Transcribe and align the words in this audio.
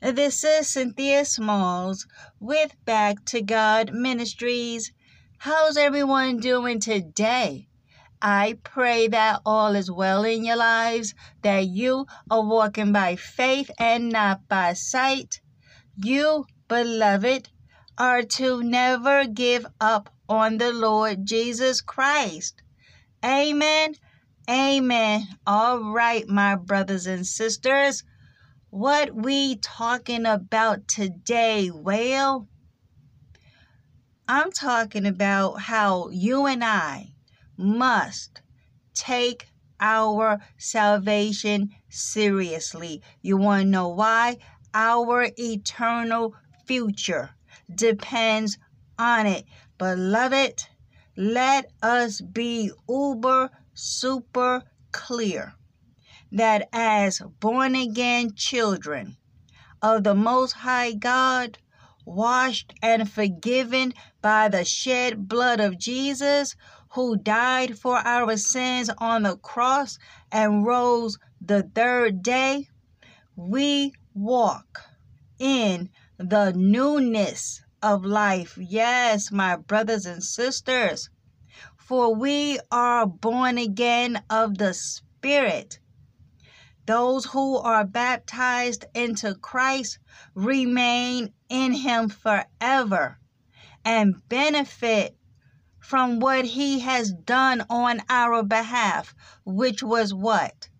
This 0.00 0.44
is 0.44 0.68
Cynthia 0.68 1.24
Smalls 1.24 2.06
with 2.38 2.72
Back 2.84 3.24
to 3.26 3.42
God 3.42 3.92
Ministries. 3.92 4.92
How's 5.38 5.76
everyone 5.76 6.36
doing 6.36 6.78
today? 6.78 7.66
I 8.22 8.58
pray 8.62 9.08
that 9.08 9.40
all 9.44 9.74
is 9.74 9.90
well 9.90 10.22
in 10.22 10.44
your 10.44 10.54
lives, 10.54 11.14
that 11.42 11.66
you 11.66 12.06
are 12.30 12.46
walking 12.46 12.92
by 12.92 13.16
faith 13.16 13.72
and 13.76 14.10
not 14.10 14.46
by 14.46 14.74
sight. 14.74 15.40
You, 15.96 16.46
beloved, 16.68 17.48
are 17.98 18.22
to 18.22 18.62
never 18.62 19.26
give 19.26 19.66
up 19.80 20.14
on 20.28 20.58
the 20.58 20.72
Lord 20.72 21.26
Jesus 21.26 21.80
Christ. 21.80 22.62
Amen. 23.24 23.96
Amen. 24.48 25.26
All 25.44 25.92
right, 25.92 26.28
my 26.28 26.54
brothers 26.54 27.08
and 27.08 27.26
sisters. 27.26 28.04
What 28.70 29.14
we 29.14 29.56
talking 29.56 30.26
about 30.26 30.88
today? 30.88 31.70
Well, 31.70 32.46
I'm 34.28 34.52
talking 34.52 35.06
about 35.06 35.54
how 35.62 36.10
you 36.10 36.44
and 36.44 36.62
I 36.62 37.14
must 37.56 38.42
take 38.92 39.48
our 39.80 40.40
salvation 40.58 41.70
seriously. 41.88 43.00
You 43.22 43.38
want 43.38 43.62
to 43.62 43.68
know 43.68 43.88
why? 43.88 44.36
Our 44.74 45.30
eternal 45.38 46.34
future 46.66 47.30
depends 47.74 48.58
on 48.98 49.26
it. 49.26 49.46
Beloved, 49.78 50.68
let 51.16 51.72
us 51.82 52.20
be 52.20 52.70
uber 52.86 53.50
super 53.72 54.62
clear 54.92 55.54
that 56.32 56.68
as 56.72 57.20
born 57.40 57.74
again 57.74 58.34
children 58.34 59.16
of 59.80 60.04
the 60.04 60.14
Most 60.14 60.52
High 60.52 60.92
God, 60.92 61.58
washed 62.04 62.72
and 62.82 63.10
forgiven 63.10 63.92
by 64.22 64.48
the 64.48 64.64
shed 64.64 65.28
blood 65.28 65.60
of 65.60 65.78
Jesus, 65.78 66.56
who 66.92 67.16
died 67.16 67.78
for 67.78 67.98
our 67.98 68.36
sins 68.36 68.90
on 68.98 69.22
the 69.24 69.36
cross 69.36 69.98
and 70.32 70.64
rose 70.64 71.18
the 71.40 71.62
third 71.74 72.22
day, 72.22 72.68
we 73.36 73.92
walk 74.14 74.80
in 75.38 75.90
the 76.18 76.52
newness 76.52 77.62
of 77.82 78.04
life. 78.04 78.58
Yes, 78.60 79.30
my 79.30 79.56
brothers 79.56 80.06
and 80.06 80.22
sisters. 80.22 81.08
For 81.76 82.14
we 82.14 82.58
are 82.70 83.06
born 83.06 83.58
again 83.58 84.22
of 84.28 84.58
the 84.58 84.74
Spirit. 84.74 85.78
Those 86.88 87.26
who 87.26 87.58
are 87.58 87.84
baptized 87.84 88.86
into 88.94 89.34
Christ 89.34 89.98
remain 90.34 91.34
in 91.50 91.72
Him 91.74 92.08
forever 92.08 93.18
and 93.84 94.26
benefit 94.30 95.14
from 95.78 96.18
what 96.18 96.46
He 96.46 96.80
has 96.80 97.12
done 97.12 97.66
on 97.68 98.00
our 98.08 98.42
behalf, 98.42 99.14
which 99.44 99.82
was 99.82 100.14
what? 100.14 100.70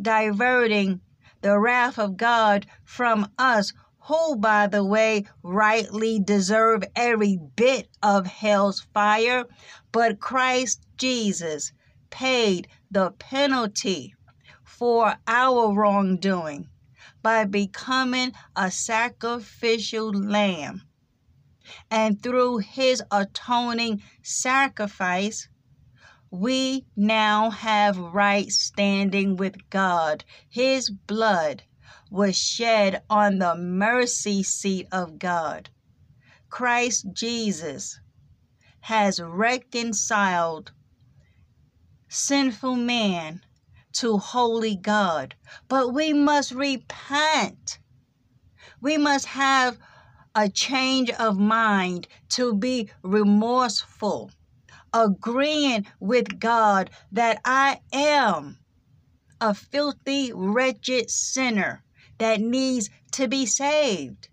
Diverting 0.00 1.02
the 1.42 1.58
wrath 1.58 1.98
of 1.98 2.16
God 2.16 2.64
from 2.82 3.30
us 3.38 3.74
who, 3.98 4.34
by 4.34 4.66
the 4.66 4.82
way, 4.82 5.26
rightly 5.42 6.18
deserve 6.18 6.84
every 6.96 7.38
bit 7.54 7.90
of 8.02 8.26
hell's 8.26 8.80
fire, 8.94 9.44
but 9.92 10.20
Christ 10.20 10.86
Jesus 10.96 11.72
paid 12.08 12.66
the 12.90 13.10
penalty 13.10 14.14
for 14.78 15.16
our 15.26 15.72
wrongdoing 15.74 16.68
by 17.20 17.44
becoming 17.44 18.32
a 18.54 18.70
sacrificial 18.70 20.12
lamb. 20.12 20.82
And 21.90 22.22
through 22.22 22.58
his 22.58 23.02
atoning 23.10 24.02
sacrifice, 24.22 25.48
we 26.30 26.86
now 26.94 27.50
have 27.50 27.98
right 27.98 28.48
standing 28.52 29.36
with 29.36 29.68
God. 29.68 30.24
His 30.48 30.90
blood 30.90 31.64
was 32.08 32.36
shed 32.36 33.02
on 33.10 33.38
the 33.38 33.56
mercy 33.56 34.44
seat 34.44 34.86
of 34.92 35.18
God. 35.18 35.70
Christ 36.50 37.06
Jesus 37.12 37.98
has 38.80 39.20
reconciled 39.20 40.72
sinful 42.08 42.76
man 42.76 43.42
to 43.98 44.18
holy 44.18 44.76
God. 44.76 45.34
But 45.68 45.92
we 45.92 46.12
must 46.12 46.52
repent. 46.52 47.78
We 48.80 48.96
must 48.96 49.26
have 49.26 49.78
a 50.34 50.48
change 50.48 51.10
of 51.10 51.38
mind 51.38 52.06
to 52.30 52.54
be 52.54 52.90
remorseful, 53.02 54.30
agreeing 54.92 55.86
with 56.00 56.38
God 56.38 56.90
that 57.12 57.40
I 57.44 57.80
am 57.92 58.58
a 59.40 59.54
filthy, 59.54 60.32
wretched 60.32 61.10
sinner 61.10 61.82
that 62.18 62.40
needs 62.40 62.90
to 63.12 63.28
be 63.28 63.46
saved. 63.46 64.28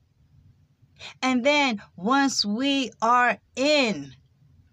And 1.22 1.46
then 1.46 1.82
once 1.96 2.46
we 2.46 2.92
are 3.02 3.38
in 3.56 4.14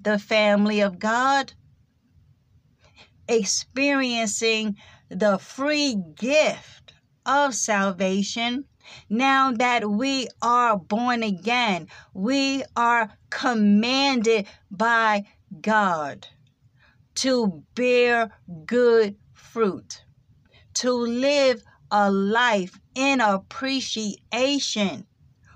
the 0.00 0.18
family 0.18 0.80
of 0.80 0.98
God, 0.98 1.52
experiencing 3.28 4.76
the 5.08 5.38
free 5.38 5.96
gift 6.16 6.92
of 7.24 7.54
salvation, 7.54 8.64
now 9.08 9.52
that 9.52 9.88
we 9.88 10.28
are 10.40 10.76
born 10.76 11.22
again, 11.22 11.88
we 12.14 12.64
are 12.76 13.10
commanded 13.30 14.46
by 14.70 15.24
God 15.60 16.26
to 17.14 17.62
bear 17.74 18.32
good 18.66 19.16
fruit, 19.32 20.02
to 20.74 20.92
live 20.92 21.62
a 21.90 22.10
life 22.10 22.78
in 22.94 23.20
appreciation 23.20 25.06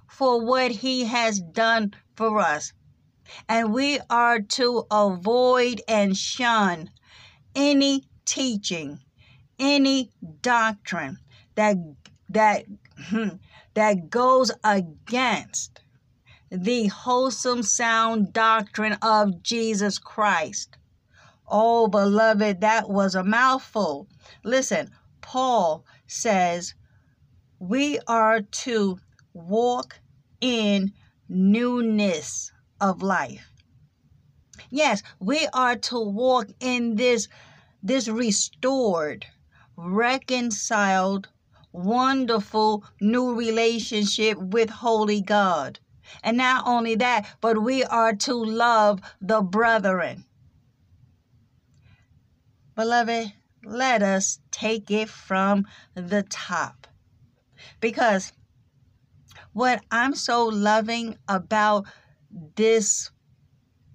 for 0.06 0.44
what 0.44 0.70
He 0.70 1.04
has 1.04 1.40
done 1.40 1.94
for 2.14 2.38
us. 2.38 2.72
And 3.48 3.72
we 3.72 3.98
are 4.08 4.40
to 4.40 4.84
avoid 4.90 5.80
and 5.88 6.16
shun 6.16 6.90
any 7.56 8.04
teaching, 8.24 9.00
any 9.58 10.10
doctrine 10.42 11.18
that 11.56 11.76
that 12.28 12.66
hmm, 13.08 13.28
that 13.74 14.10
goes 14.10 14.52
against 14.62 15.80
the 16.50 16.86
wholesome 16.86 17.62
sound 17.62 18.32
doctrine 18.32 18.96
of 19.02 19.42
Jesus 19.42 19.98
Christ. 19.98 20.76
Oh, 21.48 21.88
beloved, 21.88 22.60
that 22.60 22.88
was 22.88 23.14
a 23.14 23.24
mouthful. 23.24 24.08
Listen, 24.44 24.90
Paul 25.20 25.84
says 26.06 26.74
we 27.58 27.98
are 28.06 28.42
to 28.42 28.98
walk 29.32 29.98
in 30.40 30.92
newness 31.28 32.52
of 32.80 33.02
life. 33.02 33.50
Yes, 34.70 35.02
we 35.20 35.46
are 35.52 35.76
to 35.76 36.00
walk 36.00 36.48
in 36.60 36.96
this 36.96 37.28
this 37.86 38.08
restored, 38.08 39.24
reconciled, 39.76 41.28
wonderful 41.72 42.84
new 43.00 43.34
relationship 43.34 44.36
with 44.38 44.70
holy 44.70 45.20
God. 45.20 45.78
And 46.22 46.36
not 46.36 46.66
only 46.66 46.96
that, 46.96 47.26
but 47.40 47.62
we 47.62 47.84
are 47.84 48.14
to 48.14 48.34
love 48.34 49.00
the 49.20 49.40
brethren. 49.40 50.24
Beloved, 52.74 53.32
let 53.64 54.02
us 54.02 54.40
take 54.50 54.90
it 54.90 55.08
from 55.08 55.66
the 55.94 56.24
top. 56.24 56.86
Because 57.80 58.32
what 59.52 59.82
I'm 59.90 60.14
so 60.14 60.44
loving 60.46 61.18
about 61.28 61.86
this 62.56 63.10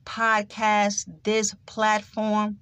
podcast, 0.05 1.23
this 1.23 1.55
platform, 1.65 2.59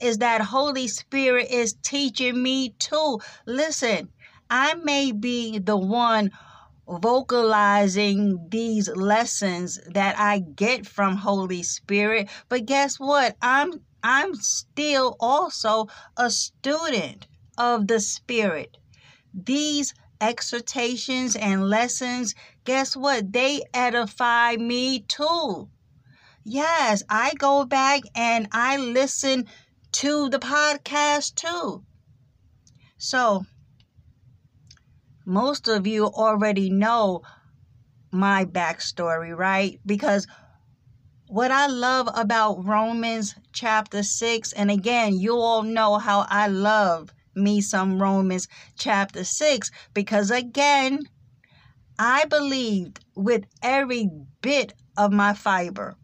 is 0.00 0.18
that 0.18 0.40
Holy 0.40 0.88
Spirit 0.88 1.50
is 1.50 1.74
teaching 1.82 2.42
me 2.42 2.70
too. 2.78 3.20
Listen, 3.46 4.10
I 4.50 4.74
may 4.74 5.12
be 5.12 5.58
the 5.58 5.76
one 5.76 6.30
vocalizing 6.86 8.46
these 8.50 8.88
lessons 8.88 9.80
that 9.88 10.18
I 10.18 10.40
get 10.40 10.86
from 10.86 11.16
Holy 11.16 11.62
Spirit, 11.62 12.28
but 12.48 12.66
guess 12.66 13.00
what? 13.00 13.36
I'm 13.40 13.72
I'm 14.02 14.34
still 14.34 15.16
also 15.18 15.88
a 16.16 16.30
student 16.30 17.26
of 17.56 17.86
the 17.86 18.00
Spirit. 18.00 18.76
These 19.32 19.94
exhortations 20.20 21.36
and 21.36 21.68
lessons, 21.68 22.34
guess 22.64 22.96
what? 22.96 23.32
They 23.32 23.62
edify 23.72 24.56
me 24.56 25.00
too. 25.00 25.68
Yes, 26.44 27.02
I 27.08 27.32
go 27.38 27.64
back 27.64 28.02
and 28.14 28.48
I 28.52 28.76
listen 28.76 29.46
to 29.94 30.28
the 30.28 30.40
podcast 30.40 31.36
too. 31.36 31.84
So, 32.96 33.44
most 35.24 35.68
of 35.68 35.86
you 35.86 36.06
already 36.06 36.68
know 36.68 37.22
my 38.10 38.44
backstory, 38.44 39.36
right? 39.36 39.78
Because 39.86 40.26
what 41.28 41.52
I 41.52 41.68
love 41.68 42.08
about 42.12 42.64
Romans 42.64 43.36
chapter 43.52 44.02
6, 44.02 44.52
and 44.54 44.68
again, 44.68 45.16
you 45.16 45.36
all 45.36 45.62
know 45.62 45.98
how 45.98 46.26
I 46.28 46.48
love 46.48 47.10
me 47.36 47.60
some 47.60 48.02
Romans 48.02 48.48
chapter 48.76 49.22
6, 49.22 49.70
because 49.94 50.32
again, 50.32 51.04
I 52.00 52.24
believed 52.24 52.98
with 53.14 53.44
every 53.62 54.10
bit 54.42 54.74
of 54.96 55.12
my 55.12 55.34
fiber 55.34 55.96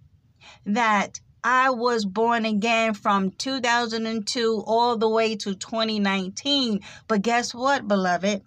that 0.65 1.19
I 1.43 1.71
was 1.71 2.05
born 2.05 2.45
again 2.45 2.95
from 2.95 3.31
2002 3.31 4.65
all 4.67 4.97
the 4.97 5.09
way 5.09 5.37
to 5.37 5.55
2019. 5.55 6.81
But 7.09 7.23
guess 7.23 7.55
what, 7.55 7.89
beloved? 7.89 8.43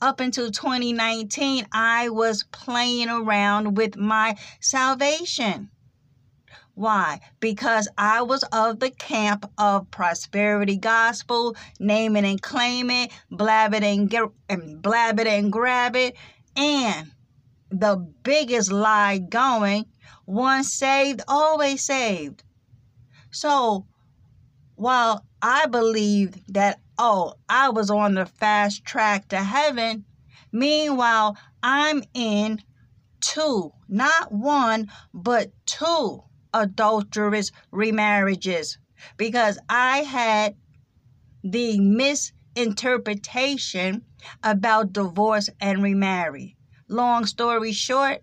Up 0.00 0.20
until 0.20 0.50
2019, 0.50 1.66
I 1.72 2.10
was 2.10 2.44
playing 2.44 3.08
around 3.08 3.76
with 3.76 3.96
my 3.96 4.36
salvation. 4.60 5.70
Why? 6.74 7.20
Because 7.40 7.88
I 7.98 8.22
was 8.22 8.44
of 8.52 8.78
the 8.78 8.90
camp 8.90 9.50
of 9.58 9.90
prosperity 9.90 10.76
gospel, 10.76 11.56
name 11.80 12.16
it 12.16 12.24
and 12.24 12.40
claim 12.40 12.90
it, 12.90 13.10
blab 13.30 13.74
it 13.74 13.82
and, 13.82 14.08
get, 14.08 14.28
and 14.48 14.80
blab 14.80 15.18
it 15.18 15.26
and 15.26 15.50
grab 15.50 15.96
it. 15.96 16.14
And 16.54 17.10
the 17.70 17.96
biggest 18.22 18.70
lie 18.70 19.18
going 19.18 19.86
once 20.28 20.72
saved, 20.74 21.22
always 21.26 21.82
saved. 21.82 22.44
So 23.30 23.86
while 24.74 25.24
I 25.40 25.64
believed 25.66 26.52
that, 26.52 26.80
oh, 26.98 27.36
I 27.48 27.70
was 27.70 27.90
on 27.90 28.12
the 28.12 28.26
fast 28.26 28.84
track 28.84 29.28
to 29.28 29.38
heaven, 29.38 30.04
meanwhile, 30.52 31.38
I'm 31.62 32.02
in 32.12 32.60
two, 33.20 33.72
not 33.88 34.30
one, 34.30 34.90
but 35.14 35.50
two 35.64 36.24
adulterous 36.52 37.50
remarriages 37.72 38.76
because 39.16 39.58
I 39.70 40.00
had 40.00 40.56
the 41.42 41.80
misinterpretation 41.80 44.04
about 44.42 44.92
divorce 44.92 45.48
and 45.58 45.82
remarry. 45.82 46.58
Long 46.86 47.24
story 47.24 47.72
short, 47.72 48.22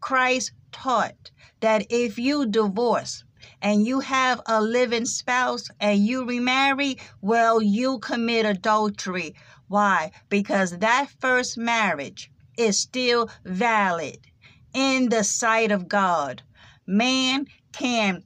Christ 0.00 0.50
taught 0.72 1.30
that 1.60 1.86
if 1.90 2.18
you 2.18 2.46
divorce 2.46 3.24
and 3.60 3.86
you 3.86 4.00
have 4.00 4.40
a 4.46 4.60
living 4.60 5.04
spouse 5.04 5.68
and 5.78 6.04
you 6.04 6.24
remarry, 6.24 6.98
well, 7.20 7.62
you 7.62 7.98
commit 7.98 8.46
adultery. 8.46 9.34
Why? 9.68 10.10
Because 10.28 10.78
that 10.78 11.10
first 11.20 11.56
marriage 11.56 12.30
is 12.56 12.78
still 12.78 13.30
valid 13.44 14.18
in 14.74 15.08
the 15.08 15.24
sight 15.24 15.70
of 15.70 15.88
God. 15.88 16.42
Man 16.86 17.46
can 17.72 18.24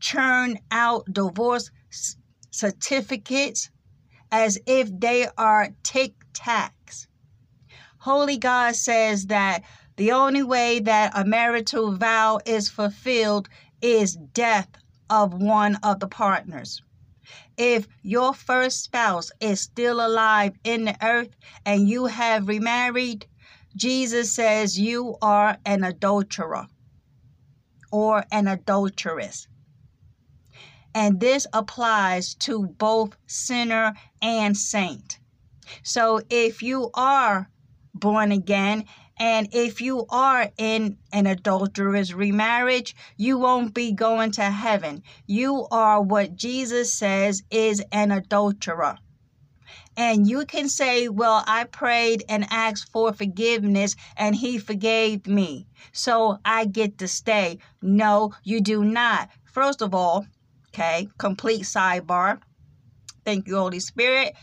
churn 0.00 0.58
out 0.70 1.12
divorce 1.12 1.70
certificates 2.50 3.70
as 4.30 4.58
if 4.66 4.88
they 4.98 5.28
are 5.36 5.70
tic 5.82 6.14
tacs. 6.32 7.06
Holy 7.98 8.38
God 8.38 8.76
says 8.76 9.26
that 9.26 9.62
the 9.96 10.12
only 10.12 10.42
way 10.42 10.78
that 10.80 11.12
a 11.14 11.24
marital 11.24 11.96
vow 11.96 12.38
is 12.44 12.68
fulfilled 12.68 13.48
is 13.80 14.16
death 14.16 14.68
of 15.08 15.34
one 15.34 15.76
of 15.82 16.00
the 16.00 16.08
partners. 16.08 16.82
If 17.56 17.88
your 18.02 18.34
first 18.34 18.82
spouse 18.82 19.30
is 19.40 19.60
still 19.60 20.06
alive 20.06 20.54
in 20.64 20.84
the 20.84 20.96
earth 21.04 21.34
and 21.64 21.88
you 21.88 22.06
have 22.06 22.48
remarried, 22.48 23.26
Jesus 23.74 24.32
says 24.32 24.78
you 24.78 25.16
are 25.22 25.58
an 25.64 25.84
adulterer 25.84 26.66
or 27.90 28.24
an 28.30 28.46
adulteress. 28.48 29.48
And 30.94 31.20
this 31.20 31.46
applies 31.52 32.34
to 32.34 32.66
both 32.66 33.16
sinner 33.26 33.94
and 34.22 34.56
saint. 34.56 35.18
So 35.82 36.20
if 36.30 36.62
you 36.62 36.90
are 36.94 37.50
born 37.94 38.32
again 38.32 38.84
and 39.18 39.48
if 39.52 39.80
you 39.80 40.04
are 40.10 40.50
in 40.58 40.98
an 41.12 41.26
adulterous 41.26 42.12
remarriage, 42.12 42.94
you 43.16 43.38
won't 43.38 43.72
be 43.72 43.92
going 43.92 44.32
to 44.32 44.42
heaven. 44.42 45.02
You 45.26 45.66
are 45.70 46.02
what 46.02 46.36
Jesus 46.36 46.92
says 46.92 47.42
is 47.50 47.82
an 47.92 48.10
adulterer. 48.10 48.98
And 49.96 50.28
you 50.28 50.44
can 50.44 50.68
say, 50.68 51.08
Well, 51.08 51.42
I 51.46 51.64
prayed 51.64 52.24
and 52.28 52.46
asked 52.50 52.92
for 52.92 53.14
forgiveness 53.14 53.96
and 54.16 54.36
he 54.36 54.58
forgave 54.58 55.26
me. 55.26 55.66
So 55.92 56.38
I 56.44 56.66
get 56.66 56.98
to 56.98 57.08
stay. 57.08 57.58
No, 57.80 58.34
you 58.44 58.60
do 58.60 58.84
not. 58.84 59.30
First 59.44 59.80
of 59.80 59.94
all, 59.94 60.26
okay, 60.68 61.08
complete 61.16 61.62
sidebar. 61.62 62.40
Thank 63.24 63.48
you, 63.48 63.56
Holy 63.56 63.80
Spirit. 63.80 64.34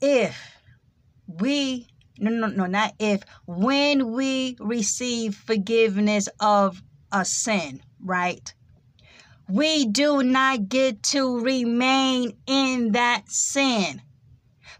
If 0.00 0.40
we 1.26 1.88
no, 2.16 2.30
no, 2.30 2.46
no, 2.46 2.66
not 2.66 2.94
if, 3.00 3.22
when 3.44 4.12
we 4.12 4.56
receive 4.60 5.34
forgiveness 5.34 6.28
of 6.38 6.80
a 7.10 7.24
sin, 7.24 7.82
right? 8.00 8.54
We 9.48 9.86
do 9.86 10.22
not 10.22 10.68
get 10.68 11.02
to 11.14 11.40
remain 11.40 12.36
in 12.46 12.92
that 12.92 13.28
sin. 13.28 14.00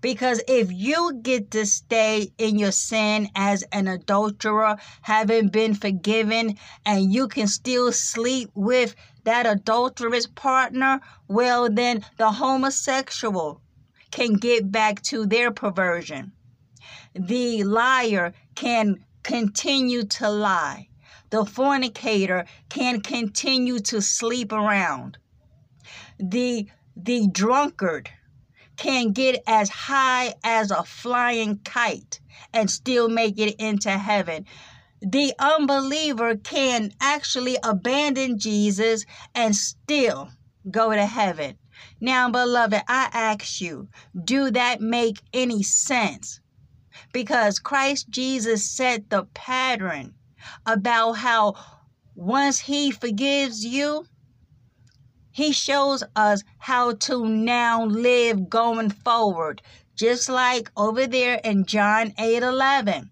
Because 0.00 0.42
if 0.46 0.70
you 0.70 1.18
get 1.22 1.50
to 1.52 1.66
stay 1.66 2.32
in 2.38 2.58
your 2.58 2.72
sin 2.72 3.28
as 3.34 3.64
an 3.72 3.88
adulterer, 3.88 4.76
having 5.02 5.48
been 5.48 5.74
forgiven, 5.74 6.56
and 6.86 7.12
you 7.12 7.26
can 7.26 7.48
still 7.48 7.90
sleep 7.90 8.50
with 8.54 8.94
that 9.24 9.46
adulterous 9.46 10.26
partner, 10.26 11.00
well, 11.26 11.68
then 11.68 12.04
the 12.16 12.30
homosexual 12.30 13.60
can 14.10 14.34
get 14.34 14.70
back 14.70 15.02
to 15.02 15.26
their 15.26 15.50
perversion 15.50 16.32
the 17.14 17.64
liar 17.64 18.34
can 18.54 19.04
continue 19.22 20.04
to 20.04 20.28
lie. 20.28 20.88
The 21.30 21.44
fornicator 21.44 22.44
can 22.68 23.00
continue 23.00 23.78
to 23.80 24.00
sleep 24.00 24.52
around. 24.52 25.18
The 26.18 26.68
the 26.96 27.28
drunkard 27.28 28.10
can 28.76 29.12
get 29.12 29.42
as 29.46 29.68
high 29.68 30.34
as 30.44 30.70
a 30.70 30.84
flying 30.84 31.58
kite 31.64 32.20
and 32.52 32.70
still 32.70 33.08
make 33.08 33.38
it 33.38 33.56
into 33.58 33.90
heaven. 33.90 34.46
The 35.00 35.34
unbeliever 35.38 36.36
can 36.36 36.92
actually 37.00 37.56
abandon 37.62 38.38
Jesus 38.38 39.04
and 39.34 39.54
still 39.54 40.30
go 40.70 40.92
to 40.92 41.06
heaven. 41.06 41.58
Now, 42.00 42.30
beloved, 42.30 42.82
I 42.88 43.10
ask 43.12 43.60
you, 43.60 43.88
do 44.24 44.50
that 44.50 44.80
make 44.80 45.20
any 45.32 45.62
sense? 45.62 46.40
Because 47.14 47.60
Christ 47.60 48.10
Jesus 48.10 48.68
set 48.68 49.08
the 49.08 49.22
pattern 49.34 50.14
about 50.66 51.12
how 51.12 51.54
once 52.16 52.58
He 52.58 52.90
forgives 52.90 53.64
you, 53.64 54.06
He 55.30 55.52
shows 55.52 56.02
us 56.16 56.42
how 56.58 56.92
to 56.92 57.24
now 57.24 57.84
live 57.84 58.50
going 58.50 58.90
forward. 58.90 59.62
Just 59.94 60.28
like 60.28 60.70
over 60.76 61.06
there 61.06 61.40
in 61.44 61.66
John 61.66 62.12
8 62.18 62.42
11. 62.42 63.10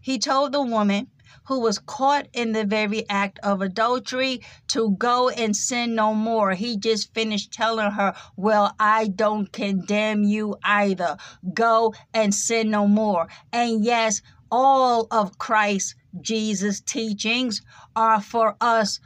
He 0.00 0.18
told 0.18 0.50
the 0.50 0.62
woman 0.62 1.06
who 1.50 1.58
was 1.58 1.80
caught 1.80 2.28
in 2.32 2.52
the 2.52 2.64
very 2.64 3.04
act 3.08 3.40
of 3.42 3.60
adultery 3.60 4.40
to 4.68 4.92
go 4.92 5.28
and 5.30 5.56
sin 5.56 5.96
no 5.96 6.14
more. 6.14 6.52
He 6.52 6.76
just 6.76 7.12
finished 7.12 7.52
telling 7.52 7.90
her, 7.90 8.14
Well, 8.36 8.72
I 8.78 9.08
don't 9.08 9.50
condemn 9.50 10.22
you 10.22 10.56
either. 10.62 11.16
Go 11.52 11.92
and 12.14 12.32
sin 12.32 12.70
no 12.70 12.86
more. 12.86 13.26
And 13.52 13.84
yes, 13.84 14.22
all 14.48 15.08
of 15.10 15.38
Christ 15.38 15.96
Jesus' 16.20 16.80
teachings 16.80 17.62
are 17.96 18.20
for 18.20 18.56
us 18.60 19.00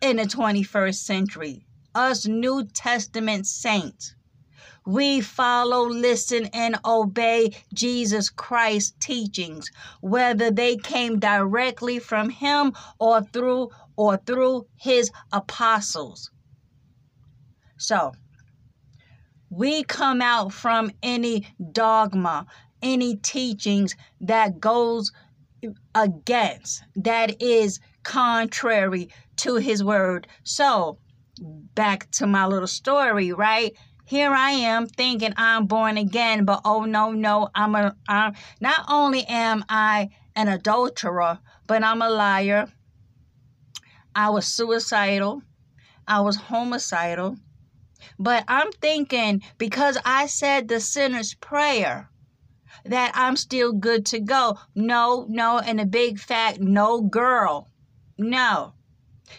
in 0.00 0.18
the 0.18 0.22
21st 0.22 0.94
century, 0.94 1.66
us 1.96 2.28
New 2.28 2.64
Testament 2.64 3.48
saints. 3.48 4.15
We 4.86 5.20
follow, 5.20 5.88
listen, 5.88 6.46
and 6.52 6.78
obey 6.84 7.56
Jesus 7.74 8.30
Christ's 8.30 8.94
teachings, 9.00 9.68
whether 10.00 10.50
they 10.50 10.76
came 10.76 11.18
directly 11.18 11.98
from 11.98 12.30
him 12.30 12.72
or 13.00 13.22
through 13.22 13.70
or 13.96 14.16
through 14.18 14.66
his 14.76 15.10
apostles. 15.32 16.30
So, 17.78 18.12
we 19.50 19.82
come 19.84 20.22
out 20.22 20.52
from 20.52 20.92
any 21.02 21.46
dogma, 21.72 22.46
any 22.82 23.16
teachings 23.16 23.96
that 24.20 24.60
goes 24.60 25.12
against, 25.94 26.84
that 26.96 27.42
is 27.42 27.80
contrary 28.02 29.08
to 29.36 29.56
his 29.56 29.82
word. 29.82 30.26
So, 30.44 30.98
back 31.74 32.10
to 32.12 32.26
my 32.26 32.46
little 32.46 32.68
story, 32.68 33.32
right? 33.32 33.74
Here 34.08 34.32
I 34.32 34.52
am 34.52 34.86
thinking 34.86 35.34
I'm 35.36 35.66
born 35.66 35.96
again, 35.96 36.44
but 36.44 36.60
oh 36.64 36.84
no, 36.84 37.10
no, 37.10 37.48
I'm 37.56 37.74
a 37.74 37.96
I'm 38.08 38.34
not 38.60 38.84
only 38.88 39.24
am 39.24 39.64
I 39.68 40.10
an 40.36 40.46
adulterer, 40.46 41.40
but 41.66 41.82
I'm 41.82 42.00
a 42.00 42.08
liar. 42.08 42.68
I 44.14 44.30
was 44.30 44.46
suicidal. 44.46 45.42
I 46.06 46.20
was 46.20 46.36
homicidal. 46.36 47.38
But 48.16 48.44
I'm 48.46 48.70
thinking 48.70 49.42
because 49.58 49.98
I 50.04 50.26
said 50.26 50.68
the 50.68 50.78
sinner's 50.78 51.34
prayer 51.34 52.08
that 52.84 53.10
I'm 53.12 53.34
still 53.34 53.72
good 53.72 54.06
to 54.06 54.20
go. 54.20 54.60
No, 54.76 55.26
no, 55.28 55.58
and 55.58 55.80
a 55.80 55.84
big 55.84 56.20
fat 56.20 56.60
no 56.60 57.02
girl. 57.02 57.72
No. 58.16 58.75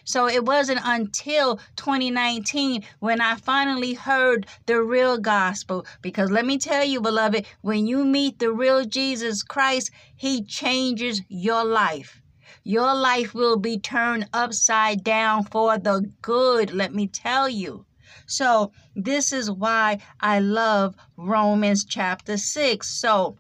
So 0.04 0.28
it 0.28 0.46
wasn't 0.46 0.82
until 0.84 1.58
2019 1.76 2.84
when 3.00 3.22
I 3.22 3.36
finally 3.36 3.94
heard 3.94 4.48
the 4.66 4.82
real 4.82 5.18
gospel. 5.18 5.86
Because 6.02 6.32
let 6.32 6.46
me 6.46 6.58
tell 6.58 6.84
you, 6.84 7.02
beloved, 7.02 7.46
when 7.62 7.88
you 7.88 8.06
meet 8.06 8.40
the 8.40 8.52
real 8.52 8.86
Jesus 8.86 9.44
Christ, 9.44 9.92
He 10.16 10.44
changes 10.44 11.22
your 11.30 11.64
life. 11.64 12.22
Your 12.64 12.94
life 12.94 13.34
will 13.34 13.58
be 13.58 13.80
turned 13.80 14.28
upside 14.34 15.04
down 15.04 15.44
for 15.46 15.78
the 15.78 16.12
good, 16.22 16.74
let 16.74 16.94
me 16.94 17.08
tell 17.08 17.48
you. 17.48 17.86
So, 18.26 18.74
this 18.96 19.32
is 19.32 19.50
why 19.50 20.00
I 20.20 20.40
love 20.40 20.96
Romans 21.16 21.86
chapter 21.86 22.36
6. 22.36 22.90
So, 22.90 23.38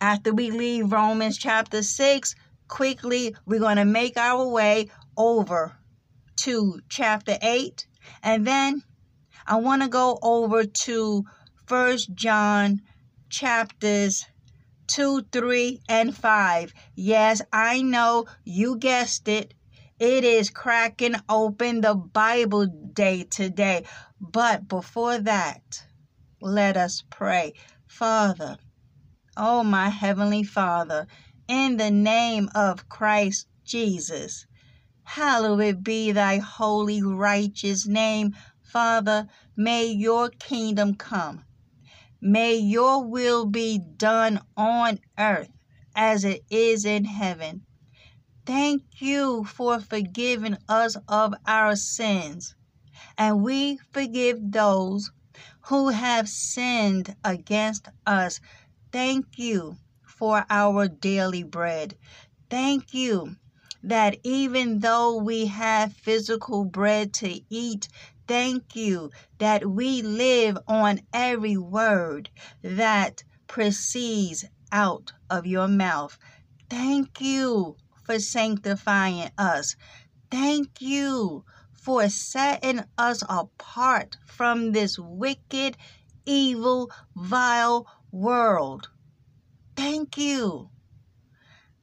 after 0.00 0.34
we 0.34 0.50
leave 0.50 0.92
Romans 0.92 1.38
chapter 1.38 1.82
6, 1.82 2.34
quickly 2.74 3.36
we're 3.46 3.60
going 3.60 3.76
to 3.76 3.84
make 3.84 4.16
our 4.16 4.48
way 4.48 4.88
over 5.16 5.76
to 6.34 6.80
chapter 6.88 7.38
8 7.40 7.86
and 8.24 8.44
then 8.44 8.82
I 9.46 9.56
want 9.56 9.82
to 9.82 9.88
go 9.88 10.18
over 10.20 10.64
to 10.64 11.24
First 11.66 12.12
John 12.14 12.82
chapters 13.28 14.26
2, 14.88 15.22
3, 15.30 15.82
and 15.88 16.16
5. 16.16 16.74
Yes, 16.96 17.42
I 17.52 17.82
know 17.82 18.24
you 18.44 18.76
guessed 18.76 19.28
it. 19.28 19.54
It 20.00 20.24
is 20.24 20.50
cracking 20.50 21.14
open 21.28 21.80
the 21.80 21.94
Bible 21.94 22.66
day 22.66 23.22
today. 23.22 23.84
But 24.20 24.66
before 24.66 25.18
that, 25.18 25.84
let 26.40 26.76
us 26.76 27.04
pray. 27.08 27.52
Father, 27.86 28.56
oh 29.36 29.62
my 29.62 29.90
Heavenly 29.90 30.42
Father, 30.42 31.06
in 31.48 31.76
the 31.76 31.90
name 31.90 32.48
of 32.54 32.88
Christ 32.88 33.46
Jesus. 33.64 34.46
Hallowed 35.02 35.84
be 35.84 36.12
thy 36.12 36.38
holy, 36.38 37.02
righteous 37.02 37.86
name. 37.86 38.34
Father, 38.62 39.28
may 39.56 39.86
your 39.86 40.30
kingdom 40.30 40.94
come. 40.94 41.44
May 42.20 42.56
your 42.56 43.04
will 43.04 43.44
be 43.44 43.78
done 43.78 44.40
on 44.56 44.98
earth 45.18 45.50
as 45.94 46.24
it 46.24 46.42
is 46.50 46.84
in 46.86 47.04
heaven. 47.04 47.66
Thank 48.46 48.82
you 48.98 49.44
for 49.44 49.80
forgiving 49.80 50.56
us 50.68 50.96
of 51.08 51.34
our 51.46 51.76
sins, 51.76 52.54
and 53.16 53.42
we 53.42 53.78
forgive 53.92 54.38
those 54.40 55.10
who 55.66 55.88
have 55.88 56.28
sinned 56.28 57.14
against 57.24 57.88
us. 58.06 58.40
Thank 58.92 59.38
you 59.38 59.76
for 60.18 60.44
our 60.50 60.88
daily 60.88 61.42
bread. 61.42 61.96
Thank 62.50 62.94
you 62.94 63.36
that 63.82 64.16
even 64.22 64.80
though 64.80 65.16
we 65.16 65.46
have 65.46 65.92
physical 65.92 66.64
bread 66.64 67.12
to 67.14 67.40
eat, 67.50 67.88
thank 68.26 68.74
you 68.74 69.10
that 69.38 69.66
we 69.66 70.02
live 70.02 70.56
on 70.66 71.00
every 71.12 71.56
word 71.56 72.30
that 72.62 73.22
proceeds 73.46 74.44
out 74.72 75.12
of 75.28 75.46
your 75.46 75.68
mouth. 75.68 76.18
Thank 76.70 77.20
you 77.20 77.76
for 78.04 78.18
sanctifying 78.18 79.30
us. 79.36 79.76
Thank 80.30 80.80
you 80.80 81.44
for 81.72 82.08
setting 82.08 82.84
us 82.96 83.22
apart 83.28 84.16
from 84.26 84.72
this 84.72 84.98
wicked, 84.98 85.76
evil, 86.24 86.90
vile 87.14 87.86
world. 88.10 88.88
Thank 89.76 90.16
you. 90.16 90.70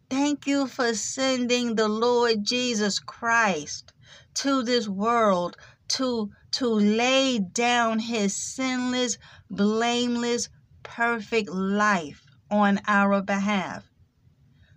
Thank 0.10 0.48
you 0.48 0.68
for 0.68 0.94
sending 0.94 1.76
the 1.76 1.88
Lord 1.88 2.44
Jesus 2.44 3.00
Christ 3.00 3.94
to 4.36 4.64
this 4.64 4.88
world 4.88 5.58
to 5.90 6.32
to 6.52 6.68
lay 6.68 7.40
down 7.40 8.00
his 8.00 8.36
sinless, 8.36 9.18
blameless, 9.50 10.50
perfect 10.84 11.50
life 11.50 12.24
on 12.50 12.80
our 12.88 13.22
behalf. 13.22 13.90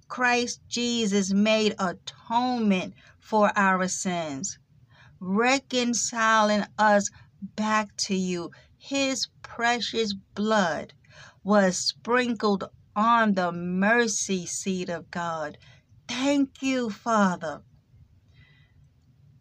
Christ 0.09 0.61
Jesus 0.68 1.33
made 1.33 1.75
atonement 1.78 2.94
for 3.18 3.50
our 3.56 3.88
sins, 3.88 4.59
reconciling 5.18 6.64
us 6.78 7.11
back 7.56 7.97
to 7.97 8.14
you. 8.14 8.50
His 8.76 9.28
precious 9.42 10.14
blood 10.35 10.94
was 11.42 11.76
sprinkled 11.76 12.64
on 12.97 13.35
the 13.35 13.53
mercy 13.53 14.47
seat 14.47 14.89
of 14.89 15.11
God. 15.11 15.59
Thank 16.09 16.63
you, 16.63 16.91
Father. 16.91 17.63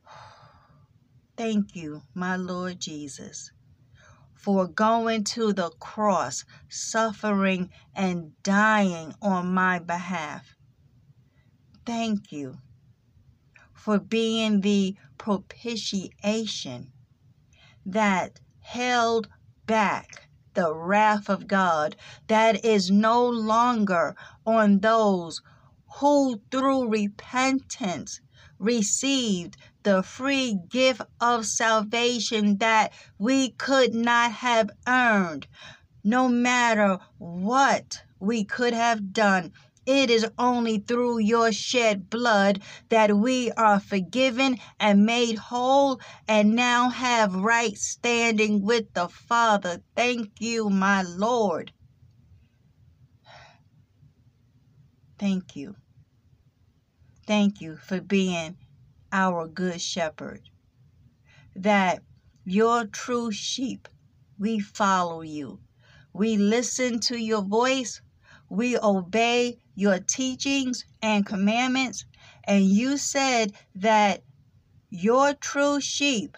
Thank 1.37 1.75
you, 1.75 2.03
my 2.13 2.35
Lord 2.35 2.79
Jesus, 2.79 3.51
for 4.33 4.67
going 4.67 5.23
to 5.25 5.53
the 5.53 5.71
cross, 5.79 6.45
suffering 6.69 7.69
and 7.95 8.31
dying 8.43 9.13
on 9.21 9.53
my 9.53 9.79
behalf. 9.79 10.55
Thank 11.85 12.31
you 12.31 12.57
for 13.73 13.99
being 13.99 14.61
the 14.61 14.95
propitiation 15.17 16.91
that 17.85 18.39
held 18.61 19.27
back 19.65 20.29
the 20.53 20.73
wrath 20.75 21.29
of 21.29 21.47
God 21.47 21.95
that 22.27 22.63
is 22.65 22.91
no 22.91 23.25
longer 23.27 24.15
on 24.45 24.79
those 24.79 25.41
who 25.99 26.41
through 26.51 26.87
repentance 26.89 28.21
received 28.59 29.57
the 29.83 30.03
free 30.03 30.59
gift 30.69 31.01
of 31.21 31.45
salvation 31.45 32.57
that 32.57 32.93
we 33.17 33.51
could 33.51 33.93
not 33.93 34.31
have 34.31 34.69
earned, 34.87 35.47
no 36.03 36.27
matter 36.29 36.99
what 37.17 38.03
we 38.19 38.43
could 38.43 38.73
have 38.73 39.13
done 39.13 39.51
it 39.85 40.09
is 40.09 40.27
only 40.37 40.79
through 40.79 41.19
your 41.19 41.51
shed 41.51 42.09
blood 42.09 42.61
that 42.89 43.17
we 43.17 43.51
are 43.53 43.79
forgiven 43.79 44.59
and 44.79 45.05
made 45.05 45.37
whole 45.37 45.99
and 46.27 46.55
now 46.55 46.89
have 46.89 47.35
right 47.35 47.77
standing 47.77 48.63
with 48.63 48.93
the 48.93 49.09
Father. 49.09 49.81
Thank 49.95 50.41
you, 50.41 50.69
my 50.69 51.03
Lord. 51.03 51.73
Thank 55.19 55.55
you. 55.55 55.75
thank 57.27 57.61
you 57.61 57.77
for 57.77 58.01
being 58.01 58.57
our 59.13 59.47
good 59.47 59.81
shepherd. 59.81 60.41
That 61.55 62.03
your 62.45 62.85
true 62.87 63.31
sheep, 63.31 63.89
we 64.39 64.59
follow 64.61 65.21
you. 65.23 65.61
We 66.13 66.37
listen 66.37 67.01
to 67.01 67.17
your 67.17 67.43
voice. 67.43 68.02
We 68.53 68.77
obey 68.77 69.57
your 69.73 69.97
teachings 69.97 70.85
and 71.01 71.25
commandments. 71.25 72.05
And 72.43 72.63
you 72.63 72.97
said 72.97 73.53
that 73.73 74.21
your 74.91 75.33
true 75.33 75.81
sheep, 75.81 76.37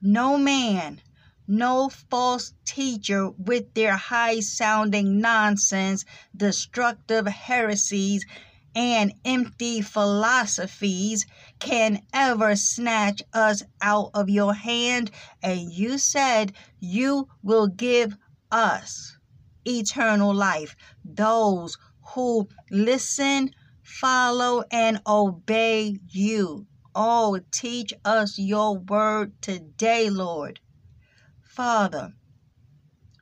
no 0.00 0.36
man, 0.36 1.00
no 1.46 1.88
false 1.88 2.52
teacher 2.64 3.30
with 3.30 3.74
their 3.74 3.96
high 3.96 4.40
sounding 4.40 5.20
nonsense, 5.20 6.04
destructive 6.36 7.28
heresies, 7.28 8.26
and 8.74 9.12
empty 9.24 9.82
philosophies 9.82 11.26
can 11.60 12.02
ever 12.12 12.56
snatch 12.56 13.22
us 13.32 13.62
out 13.80 14.10
of 14.14 14.28
your 14.28 14.52
hand. 14.52 15.12
And 15.44 15.72
you 15.72 15.98
said 15.98 16.54
you 16.80 17.28
will 17.44 17.68
give 17.68 18.16
us 18.50 19.11
eternal 19.66 20.34
life. 20.34 20.76
Those 21.04 21.78
who 22.14 22.48
listen, 22.70 23.50
follow, 23.82 24.64
and 24.70 25.00
obey 25.06 25.98
you. 26.08 26.66
Oh, 26.94 27.40
teach 27.50 27.94
us 28.04 28.38
your 28.38 28.76
word 28.76 29.40
today, 29.40 30.10
Lord. 30.10 30.60
Father, 31.42 32.12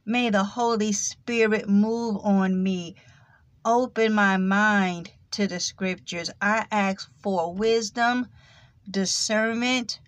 may 0.04 0.30
the 0.30 0.44
Holy 0.44 0.92
Spirit 0.92 1.68
move 1.68 2.16
on 2.22 2.62
me. 2.62 2.96
Open 3.64 4.12
my 4.12 4.36
mind 4.36 5.10
to 5.32 5.46
the 5.46 5.60
scriptures. 5.60 6.30
I 6.40 6.66
ask 6.70 7.08
for 7.22 7.54
wisdom, 7.54 8.26
discernment, 8.90 10.00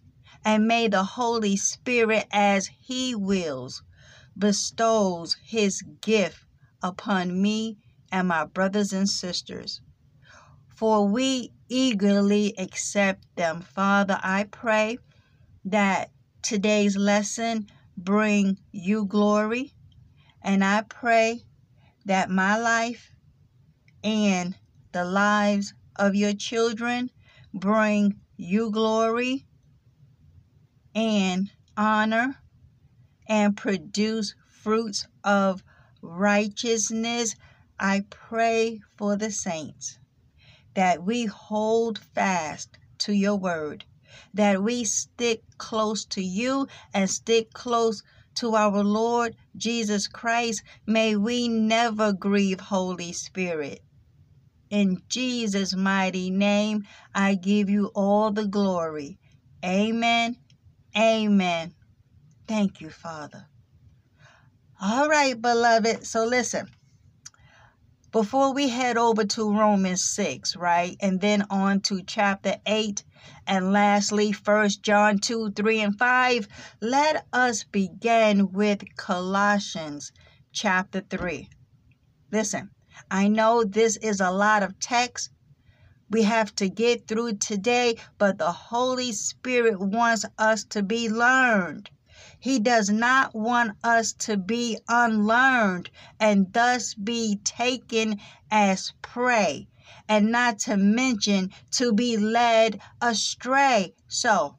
and 0.44 0.66
may 0.66 0.88
the 0.88 1.04
Holy 1.04 1.56
Spirit, 1.56 2.26
as 2.32 2.68
He 2.80 3.14
wills, 3.14 3.82
bestows 4.38 5.36
His 5.44 5.82
gift 6.00 6.44
upon 6.82 7.40
me 7.40 7.78
and 8.10 8.28
my 8.28 8.44
brothers 8.44 8.92
and 8.92 9.08
sisters. 9.08 9.80
For 10.74 11.06
we 11.06 11.52
eagerly 11.68 12.54
accept 12.58 13.24
them. 13.36 13.60
Father, 13.60 14.18
I 14.22 14.44
pray 14.44 14.98
that 15.64 16.10
today's 16.42 16.96
lesson 16.96 17.68
bring 17.96 18.58
you 18.72 19.04
glory. 19.04 19.72
And 20.42 20.64
I 20.64 20.82
pray 20.82 21.42
that 22.04 22.30
my 22.30 22.58
life 22.58 23.12
and 24.02 24.56
the 24.92 25.04
lives 25.04 25.74
of 25.96 26.14
your 26.14 26.32
children 26.32 27.10
bring 27.54 28.20
you 28.36 28.70
glory 28.70 29.46
and 30.94 31.50
honor 31.76 32.41
and 33.32 33.56
produce 33.56 34.34
fruits 34.46 35.06
of 35.24 35.64
righteousness. 36.02 37.34
I 37.80 38.02
pray 38.10 38.82
for 38.98 39.16
the 39.16 39.30
saints 39.30 39.98
that 40.74 41.02
we 41.02 41.24
hold 41.24 41.98
fast 41.98 42.76
to 42.98 43.14
your 43.14 43.36
word, 43.36 43.86
that 44.34 44.62
we 44.62 44.84
stick 44.84 45.40
close 45.56 46.04
to 46.08 46.22
you 46.22 46.68
and 46.92 47.08
stick 47.08 47.54
close 47.54 48.02
to 48.34 48.54
our 48.54 48.84
Lord 48.84 49.34
Jesus 49.56 50.08
Christ. 50.08 50.62
May 50.86 51.16
we 51.16 51.48
never 51.48 52.12
grieve 52.12 52.60
Holy 52.60 53.14
Spirit. 53.14 53.80
In 54.68 54.98
Jesus' 55.08 55.74
mighty 55.74 56.28
name, 56.28 56.82
I 57.14 57.36
give 57.36 57.70
you 57.70 57.90
all 57.94 58.30
the 58.30 58.46
glory. 58.46 59.16
Amen. 59.64 60.36
Amen. 60.94 61.74
Thank 62.46 62.80
you, 62.80 62.90
Father. 62.90 63.46
All 64.80 65.08
right, 65.08 65.40
beloved. 65.40 66.06
So 66.06 66.24
listen. 66.24 66.68
Before 68.10 68.52
we 68.52 68.68
head 68.68 68.98
over 68.98 69.24
to 69.24 69.56
Romans 69.56 70.04
6, 70.04 70.56
right? 70.56 70.96
And 71.00 71.20
then 71.20 71.46
on 71.48 71.80
to 71.82 72.02
chapter 72.02 72.56
8 72.66 73.02
and 73.46 73.72
lastly, 73.72 74.32
First 74.32 74.82
John 74.82 75.18
2, 75.18 75.52
3, 75.52 75.80
and 75.80 75.98
5, 75.98 76.48
let 76.82 77.26
us 77.32 77.64
begin 77.64 78.52
with 78.52 78.84
Colossians 78.96 80.12
chapter 80.52 81.00
3. 81.00 81.48
Listen, 82.30 82.70
I 83.10 83.28
know 83.28 83.64
this 83.64 83.96
is 83.96 84.20
a 84.20 84.30
lot 84.30 84.62
of 84.62 84.78
text 84.78 85.30
we 86.10 86.24
have 86.24 86.54
to 86.56 86.68
get 86.68 87.08
through 87.08 87.36
today, 87.36 87.96
but 88.18 88.36
the 88.36 88.52
Holy 88.52 89.12
Spirit 89.12 89.80
wants 89.80 90.26
us 90.36 90.64
to 90.64 90.82
be 90.82 91.08
learned. 91.08 91.88
He 92.42 92.58
does 92.58 92.90
not 92.90 93.36
want 93.36 93.76
us 93.84 94.12
to 94.26 94.36
be 94.36 94.76
unlearned 94.88 95.90
and 96.18 96.52
thus 96.52 96.92
be 96.92 97.36
taken 97.44 98.20
as 98.50 98.92
prey, 99.00 99.68
and 100.08 100.32
not 100.32 100.58
to 100.66 100.76
mention 100.76 101.50
to 101.70 101.92
be 101.92 102.16
led 102.16 102.80
astray. 103.00 103.94
So, 104.08 104.56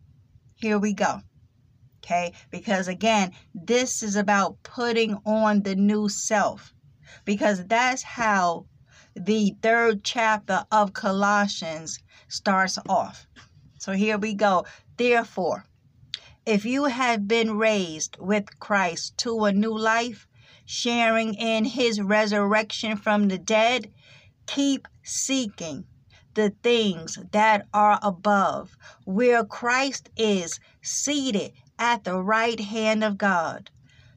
here 0.56 0.80
we 0.80 0.94
go. 0.94 1.24
Okay, 1.98 2.32
because 2.50 2.88
again, 2.88 3.34
this 3.54 4.02
is 4.02 4.16
about 4.16 4.64
putting 4.64 5.18
on 5.26 5.64
the 5.64 5.76
new 5.76 6.08
self 6.08 6.74
because 7.26 7.66
that's 7.66 8.04
how 8.04 8.66
the 9.14 9.58
third 9.62 10.06
chapter 10.06 10.66
of 10.72 10.94
Colossians 10.94 12.00
starts 12.30 12.80
off. 12.88 13.28
So 13.78 13.92
here 13.92 14.18
we 14.18 14.36
go. 14.36 14.66
Therefore, 14.96 15.66
if 16.46 16.66
you 16.66 16.86
have 16.86 17.28
been 17.28 17.58
raised 17.58 18.18
with 18.20 18.60
Christ 18.60 19.18
to 19.20 19.46
a 19.46 19.52
new 19.54 19.78
life, 19.78 20.28
sharing 20.66 21.34
in 21.36 21.64
his 21.64 22.02
resurrection 22.02 22.98
from 22.98 23.30
the 23.30 23.38
dead, 23.38 23.92
keep 24.46 24.88
seeking 25.04 25.86
the 26.34 26.50
things 26.62 27.18
that 27.32 27.66
are 27.74 28.00
above, 28.02 28.76
where 29.06 29.46
Christ 29.46 30.10
is 30.18 30.60
seated 30.82 31.54
at 31.80 32.04
the 32.04 32.22
right 32.22 32.60
hand 32.60 33.04
of 33.04 33.18
God. 33.18 33.70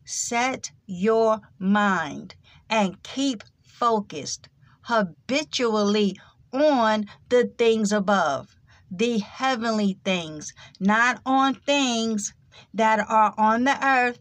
Set 0.04 0.72
your 0.86 1.40
mind 1.58 2.34
and 2.68 3.02
keep 3.02 3.44
focused 3.62 4.48
habitually 4.82 6.16
on 6.52 7.06
the 7.28 7.52
things 7.58 7.92
above, 7.92 8.55
the 8.90 9.18
heavenly 9.18 9.98
things, 10.04 10.52
not 10.80 11.20
on 11.26 11.54
things 11.54 12.32
that 12.74 13.00
are 13.08 13.34
on 13.36 13.64
the 13.64 13.86
earth, 13.86 14.18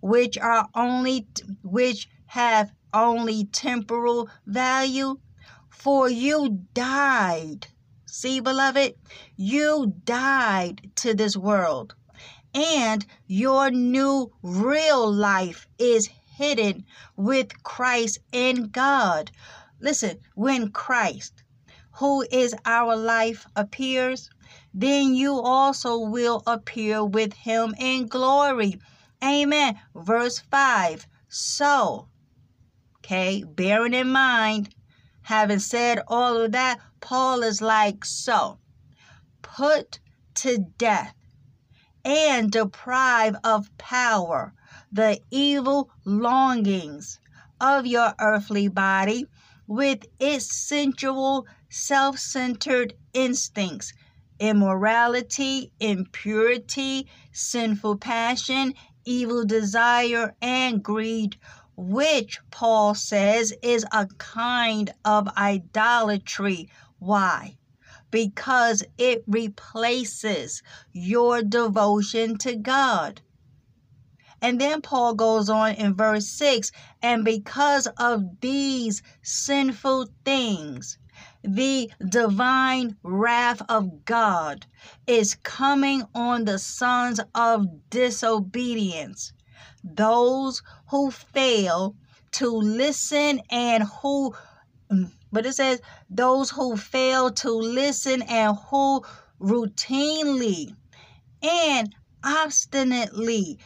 which 0.00 0.38
are 0.38 0.68
only 0.74 1.26
which 1.62 2.08
have 2.26 2.72
only 2.92 3.44
temporal 3.44 4.28
value. 4.46 5.16
For 5.70 6.08
you 6.08 6.66
died. 6.74 7.66
See, 8.06 8.40
beloved, 8.40 8.94
you 9.36 9.94
died 10.04 10.90
to 10.96 11.14
this 11.14 11.36
world. 11.36 11.94
And 12.54 13.04
your 13.26 13.70
new 13.70 14.32
real 14.42 15.12
life 15.12 15.66
is 15.78 16.08
hidden 16.36 16.84
with 17.16 17.62
Christ 17.62 18.18
in 18.32 18.68
God. 18.68 19.30
Listen, 19.80 20.18
when 20.34 20.70
Christ, 20.70 21.42
who 21.98 22.24
is 22.30 22.54
our 22.64 22.94
life, 22.96 23.46
appears, 23.56 24.30
then 24.74 25.14
you 25.14 25.40
also 25.40 25.98
will 25.98 26.42
appear 26.46 27.04
with 27.04 27.32
him 27.32 27.74
in 27.78 28.06
glory. 28.06 28.78
Amen. 29.24 29.78
Verse 29.94 30.38
5. 30.38 31.06
So, 31.28 32.08
okay, 32.98 33.44
bearing 33.44 33.94
in 33.94 34.08
mind, 34.08 34.74
having 35.22 35.58
said 35.58 36.00
all 36.08 36.36
of 36.36 36.52
that, 36.52 36.80
Paul 37.00 37.42
is 37.42 37.62
like, 37.62 38.04
so, 38.04 38.58
put 39.42 39.98
to 40.34 40.58
death 40.76 41.14
and 42.04 42.52
deprive 42.52 43.36
of 43.42 43.76
power 43.78 44.52
the 44.92 45.18
evil 45.30 45.90
longings 46.04 47.18
of 47.60 47.86
your 47.86 48.14
earthly 48.20 48.68
body 48.68 49.26
with 49.66 50.04
its 50.20 50.54
sensual, 50.54 51.46
self 51.68 52.18
centered 52.18 52.94
instincts, 53.12 53.92
immorality, 54.38 55.72
impurity, 55.80 57.08
sinful 57.32 57.96
passion, 57.96 58.74
evil 59.04 59.44
desire, 59.44 60.34
and 60.40 60.82
greed, 60.82 61.36
which 61.76 62.40
Paul 62.50 62.94
says 62.94 63.52
is 63.62 63.84
a 63.92 64.06
kind 64.18 64.92
of 65.04 65.28
idolatry. 65.36 66.68
Why? 66.98 67.56
Because 68.10 68.82
it 68.96 69.24
replaces 69.26 70.62
your 70.92 71.42
devotion 71.42 72.38
to 72.38 72.56
God. 72.56 73.20
And 74.40 74.60
then 74.60 74.82
Paul 74.82 75.14
goes 75.14 75.48
on 75.48 75.74
in 75.74 75.94
verse 75.94 76.28
6 76.28 76.70
and 77.02 77.24
because 77.24 77.86
of 77.96 78.40
these 78.40 79.02
sinful 79.22 80.08
things, 80.24 80.98
the 81.46 81.90
divine 82.08 82.96
wrath 83.02 83.62
of 83.68 84.04
God 84.04 84.66
is 85.06 85.36
coming 85.36 86.02
on 86.14 86.44
the 86.44 86.58
sons 86.58 87.20
of 87.34 87.66
disobedience, 87.90 89.32
those 89.84 90.62
who 90.90 91.10
fail 91.10 91.94
to 92.32 92.48
listen 92.48 93.40
and 93.50 93.84
who 93.84 94.34
mm, 94.90 95.10
but 95.30 95.46
it 95.46 95.52
says 95.54 95.80
those 96.10 96.50
who 96.50 96.76
fail 96.76 97.30
to 97.30 97.50
listen 97.50 98.22
and 98.22 98.56
who 98.70 99.04
routinely 99.40 100.74
and 101.42 101.94
obstinately 102.24 103.58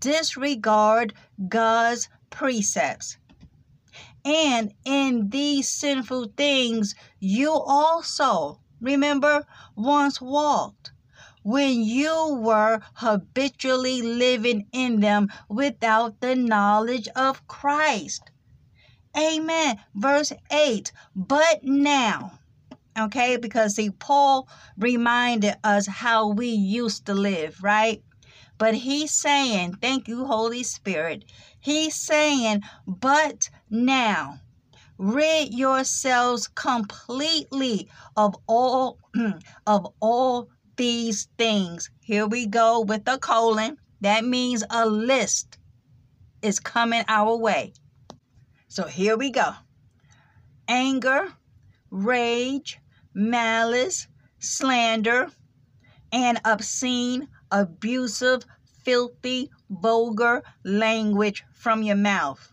disregard 0.00 1.14
God's 1.48 2.08
precepts. 2.30 3.17
And 4.24 4.72
in 4.84 5.30
these 5.30 5.68
sinful 5.68 6.32
things, 6.36 6.94
you 7.20 7.52
also, 7.52 8.60
remember, 8.80 9.46
once 9.76 10.20
walked 10.20 10.92
when 11.42 11.82
you 11.82 12.34
were 12.34 12.80
habitually 12.94 14.02
living 14.02 14.66
in 14.72 15.00
them 15.00 15.28
without 15.48 16.20
the 16.20 16.34
knowledge 16.36 17.08
of 17.16 17.46
Christ. 17.46 18.30
Amen. 19.16 19.78
Verse 19.94 20.32
8. 20.50 20.92
But 21.16 21.64
now, 21.64 22.38
okay, 22.98 23.36
because 23.36 23.76
see, 23.76 23.90
Paul 23.90 24.48
reminded 24.76 25.54
us 25.64 25.86
how 25.86 26.28
we 26.28 26.48
used 26.48 27.06
to 27.06 27.14
live, 27.14 27.62
right? 27.62 28.02
But 28.58 28.74
he's 28.74 29.12
saying, 29.12 29.76
thank 29.80 30.08
you, 30.08 30.26
Holy 30.26 30.64
Spirit. 30.64 31.24
He's 31.60 31.94
saying, 31.94 32.62
but 32.86 33.48
now, 33.70 34.40
rid 34.98 35.54
yourselves 35.54 36.48
completely 36.48 37.88
of 38.16 38.34
all 38.46 38.98
of 39.66 39.92
all 40.00 40.48
these 40.76 41.28
things. 41.38 41.90
Here 42.00 42.26
we 42.26 42.46
go 42.46 42.80
with 42.80 43.04
the 43.04 43.18
colon. 43.18 43.78
That 44.00 44.24
means 44.24 44.64
a 44.70 44.86
list 44.86 45.58
is 46.42 46.60
coming 46.60 47.04
our 47.08 47.36
way. 47.36 47.72
So 48.68 48.84
here 48.84 49.16
we 49.16 49.30
go 49.30 49.52
anger, 50.68 51.32
rage, 51.90 52.78
malice, 53.14 54.06
slander, 54.38 55.30
and 56.12 56.40
obscene, 56.44 57.28
abusive, 57.50 58.44
filthy, 58.84 59.50
vulgar 59.70 60.42
language 60.64 61.44
from 61.52 61.82
your 61.82 61.96
mouth. 61.96 62.52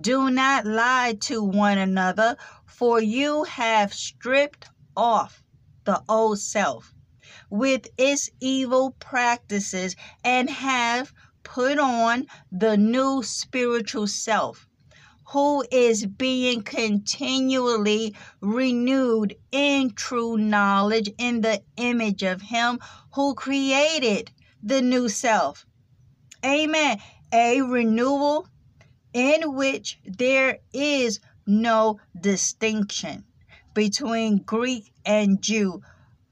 Do 0.00 0.30
not 0.30 0.66
lie 0.66 1.16
to 1.20 1.42
one 1.42 1.78
another, 1.78 2.36
for 2.66 3.00
you 3.00 3.44
have 3.44 3.94
stripped 3.94 4.68
off 4.96 5.42
the 5.84 6.02
old 6.08 6.38
self 6.38 6.92
with 7.48 7.86
its 7.96 8.30
evil 8.40 8.90
practices 8.98 9.96
and 10.22 10.50
have 10.50 11.12
put 11.42 11.78
on 11.78 12.26
the 12.50 12.76
new 12.76 13.22
spiritual 13.22 14.06
self 14.06 14.68
who 15.28 15.64
is 15.70 16.06
being 16.06 16.62
continually 16.62 18.14
renewed 18.40 19.34
in 19.50 19.90
true 19.90 20.36
knowledge 20.36 21.10
in 21.18 21.40
the 21.40 21.62
image 21.76 22.22
of 22.22 22.42
Him 22.42 22.78
who 23.14 23.34
created 23.34 24.30
the 24.62 24.82
new 24.82 25.08
self. 25.08 25.66
Amen. 26.44 27.00
A 27.32 27.60
renewal 27.62 28.48
in 29.16 29.54
which 29.54 29.98
there 30.04 30.58
is 30.74 31.20
no 31.46 31.98
distinction 32.20 33.24
between 33.72 34.36
Greek 34.36 34.92
and 35.06 35.40
Jew. 35.40 35.80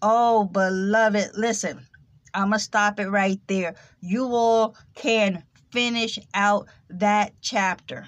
Oh, 0.02 0.44
beloved, 0.44 1.30
listen, 1.34 1.86
I'm 2.34 2.48
going 2.48 2.58
to 2.58 2.64
stop 2.64 3.00
it 3.00 3.08
right 3.08 3.40
there. 3.46 3.74
You 4.02 4.26
all 4.26 4.76
can 4.94 5.44
finish 5.72 6.18
out 6.34 6.68
that 6.90 7.32
chapter. 7.40 8.06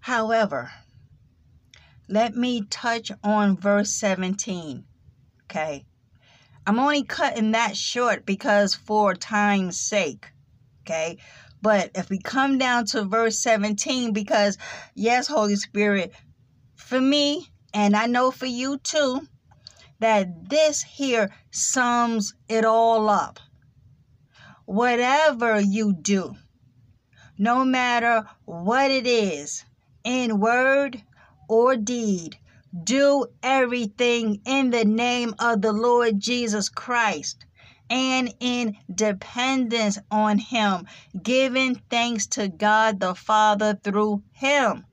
However, 0.00 0.72
let 2.08 2.34
me 2.34 2.62
touch 2.70 3.12
on 3.22 3.58
verse 3.58 3.90
17. 3.90 4.86
Okay. 5.50 5.84
I'm 6.66 6.78
only 6.78 7.02
cutting 7.02 7.52
that 7.52 7.76
short 7.76 8.24
because 8.24 8.74
for 8.74 9.12
time's 9.12 9.78
sake. 9.78 10.30
Okay. 10.82 11.18
But 11.64 11.92
if 11.94 12.10
we 12.10 12.18
come 12.18 12.58
down 12.58 12.84
to 12.88 13.04
verse 13.04 13.38
17, 13.38 14.12
because 14.12 14.58
yes, 14.94 15.28
Holy 15.28 15.56
Spirit, 15.56 16.12
for 16.76 17.00
me, 17.00 17.48
and 17.72 17.96
I 17.96 18.04
know 18.04 18.30
for 18.30 18.44
you 18.44 18.76
too, 18.76 19.26
that 19.98 20.50
this 20.50 20.82
here 20.82 21.30
sums 21.50 22.34
it 22.50 22.66
all 22.66 23.08
up. 23.08 23.40
Whatever 24.66 25.58
you 25.58 25.94
do, 25.94 26.36
no 27.38 27.64
matter 27.64 28.24
what 28.44 28.90
it 28.90 29.06
is, 29.06 29.64
in 30.04 30.40
word 30.40 31.02
or 31.48 31.76
deed. 31.76 32.36
Do 32.82 33.28
everything 33.42 34.42
in 34.44 34.68
the 34.68 34.84
name 34.84 35.34
of 35.38 35.62
the 35.62 35.72
Lord 35.72 36.20
Jesus 36.20 36.68
Christ 36.68 37.46
and 37.90 38.34
in 38.40 38.76
dependence 38.92 39.98
on 40.10 40.38
Him, 40.38 40.86
giving 41.22 41.76
thanks 41.90 42.26
to 42.28 42.48
God 42.48 43.00
the 43.00 43.14
Father 43.14 43.78
through 43.82 44.22
Him. 44.32 44.86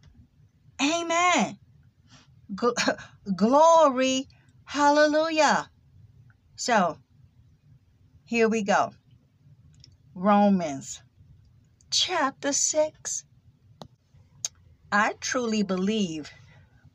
Amen. 0.81 1.57
glory. 3.35 4.27
Hallelujah. 4.65 5.69
So, 6.55 6.97
here 8.25 8.49
we 8.49 8.63
go. 8.63 8.93
Romans 10.13 11.01
chapter 11.89 12.53
6 12.53 13.25
I 14.93 15.13
truly 15.21 15.63
believe 15.63 16.31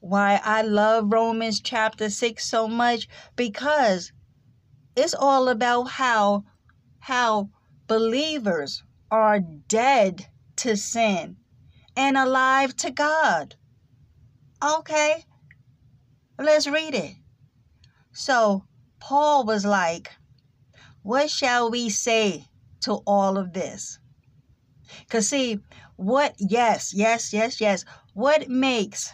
why 0.00 0.40
I 0.44 0.62
love 0.62 1.12
Romans 1.12 1.60
chapter 1.60 2.10
6 2.10 2.44
so 2.44 2.68
much 2.68 3.08
because 3.36 4.12
it's 4.96 5.14
all 5.14 5.48
about 5.48 5.84
how 5.84 6.44
how 7.00 7.50
believers 7.86 8.82
are 9.10 9.40
dead 9.40 10.26
to 10.56 10.76
sin 10.76 11.36
and 11.96 12.16
alive 12.16 12.76
to 12.76 12.90
God. 12.90 13.54
Okay. 14.64 15.24
Let's 16.38 16.66
read 16.66 16.94
it. 16.94 17.14
So, 18.12 18.64
Paul 19.00 19.44
was 19.44 19.64
like, 19.64 20.10
What 21.02 21.30
shall 21.30 21.70
we 21.70 21.88
say 21.90 22.46
to 22.82 22.94
all 23.06 23.38
of 23.38 23.52
this? 23.52 23.98
Because, 25.00 25.28
see, 25.28 25.60
what, 25.96 26.34
yes, 26.38 26.94
yes, 26.94 27.32
yes, 27.32 27.60
yes. 27.60 27.84
What 28.14 28.48
makes 28.48 29.12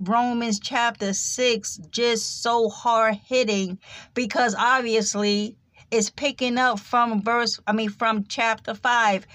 Romans 0.00 0.58
chapter 0.58 1.12
6 1.12 1.76
just 1.90 2.42
so 2.42 2.70
hard 2.70 3.16
hitting? 3.16 3.78
Because 4.14 4.54
obviously 4.58 5.56
it's 5.90 6.08
picking 6.08 6.56
up 6.56 6.80
from 6.80 7.22
verse, 7.22 7.60
I 7.66 7.72
mean, 7.72 7.90
from 7.90 8.24
chapter 8.24 8.74
5. 8.74 9.26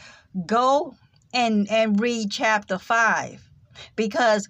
Go 0.45 0.95
and, 1.33 1.69
and 1.69 1.99
read 1.99 2.31
chapter 2.31 2.79
5. 2.79 3.47
Because 3.95 4.47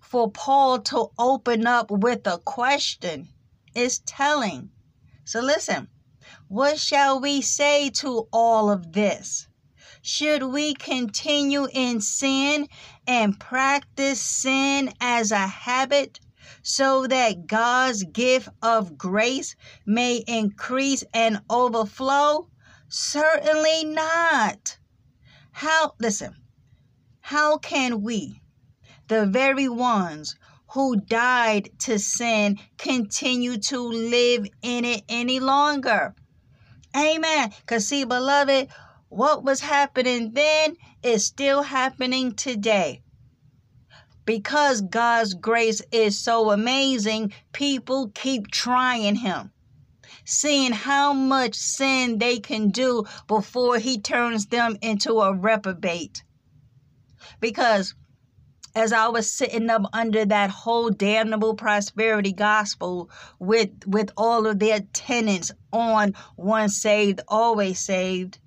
for 0.00 0.30
Paul 0.30 0.80
to 0.80 1.08
open 1.18 1.66
up 1.66 1.90
with 1.90 2.26
a 2.26 2.38
question 2.38 3.28
is 3.74 4.00
telling. 4.00 4.70
So 5.24 5.40
listen, 5.40 5.88
what 6.48 6.78
shall 6.78 7.20
we 7.20 7.40
say 7.40 7.90
to 7.90 8.28
all 8.32 8.70
of 8.70 8.92
this? 8.92 9.46
Should 10.02 10.42
we 10.44 10.72
continue 10.72 11.68
in 11.70 12.00
sin 12.00 12.68
and 13.06 13.38
practice 13.38 14.20
sin 14.20 14.94
as 14.98 15.30
a 15.30 15.46
habit 15.46 16.20
so 16.62 17.06
that 17.06 17.46
God's 17.46 18.04
gift 18.04 18.48
of 18.62 18.96
grace 18.96 19.56
may 19.84 20.24
increase 20.26 21.04
and 21.12 21.42
overflow? 21.50 22.48
Certainly 22.88 23.84
not. 23.84 24.78
How, 25.52 25.92
listen, 26.00 26.34
how 27.20 27.58
can 27.58 28.02
we, 28.02 28.40
the 29.08 29.26
very 29.26 29.68
ones 29.68 30.34
who 30.70 30.96
died 30.96 31.68
to 31.80 31.98
sin, 31.98 32.58
continue 32.78 33.58
to 33.58 33.80
live 33.80 34.46
in 34.62 34.86
it 34.86 35.02
any 35.10 35.40
longer? 35.40 36.14
Amen. 36.96 37.52
Because, 37.60 37.86
see, 37.86 38.04
beloved, 38.04 38.68
what 39.10 39.42
was 39.42 39.60
happening 39.60 40.32
then 40.34 40.76
is 41.02 41.26
still 41.26 41.62
happening 41.62 42.32
today. 42.32 43.02
Because 44.24 44.80
God's 44.80 45.34
grace 45.34 45.82
is 45.90 46.16
so 46.16 46.52
amazing, 46.52 47.32
people 47.52 48.12
keep 48.14 48.46
trying 48.52 49.16
Him, 49.16 49.50
seeing 50.24 50.70
how 50.70 51.12
much 51.12 51.56
sin 51.56 52.18
they 52.18 52.38
can 52.38 52.70
do 52.70 53.04
before 53.26 53.78
He 53.78 54.00
turns 54.00 54.46
them 54.46 54.78
into 54.80 55.20
a 55.20 55.34
reprobate. 55.34 56.22
Because 57.40 57.94
as 58.76 58.92
I 58.92 59.08
was 59.08 59.32
sitting 59.32 59.68
up 59.70 59.82
under 59.92 60.24
that 60.24 60.50
whole 60.50 60.90
damnable 60.90 61.56
prosperity 61.56 62.32
gospel 62.32 63.10
with 63.40 63.70
with 63.86 64.12
all 64.16 64.46
of 64.46 64.60
their 64.60 64.80
tenants 64.92 65.50
on 65.72 66.14
once 66.36 66.80
saved, 66.80 67.20
always 67.26 67.80
saved, 67.80 68.38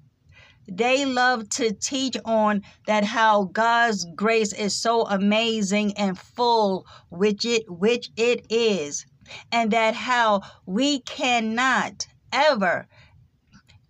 they 0.67 1.05
love 1.05 1.49
to 1.49 1.73
teach 1.73 2.17
on 2.25 2.61
that 2.87 3.03
how 3.03 3.45
God's 3.45 4.05
grace 4.15 4.53
is 4.53 4.75
so 4.75 5.05
amazing 5.07 5.97
and 5.97 6.17
full, 6.17 6.85
which 7.09 7.45
it 7.45 7.69
which 7.69 8.09
it 8.15 8.45
is, 8.49 9.05
and 9.51 9.71
that 9.71 9.95
how 9.95 10.41
we 10.65 10.99
cannot 11.01 12.07
ever 12.31 12.87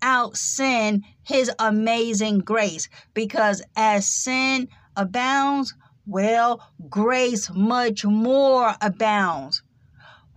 out 0.02 0.36
sin 0.36 1.04
his 1.24 1.50
amazing 1.60 2.40
grace 2.40 2.90
because 3.14 3.62
as 3.76 4.06
sin 4.06 4.68
abounds 4.96 5.74
well, 6.06 6.70
grace 6.90 7.50
much 7.50 8.04
more 8.04 8.76
abounds. 8.82 9.64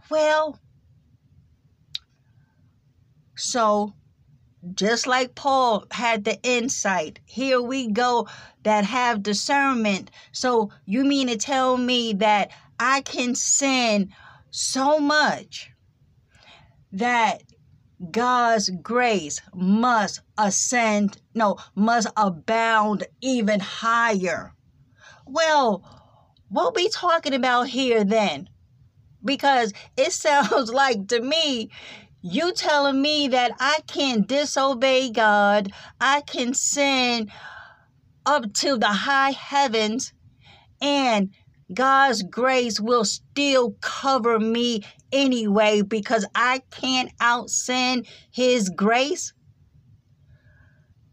Well, 0.08 0.60
so 3.36 3.94
just 4.74 5.06
like 5.06 5.34
Paul 5.34 5.86
had 5.90 6.24
the 6.24 6.40
insight, 6.42 7.18
here 7.24 7.60
we 7.60 7.88
go 7.88 8.28
that 8.62 8.84
have 8.84 9.22
discernment. 9.22 10.10
So 10.32 10.70
you 10.84 11.04
mean 11.04 11.28
to 11.28 11.36
tell 11.36 11.76
me 11.76 12.14
that 12.14 12.50
I 12.78 13.00
can 13.02 13.34
sin 13.34 14.12
so 14.50 14.98
much 14.98 15.70
that 16.92 17.42
God's 18.10 18.68
grace 18.68 19.40
must 19.54 20.20
ascend, 20.36 21.20
no, 21.34 21.56
must 21.74 22.08
abound 22.16 23.06
even 23.20 23.60
higher. 23.60 24.54
Well, 25.26 25.82
what 26.48 26.74
we 26.74 26.88
talking 26.88 27.34
about 27.34 27.68
here 27.68 28.04
then? 28.04 28.48
Because 29.24 29.72
it 29.96 30.12
sounds 30.12 30.72
like 30.72 31.08
to 31.08 31.20
me 31.20 31.70
you 32.32 32.52
telling 32.52 33.00
me 33.00 33.28
that 33.28 33.52
I 33.60 33.78
can 33.86 34.22
disobey 34.22 35.10
God, 35.10 35.72
I 36.00 36.22
can 36.22 36.54
sin 36.54 37.30
up 38.24 38.52
to 38.54 38.76
the 38.78 38.86
high 38.86 39.30
heavens, 39.30 40.12
and 40.80 41.30
God's 41.72 42.22
grace 42.22 42.80
will 42.80 43.04
still 43.04 43.72
cover 43.80 44.38
me 44.38 44.84
anyway 45.12 45.82
because 45.82 46.26
I 46.34 46.62
can't 46.70 47.12
out 47.20 47.50
sin 47.50 48.04
His 48.30 48.68
grace? 48.68 49.32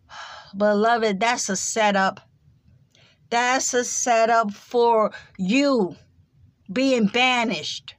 Beloved, 0.58 1.20
that's 1.20 1.50
a 1.50 1.56
setup 1.56 2.20
that's 3.34 3.74
a 3.74 3.84
setup 3.84 4.52
for 4.54 5.12
you 5.40 5.96
being 6.72 7.08
banished 7.08 7.96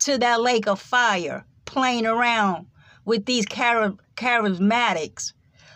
to 0.00 0.18
that 0.18 0.40
lake 0.40 0.66
of 0.66 0.80
fire, 0.80 1.46
playing 1.66 2.06
around 2.06 2.66
with 3.04 3.26
these 3.26 3.44
char- 3.46 3.96
charismatics. 4.16 5.32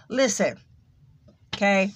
Listen, 0.09 0.59
okay? 1.55 1.92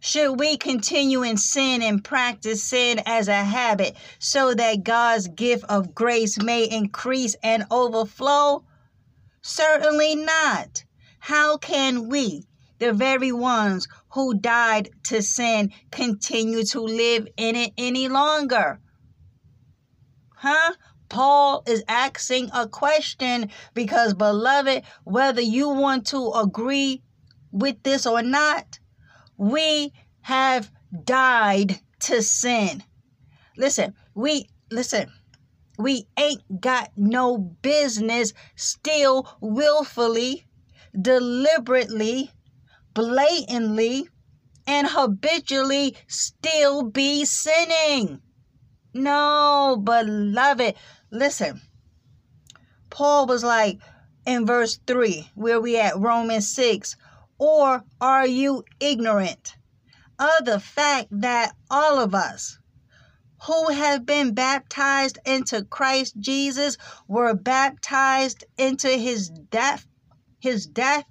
Should 0.00 0.40
we 0.40 0.56
continue 0.56 1.22
in 1.22 1.36
sin 1.36 1.80
and 1.80 2.02
practice 2.02 2.64
sin 2.64 3.00
as 3.06 3.28
a 3.28 3.44
habit 3.44 3.96
so 4.18 4.52
that 4.52 4.82
God's 4.82 5.28
gift 5.28 5.64
of 5.68 5.94
grace 5.94 6.42
may 6.42 6.64
increase 6.64 7.36
and 7.40 7.64
overflow? 7.70 8.64
Certainly 9.42 10.16
not. 10.16 10.84
How 11.20 11.56
can 11.56 12.08
we, 12.08 12.48
the 12.80 12.92
very 12.92 13.30
ones 13.30 13.86
who 14.10 14.34
died 14.34 14.90
to 15.04 15.22
sin 15.22 15.72
continue 15.92 16.64
to 16.64 16.80
live 16.80 17.28
in 17.36 17.54
it 17.54 17.72
any 17.78 18.08
longer? 18.08 18.80
Huh? 20.34 20.72
Paul 21.12 21.62
is 21.66 21.84
asking 21.88 22.48
a 22.54 22.66
question 22.66 23.50
because, 23.74 24.14
beloved, 24.14 24.82
whether 25.04 25.42
you 25.42 25.68
want 25.68 26.06
to 26.06 26.32
agree 26.32 27.02
with 27.50 27.82
this 27.82 28.06
or 28.06 28.22
not, 28.22 28.78
we 29.36 29.92
have 30.22 30.72
died 31.04 31.78
to 32.00 32.22
sin. 32.22 32.82
Listen, 33.58 33.92
we, 34.14 34.48
listen, 34.70 35.12
we 35.78 36.06
ain't 36.18 36.62
got 36.62 36.90
no 36.96 37.36
business 37.36 38.32
still 38.56 39.28
willfully, 39.42 40.46
deliberately, 40.98 42.30
blatantly 42.94 44.08
and 44.66 44.86
habitually 44.88 45.94
still 46.06 46.84
be 46.84 47.26
sinning. 47.26 48.22
No, 48.94 49.80
beloved. 49.82 50.74
Listen, 51.14 51.60
Paul 52.88 53.26
was 53.26 53.44
like 53.44 53.78
in 54.24 54.46
verse 54.46 54.80
3, 54.86 55.30
where 55.34 55.60
we 55.60 55.78
at 55.78 55.98
Romans 55.98 56.48
6, 56.54 56.96
or 57.36 57.84
are 58.00 58.26
you 58.26 58.64
ignorant 58.80 59.54
of 60.18 60.46
the 60.46 60.58
fact 60.58 61.08
that 61.10 61.54
all 61.70 62.00
of 62.00 62.14
us 62.14 62.58
who 63.46 63.68
have 63.68 64.06
been 64.06 64.32
baptized 64.32 65.18
into 65.26 65.66
Christ 65.66 66.14
Jesus 66.18 66.78
were 67.06 67.34
baptized 67.34 68.44
into 68.56 68.88
his 68.88 69.28
death, 69.28 69.86
his 70.40 70.66
death? 70.66 71.04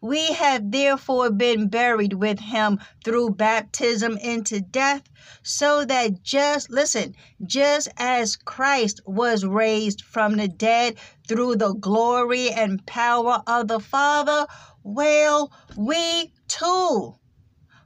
We 0.00 0.32
have 0.32 0.70
therefore 0.70 1.30
been 1.30 1.68
buried 1.68 2.12
with 2.12 2.38
him 2.38 2.78
through 3.04 3.30
baptism 3.30 4.16
into 4.18 4.60
death, 4.60 5.02
so 5.42 5.84
that 5.84 6.22
just, 6.22 6.70
listen, 6.70 7.16
just 7.44 7.88
as 7.96 8.36
Christ 8.36 9.00
was 9.06 9.44
raised 9.44 10.02
from 10.02 10.36
the 10.36 10.46
dead 10.46 10.96
through 11.26 11.56
the 11.56 11.74
glory 11.74 12.50
and 12.50 12.86
power 12.86 13.42
of 13.46 13.66
the 13.66 13.80
Father, 13.80 14.46
well, 14.84 15.52
we 15.76 16.32
too 16.46 17.16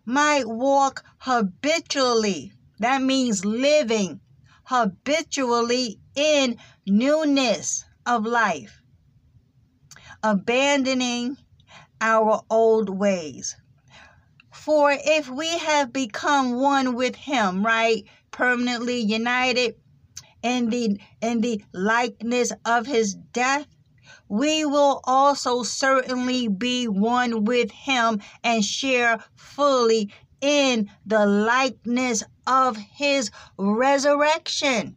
might 0.05 0.47
walk 0.47 1.05
habitually. 1.19 2.53
That 2.79 3.01
means 3.01 3.45
living 3.45 4.21
habitually 4.65 5.99
in 6.15 6.59
newness 6.87 7.85
of 8.05 8.27
life, 8.27 8.83
abandoning 10.23 11.39
our 12.03 12.43
old 12.51 12.91
ways. 12.91 13.57
For 14.53 14.91
if 14.93 15.31
we 15.31 15.49
have 15.59 15.93
become 15.93 16.57
one 16.57 16.95
with 16.95 17.17
him, 17.17 17.65
right, 17.65 18.05
permanently 18.33 18.99
united 18.99 19.77
in 20.43 20.69
the 20.71 20.99
in 21.21 21.41
the 21.41 21.63
likeness 21.73 22.53
of 22.65 22.87
his 22.87 23.15
death, 23.15 23.67
we 24.29 24.65
will 24.65 25.01
also 25.05 25.63
certainly 25.63 26.49
be 26.49 26.89
one 26.89 27.45
with 27.45 27.71
him 27.71 28.21
and 28.43 28.65
share 28.65 29.23
fully 29.37 30.13
in 30.41 30.91
the 31.07 31.25
likeness 31.25 32.25
of 32.47 32.77
his 32.77 33.31
resurrection. 33.57 34.97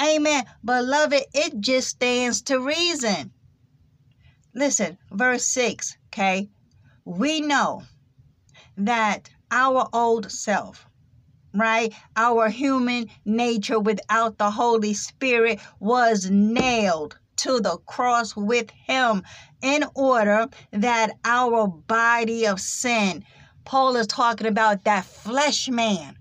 Amen. 0.00 0.44
Beloved, 0.64 1.24
it 1.34 1.60
just 1.60 1.88
stands 1.88 2.42
to 2.42 2.60
reason. 2.60 3.32
Listen, 4.56 4.96
verse 5.12 5.46
6, 5.48 5.98
okay? 6.06 6.48
We 7.04 7.42
know 7.42 7.82
that 8.78 9.28
our 9.50 9.86
old 9.92 10.32
self, 10.32 10.86
right? 11.52 11.92
Our 12.16 12.48
human 12.48 13.10
nature 13.26 13.78
without 13.78 14.38
the 14.38 14.50
Holy 14.50 14.94
Spirit 14.94 15.60
was 15.78 16.30
nailed 16.30 17.18
to 17.36 17.60
the 17.60 17.76
cross 17.84 18.34
with 18.34 18.70
Him 18.70 19.24
in 19.60 19.84
order 19.94 20.48
that 20.72 21.10
our 21.26 21.66
body 21.66 22.46
of 22.46 22.58
sin, 22.58 23.26
Paul 23.66 23.96
is 23.96 24.06
talking 24.06 24.46
about 24.46 24.84
that 24.84 25.04
flesh 25.04 25.68
man, 25.68 26.16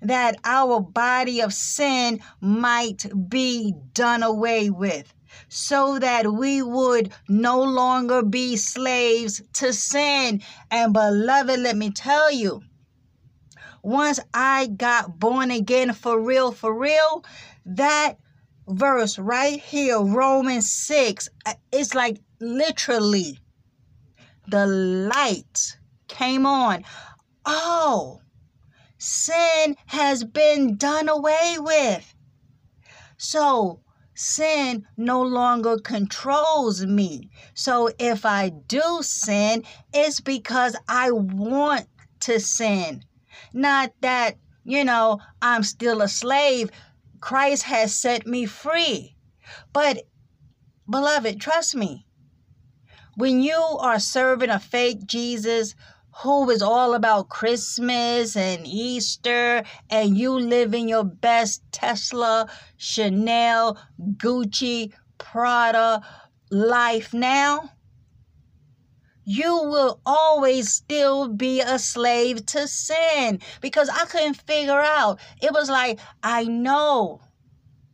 that 0.00 0.36
our 0.44 0.80
body 0.80 1.42
of 1.42 1.52
sin 1.52 2.20
might 2.40 3.04
be 3.28 3.74
done 3.92 4.22
away 4.22 4.70
with 4.70 5.12
so 5.48 5.98
that 5.98 6.32
we 6.32 6.62
would 6.62 7.12
no 7.28 7.62
longer 7.62 8.22
be 8.22 8.56
slaves 8.56 9.42
to 9.54 9.72
sin. 9.72 10.42
And 10.70 10.92
beloved, 10.92 11.60
let 11.60 11.76
me 11.76 11.90
tell 11.90 12.30
you, 12.30 12.62
once 13.82 14.20
I 14.34 14.66
got 14.66 15.18
born 15.18 15.50
again 15.50 15.92
for 15.92 16.20
real, 16.20 16.52
for 16.52 16.72
real, 16.76 17.24
that 17.66 18.14
verse 18.68 19.18
right 19.18 19.60
here, 19.60 20.00
Romans 20.00 20.70
6, 20.70 21.28
uh, 21.46 21.54
it's 21.72 21.94
like 21.94 22.20
literally 22.40 23.38
the 24.48 24.66
light 24.66 25.78
came 26.08 26.44
on. 26.44 26.84
Oh, 27.46 28.20
sin 28.98 29.76
has 29.86 30.24
been 30.24 30.76
done 30.76 31.08
away 31.08 31.56
with. 31.58 32.14
So 33.16 33.80
sin 34.20 34.86
no 34.98 35.22
longer 35.22 35.78
controls 35.78 36.84
me. 36.84 37.30
So 37.54 37.90
if 37.98 38.26
I 38.26 38.50
do 38.50 38.98
sin, 39.00 39.64
it's 39.94 40.20
because 40.20 40.76
I 40.86 41.10
want 41.10 41.86
to 42.20 42.38
sin. 42.38 43.02
Not 43.54 43.92
that, 44.02 44.36
you 44.62 44.84
know, 44.84 45.20
I'm 45.40 45.62
still 45.62 46.02
a 46.02 46.08
slave. 46.08 46.70
Christ 47.20 47.62
has 47.62 47.98
set 47.98 48.26
me 48.26 48.44
free. 48.44 49.16
But, 49.72 50.02
beloved, 50.88 51.40
trust 51.40 51.74
me. 51.74 52.06
When 53.16 53.40
you 53.40 53.56
are 53.80 53.98
serving 53.98 54.50
a 54.50 54.60
fake 54.60 55.06
Jesus 55.06 55.74
who 56.22 56.50
is 56.50 56.60
all 56.60 56.94
about 56.94 57.30
Christmas 57.30 58.36
and 58.36 58.66
Easter, 58.66 59.62
and 59.88 60.18
you 60.18 60.38
live 60.38 60.74
in 60.74 60.86
your 60.86 61.04
best 61.04 61.62
Tesla, 61.72 62.46
Chanel, 62.76 63.78
Gucci, 64.16 64.92
Prada 65.16 66.02
life 66.50 67.14
now, 67.14 67.70
you 69.24 69.62
will 69.62 70.00
always 70.04 70.70
still 70.72 71.28
be 71.28 71.60
a 71.60 71.78
slave 71.78 72.44
to 72.46 72.66
sin 72.66 73.40
because 73.60 73.88
I 73.88 74.04
couldn't 74.06 74.42
figure 74.46 74.80
out. 74.80 75.20
It 75.40 75.52
was 75.52 75.70
like, 75.70 76.00
I 76.22 76.44
know 76.44 77.20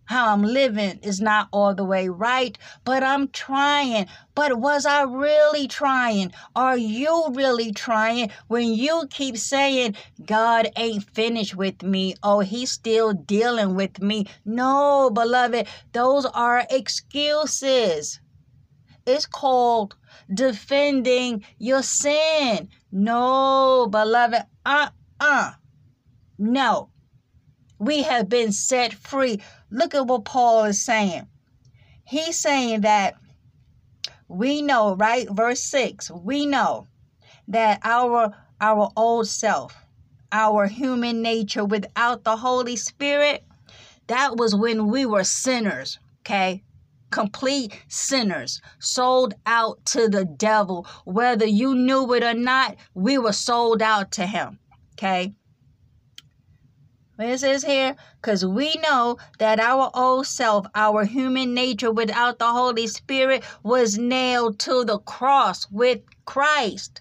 how 0.07 0.33
I'm 0.33 0.43
living 0.43 0.99
is 1.03 1.21
not 1.21 1.49
all 1.53 1.75
the 1.75 1.85
way 1.85 2.09
right, 2.09 2.57
but 2.85 3.03
I'm 3.03 3.29
trying. 3.29 4.07
But 4.35 4.59
was 4.59 4.87
I 4.87 5.03
really 5.03 5.69
trying? 5.69 6.33
Are 6.55 6.79
you 6.79 7.27
really 7.35 7.73
trying 7.73 8.31
when 8.49 8.73
you 8.73 9.07
keep 9.11 9.37
saying, 9.37 9.97
God 10.25 10.71
ain't 10.77 11.05
finished 11.15 11.55
with 11.55 11.83
me? 11.83 12.15
Oh, 12.23 12.41
he's 12.41 12.73
still 12.73 13.13
dealing 13.13 13.75
with 13.75 14.01
me. 14.01 14.27
No, 14.45 15.11
beloved, 15.11 15.67
those 15.93 16.25
are 16.27 16.67
excuses. 16.71 18.21
It's 19.07 19.27
called 19.27 19.97
defending 20.33 21.45
your 21.59 21.83
sin. 21.83 22.69
No, 22.91 23.87
beloved, 23.91 24.43
uh 24.65 24.89
uh. 25.21 25.53
No. 26.39 26.91
We 27.79 28.03
have 28.05 28.29
been 28.29 28.53
set 28.53 28.95
free. 28.95 29.41
Look 29.71 29.95
at 29.95 30.07
what 30.07 30.25
Paul 30.25 30.65
is 30.65 30.85
saying. 30.85 31.27
He's 32.05 32.39
saying 32.39 32.83
that 32.83 33.17
we 34.29 34.63
know, 34.63 34.95
right? 34.95 35.29
Verse 35.31 35.63
6 35.63 36.11
we 36.11 36.47
know 36.47 36.87
that 37.49 37.81
our 37.85 38.35
our 38.61 38.91
old 38.97 39.29
self, 39.29 39.75
our 40.33 40.67
human 40.67 41.23
nature 41.23 41.65
without 41.65 42.25
the 42.25 42.37
Holy 42.37 42.77
Spirit, 42.77 43.45
that 44.07 44.37
was 44.37 44.55
when 44.55 44.89
we 44.89 45.05
were 45.05 45.25
sinners, 45.25 45.99
okay? 46.21 46.63
Complete 47.11 47.83
sinners, 47.89 48.61
sold 48.79 49.35
out 49.47 49.85
to 49.87 50.09
the 50.09 50.25
devil. 50.25 50.87
Whether 51.05 51.47
you 51.47 51.75
knew 51.75 52.13
it 52.15 52.23
or 52.25 52.35
not, 52.35 52.77
we 52.95 53.19
were 53.19 53.33
sold 53.33 53.83
out 53.83 54.13
to 54.13 54.27
him, 54.27 54.59
okay? 54.95 55.35
It 57.19 57.39
says 57.39 57.65
here, 57.65 57.97
because 58.21 58.45
we 58.45 58.75
know 58.77 59.17
that 59.39 59.59
our 59.59 59.91
old 59.95 60.27
self, 60.27 60.67
our 60.75 61.05
human 61.05 61.55
nature 61.55 61.91
without 61.91 62.39
the 62.39 62.51
Holy 62.51 62.87
Spirit, 62.87 63.43
was 63.63 63.97
nailed 63.97 64.59
to 64.61 64.85
the 64.85 64.99
cross 64.99 65.67
with 65.71 66.01
Christ. 66.27 67.01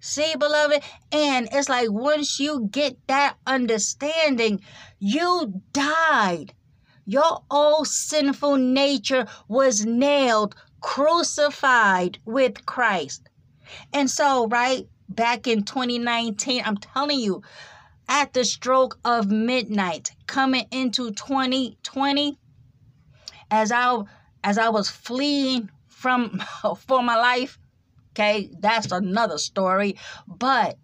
See, 0.00 0.34
beloved? 0.36 0.82
And 1.12 1.48
it's 1.52 1.68
like 1.68 1.90
once 1.90 2.40
you 2.40 2.68
get 2.70 2.96
that 3.06 3.36
understanding, 3.46 4.60
you 4.98 5.62
died. 5.72 6.52
Your 7.04 7.42
old 7.50 7.86
sinful 7.86 8.56
nature 8.56 9.26
was 9.46 9.86
nailed, 9.86 10.56
crucified 10.80 12.18
with 12.24 12.66
Christ. 12.66 13.28
And 13.92 14.10
so, 14.10 14.48
right 14.48 14.88
back 15.08 15.46
in 15.46 15.62
2019, 15.62 16.62
I'm 16.64 16.76
telling 16.76 17.20
you, 17.20 17.42
at 18.08 18.32
the 18.32 18.44
stroke 18.44 18.98
of 19.04 19.30
midnight 19.30 20.12
coming 20.26 20.66
into 20.70 21.10
2020 21.12 22.38
as 23.50 23.72
I 23.72 24.02
as 24.44 24.58
I 24.58 24.68
was 24.68 24.88
fleeing 24.88 25.70
from 25.88 26.42
for 26.86 27.02
my 27.02 27.16
life. 27.16 27.58
Okay 28.12 28.50
that's 28.60 28.92
another 28.92 29.38
story. 29.38 29.98
But 30.26 30.78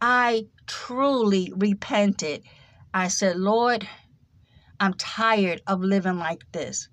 I 0.00 0.46
truly 0.66 1.52
repented. 1.56 2.42
I 2.94 3.08
said 3.08 3.36
Lord 3.36 3.88
I'm 4.78 4.94
tired 4.94 5.62
of 5.66 5.80
living 5.80 6.18
like 6.18 6.44
this. 6.52 6.88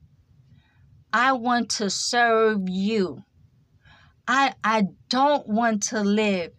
I 1.12 1.34
want 1.34 1.70
to 1.72 1.90
serve 1.90 2.68
you. 2.68 3.24
I 4.28 4.54
I 4.64 4.88
don't 5.10 5.48
want 5.48 5.84
to 5.84 6.02
live 6.02 6.52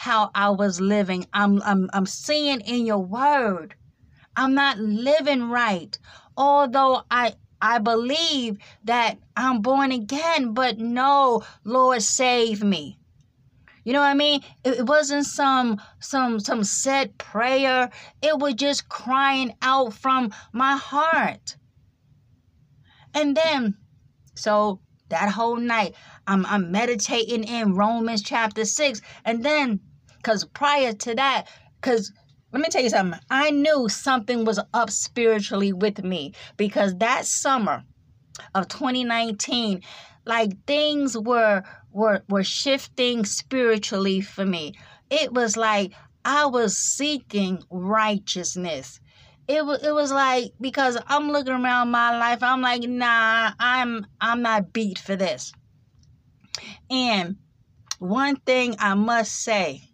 how 0.00 0.30
I 0.34 0.48
was 0.48 0.80
living. 0.80 1.26
I'm, 1.34 1.60
I'm, 1.60 1.90
I'm 1.92 2.06
seeing 2.06 2.62
in 2.62 2.86
your 2.86 3.04
word. 3.04 3.74
I'm 4.34 4.54
not 4.54 4.78
living 4.78 5.50
right. 5.50 5.98
Although 6.38 7.02
I, 7.10 7.34
I 7.60 7.80
believe 7.80 8.56
that 8.84 9.18
I'm 9.36 9.60
born 9.60 9.92
again, 9.92 10.54
but 10.54 10.78
no, 10.78 11.42
Lord, 11.64 12.00
save 12.00 12.64
me. 12.64 12.98
You 13.84 13.92
know 13.92 14.00
what 14.00 14.06
I 14.06 14.14
mean? 14.14 14.40
It, 14.64 14.86
wasn't 14.86 15.26
some 15.26 15.78
some 15.98 16.40
some 16.40 16.64
said 16.64 17.18
prayer. 17.18 17.90
It 18.22 18.38
was 18.38 18.54
just 18.54 18.88
crying 18.88 19.54
out 19.60 19.92
from 19.92 20.32
my 20.54 20.76
heart. 20.76 21.56
And 23.12 23.36
then, 23.36 23.76
so 24.34 24.80
that 25.10 25.28
whole 25.30 25.56
night, 25.56 25.94
I'm 26.26 26.46
I'm 26.46 26.72
meditating 26.72 27.44
in 27.44 27.74
Romans 27.74 28.22
chapter 28.22 28.64
six, 28.64 29.02
and 29.26 29.44
then 29.44 29.80
because 30.22 30.44
prior 30.44 30.92
to 30.92 31.14
that, 31.14 31.46
because 31.80 32.12
let 32.52 32.60
me 32.60 32.68
tell 32.68 32.82
you 32.82 32.90
something, 32.90 33.18
I 33.30 33.50
knew 33.50 33.88
something 33.88 34.44
was 34.44 34.60
up 34.74 34.90
spiritually 34.90 35.72
with 35.72 36.02
me 36.02 36.34
because 36.56 36.96
that 36.96 37.24
summer 37.26 37.84
of 38.54 38.68
2019, 38.68 39.82
like 40.24 40.64
things 40.66 41.16
were 41.16 41.62
were 41.92 42.22
were 42.28 42.44
shifting 42.44 43.24
spiritually 43.24 44.20
for 44.20 44.44
me. 44.44 44.74
It 45.10 45.32
was 45.32 45.56
like 45.56 45.92
I 46.24 46.46
was 46.46 46.76
seeking 46.76 47.62
righteousness. 47.70 49.00
It 49.48 49.64
was 49.64 49.82
it 49.82 49.94
was 49.94 50.12
like 50.12 50.52
because 50.60 50.98
I'm 51.06 51.30
looking 51.30 51.52
around 51.54 51.90
my 51.90 52.18
life, 52.18 52.42
I'm 52.42 52.60
like, 52.60 52.82
nah, 52.82 53.52
I'm 53.58 54.06
I'm 54.20 54.42
not 54.42 54.72
beat 54.72 54.98
for 54.98 55.16
this. 55.16 55.52
And 56.90 57.36
one 57.98 58.36
thing 58.36 58.76
I 58.78 58.94
must 58.94 59.32
say, 59.32 59.89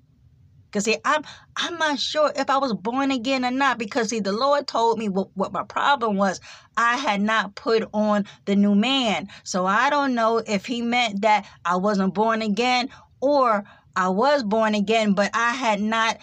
because 0.76 0.84
see, 0.84 0.98
I'm 1.06 1.22
I'm 1.56 1.78
not 1.78 1.98
sure 1.98 2.30
if 2.36 2.50
I 2.50 2.58
was 2.58 2.74
born 2.74 3.10
again 3.10 3.46
or 3.46 3.50
not. 3.50 3.78
Because 3.78 4.10
see, 4.10 4.20
the 4.20 4.32
Lord 4.32 4.66
told 4.66 4.98
me 4.98 5.08
what, 5.08 5.30
what 5.34 5.50
my 5.50 5.62
problem 5.62 6.18
was. 6.18 6.38
I 6.76 6.98
had 6.98 7.22
not 7.22 7.54
put 7.54 7.88
on 7.94 8.26
the 8.44 8.56
new 8.56 8.74
man. 8.74 9.28
So 9.42 9.64
I 9.64 9.88
don't 9.88 10.14
know 10.14 10.42
if 10.46 10.66
he 10.66 10.82
meant 10.82 11.22
that 11.22 11.46
I 11.64 11.76
wasn't 11.76 12.12
born 12.12 12.42
again 12.42 12.90
or 13.22 13.64
I 13.96 14.10
was 14.10 14.42
born 14.42 14.74
again, 14.74 15.14
but 15.14 15.30
I 15.32 15.52
had 15.52 15.80
not 15.80 16.18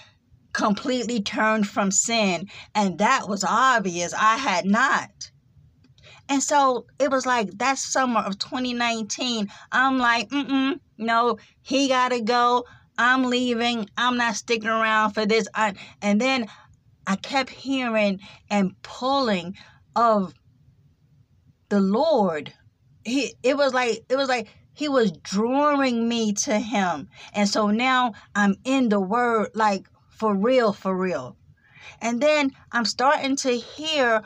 completely 0.53 1.19
turned 1.19 1.67
from 1.67 1.89
sin. 1.89 2.47
And 2.75 2.99
that 2.99 3.27
was 3.27 3.43
obvious. 3.43 4.13
I 4.13 4.35
had 4.35 4.65
not. 4.65 5.31
And 6.29 6.43
so 6.43 6.85
it 6.99 7.09
was 7.09 7.25
like 7.25 7.57
that 7.57 7.79
summer 7.79 8.19
of 8.19 8.37
2019, 8.37 9.49
I'm 9.71 9.97
like, 9.97 10.29
mm-mm, 10.29 10.79
no, 10.99 11.39
he 11.63 11.87
gotta 11.87 12.21
go. 12.21 12.65
I'm 12.97 13.25
leaving. 13.25 13.89
I'm 13.97 14.17
not 14.17 14.35
sticking 14.35 14.69
around 14.69 15.13
for 15.13 15.25
this. 15.25 15.47
I, 15.53 15.73
and 16.01 16.19
then 16.19 16.47
I 17.07 17.15
kept 17.15 17.49
hearing 17.49 18.19
and 18.49 18.81
pulling 18.81 19.55
of 19.95 20.33
the 21.69 21.79
Lord. 21.79 22.53
He 23.03 23.35
it 23.43 23.57
was 23.57 23.73
like 23.73 24.05
it 24.09 24.15
was 24.15 24.29
like 24.29 24.47
he 24.73 24.87
was 24.87 25.11
drawing 25.11 26.07
me 26.07 26.33
to 26.33 26.59
him. 26.59 27.09
And 27.33 27.47
so 27.49 27.67
now 27.67 28.13
I'm 28.35 28.55
in 28.63 28.89
the 28.89 28.99
word 28.99 29.49
like 29.53 29.87
for 30.09 30.35
real, 30.35 30.73
for 30.73 30.95
real. 30.95 31.35
And 32.01 32.21
then 32.21 32.51
I'm 32.71 32.85
starting 32.85 33.35
to 33.37 33.57
hear 33.57 34.23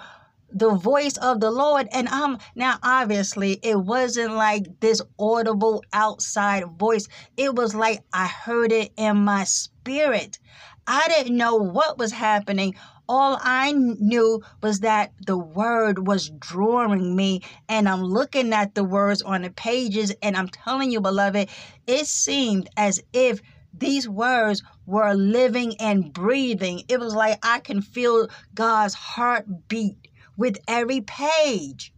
the 0.51 0.71
voice 0.71 1.17
of 1.17 1.39
the 1.39 1.51
Lord. 1.51 1.87
And 1.91 2.07
I'm 2.09 2.37
now 2.55 2.77
obviously 2.81 3.59
it 3.63 3.79
wasn't 3.79 4.33
like 4.33 4.79
this 4.79 5.01
audible 5.19 5.83
outside 5.93 6.65
voice. 6.77 7.07
It 7.35 7.55
was 7.55 7.75
like 7.75 8.01
I 8.13 8.27
heard 8.27 8.71
it 8.71 8.91
in 8.97 9.17
my 9.17 9.43
spirit. 9.43 10.39
I 10.85 11.07
didn't 11.09 11.35
know 11.35 11.55
what 11.55 11.97
was 11.97 12.11
happening. 12.11 12.75
All 13.09 13.37
I 13.41 13.71
knew 13.73 14.41
was 14.61 14.81
that 14.81 15.13
the 15.25 15.37
word 15.37 16.07
was 16.07 16.29
drawing 16.29 17.15
me, 17.15 17.41
and 17.69 17.87
I'm 17.87 18.03
looking 18.03 18.53
at 18.53 18.75
the 18.75 18.83
words 18.83 19.21
on 19.21 19.43
the 19.43 19.49
pages, 19.49 20.13
and 20.21 20.35
I'm 20.35 20.49
telling 20.49 20.91
you, 20.91 20.99
beloved, 20.99 21.49
it 21.87 22.07
seemed 22.07 22.69
as 22.75 23.01
if 23.13 23.41
these 23.73 24.09
words 24.09 24.63
were 24.85 25.13
living 25.13 25.75
and 25.79 26.11
breathing. 26.11 26.83
It 26.89 26.99
was 26.99 27.13
like 27.13 27.39
I 27.45 27.59
can 27.59 27.81
feel 27.81 28.27
God's 28.53 28.93
heartbeat 28.93 30.07
with 30.37 30.57
every 30.67 31.01
page. 31.01 31.91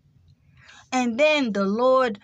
And 0.92 1.20
then 1.20 1.54
the 1.54 1.66
Lord 1.66 2.20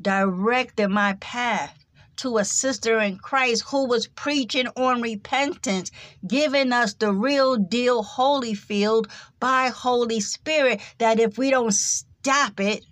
directed 0.00 0.88
my 0.88 1.14
path 1.14 1.82
to 2.16 2.38
a 2.38 2.44
sister 2.44 3.00
in 3.00 3.16
Christ 3.16 3.64
who 3.68 3.86
was 3.86 4.06
preaching 4.06 4.66
on 4.76 5.00
repentance, 5.00 5.90
giving 6.26 6.72
us 6.72 6.94
the 6.94 7.12
real 7.12 7.56
deal 7.56 8.04
Holyfield 8.04 9.06
by 9.40 9.68
Holy 9.68 10.20
Spirit 10.20 10.80
that 10.98 11.18
if 11.18 11.38
we 11.38 11.50
don't 11.50 11.72
stop 11.72 12.60
it, 12.60 12.84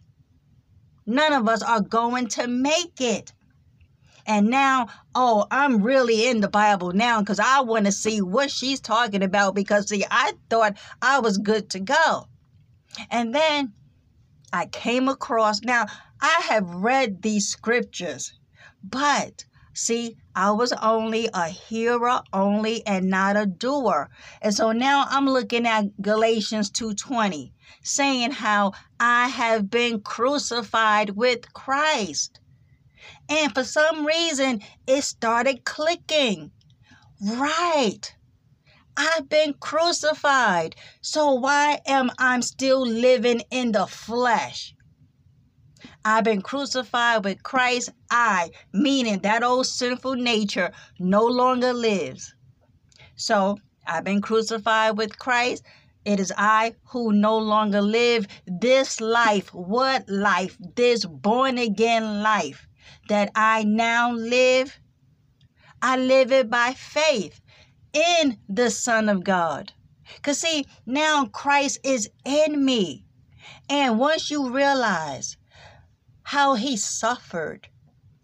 none 1.06 1.32
of 1.32 1.48
us 1.48 1.62
are 1.62 1.80
going 1.80 2.28
to 2.28 2.46
make 2.46 3.00
it. 3.00 3.32
And 4.26 4.48
now, 4.48 4.88
oh, 5.14 5.46
I'm 5.50 5.82
really 5.82 6.28
in 6.28 6.40
the 6.40 6.48
Bible 6.48 6.92
now 6.92 7.20
because 7.20 7.40
I 7.40 7.60
want 7.60 7.86
to 7.86 7.92
see 7.92 8.20
what 8.20 8.50
she's 8.50 8.80
talking 8.80 9.22
about 9.22 9.54
because, 9.54 9.88
see, 9.88 10.04
I 10.10 10.32
thought 10.48 10.76
I 11.02 11.20
was 11.20 11.38
good 11.38 11.70
to 11.70 11.80
go. 11.80 12.26
And 13.10 13.34
then 13.34 13.74
I 14.52 14.66
came 14.66 15.08
across, 15.08 15.62
now 15.62 15.86
I 16.20 16.42
have 16.48 16.68
read 16.68 17.22
these 17.22 17.48
scriptures, 17.48 18.32
but 18.82 19.44
see, 19.72 20.16
I 20.34 20.50
was 20.50 20.72
only 20.72 21.28
a 21.32 21.48
hearer 21.48 22.22
only 22.32 22.86
and 22.86 23.08
not 23.08 23.36
a 23.36 23.46
doer. 23.46 24.10
And 24.42 24.54
so 24.54 24.72
now 24.72 25.06
I'm 25.08 25.26
looking 25.26 25.66
at 25.66 26.00
Galatians 26.02 26.70
2:20, 26.70 27.52
saying 27.82 28.32
how 28.32 28.72
I 28.98 29.28
have 29.28 29.70
been 29.70 30.00
crucified 30.00 31.10
with 31.10 31.52
Christ. 31.52 32.40
And 33.28 33.54
for 33.54 33.64
some 33.64 34.06
reason, 34.06 34.60
it 34.86 35.02
started 35.02 35.64
clicking. 35.64 36.50
Right. 37.20 38.14
I've 39.02 39.30
been 39.30 39.54
crucified. 39.54 40.76
So 41.00 41.32
why 41.32 41.80
am 41.86 42.10
I 42.18 42.38
still 42.40 42.86
living 42.86 43.40
in 43.50 43.72
the 43.72 43.86
flesh? 43.86 44.74
I've 46.04 46.24
been 46.24 46.42
crucified 46.42 47.24
with 47.24 47.42
Christ. 47.42 47.88
I, 48.10 48.50
meaning 48.74 49.20
that 49.20 49.42
old 49.42 49.66
sinful 49.66 50.16
nature, 50.16 50.72
no 50.98 51.24
longer 51.24 51.72
lives. 51.72 52.34
So 53.16 53.56
I've 53.86 54.04
been 54.04 54.20
crucified 54.20 54.98
with 54.98 55.18
Christ. 55.18 55.64
It 56.04 56.20
is 56.20 56.30
I 56.36 56.74
who 56.90 57.14
no 57.14 57.38
longer 57.38 57.80
live 57.80 58.26
this 58.46 59.00
life. 59.00 59.54
What 59.54 60.06
life? 60.10 60.58
This 60.76 61.06
born 61.06 61.56
again 61.56 62.22
life 62.22 62.68
that 63.08 63.30
I 63.34 63.64
now 63.64 64.12
live, 64.12 64.78
I 65.80 65.96
live 65.96 66.32
it 66.32 66.50
by 66.50 66.74
faith 66.74 67.40
in 67.92 68.38
the 68.48 68.70
Son 68.70 69.08
of 69.08 69.24
God. 69.24 69.72
Because, 70.16 70.40
see, 70.40 70.66
now 70.86 71.26
Christ 71.26 71.78
is 71.84 72.10
in 72.24 72.64
me. 72.64 73.04
And 73.68 73.98
once 73.98 74.30
you 74.30 74.50
realize 74.50 75.36
how 76.24 76.54
he 76.54 76.76
suffered 76.76 77.68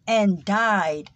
and 0.06 0.44
died 0.44 1.10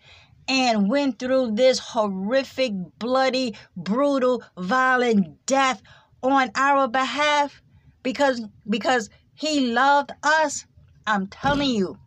and 0.49 0.89
went 0.91 1.19
through 1.19 1.53
this 1.53 1.79
horrific, 1.79 2.73
bloody, 2.99 3.57
brutal, 3.77 4.43
violent 4.59 5.45
death 5.47 5.83
on 6.23 6.51
our 6.55 6.89
behalf 6.89 7.63
because 8.03 8.43
because 8.69 9.11
he 9.35 9.73
loved 9.73 10.13
us, 10.23 10.67
I'm 11.07 11.29
telling 11.29 11.71
you, 11.71 11.99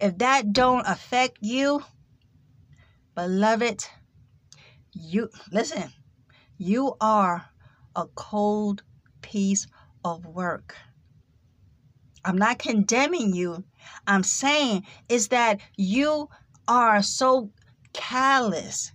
if 0.00 0.18
that 0.18 0.52
don't 0.52 0.86
affect 0.86 1.38
you, 1.40 1.84
beloved, 3.14 3.84
you 4.92 5.30
listen, 5.50 5.92
you 6.58 6.94
are 7.00 7.46
a 7.96 8.06
cold 8.14 8.82
piece 9.22 9.66
of 10.04 10.24
work. 10.26 10.76
I'm 12.24 12.36
not 12.36 12.58
condemning 12.58 13.34
you. 13.34 13.64
I'm 14.06 14.22
saying 14.22 14.86
is 15.08 15.28
that 15.28 15.60
you 15.76 16.28
are 16.68 17.02
so 17.02 17.50
callous 17.92 18.92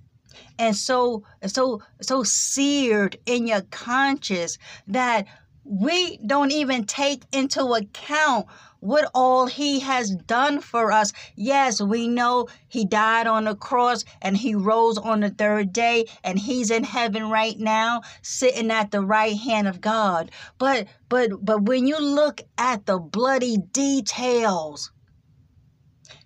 and 0.59 0.75
so 0.75 1.23
so 1.45 1.81
so 2.01 2.23
seared 2.23 3.17
in 3.25 3.47
your 3.47 3.61
conscience 3.61 4.57
that 4.87 5.25
we 5.63 6.17
don't 6.25 6.51
even 6.51 6.85
take 6.85 7.23
into 7.31 7.61
account 7.73 8.47
what 8.87 9.11
all 9.13 9.47
he 9.47 9.81
has 9.81 10.15
done 10.15 10.61
for 10.61 10.93
us. 10.93 11.11
Yes, 11.35 11.81
we 11.81 12.07
know 12.07 12.47
he 12.69 12.85
died 12.85 13.27
on 13.27 13.43
the 13.43 13.55
cross 13.55 14.05
and 14.21 14.37
he 14.37 14.55
rose 14.55 14.97
on 14.97 15.19
the 15.19 15.29
third 15.29 15.73
day 15.73 16.05
and 16.23 16.39
he's 16.39 16.71
in 16.71 16.85
heaven 16.85 17.29
right 17.29 17.59
now 17.59 18.01
sitting 18.21 18.71
at 18.71 18.91
the 18.91 19.01
right 19.01 19.35
hand 19.37 19.67
of 19.67 19.81
God. 19.81 20.31
But 20.57 20.87
but 21.09 21.43
but 21.43 21.63
when 21.63 21.85
you 21.85 21.99
look 21.99 22.39
at 22.57 22.85
the 22.85 22.97
bloody 22.97 23.57
details 23.57 24.89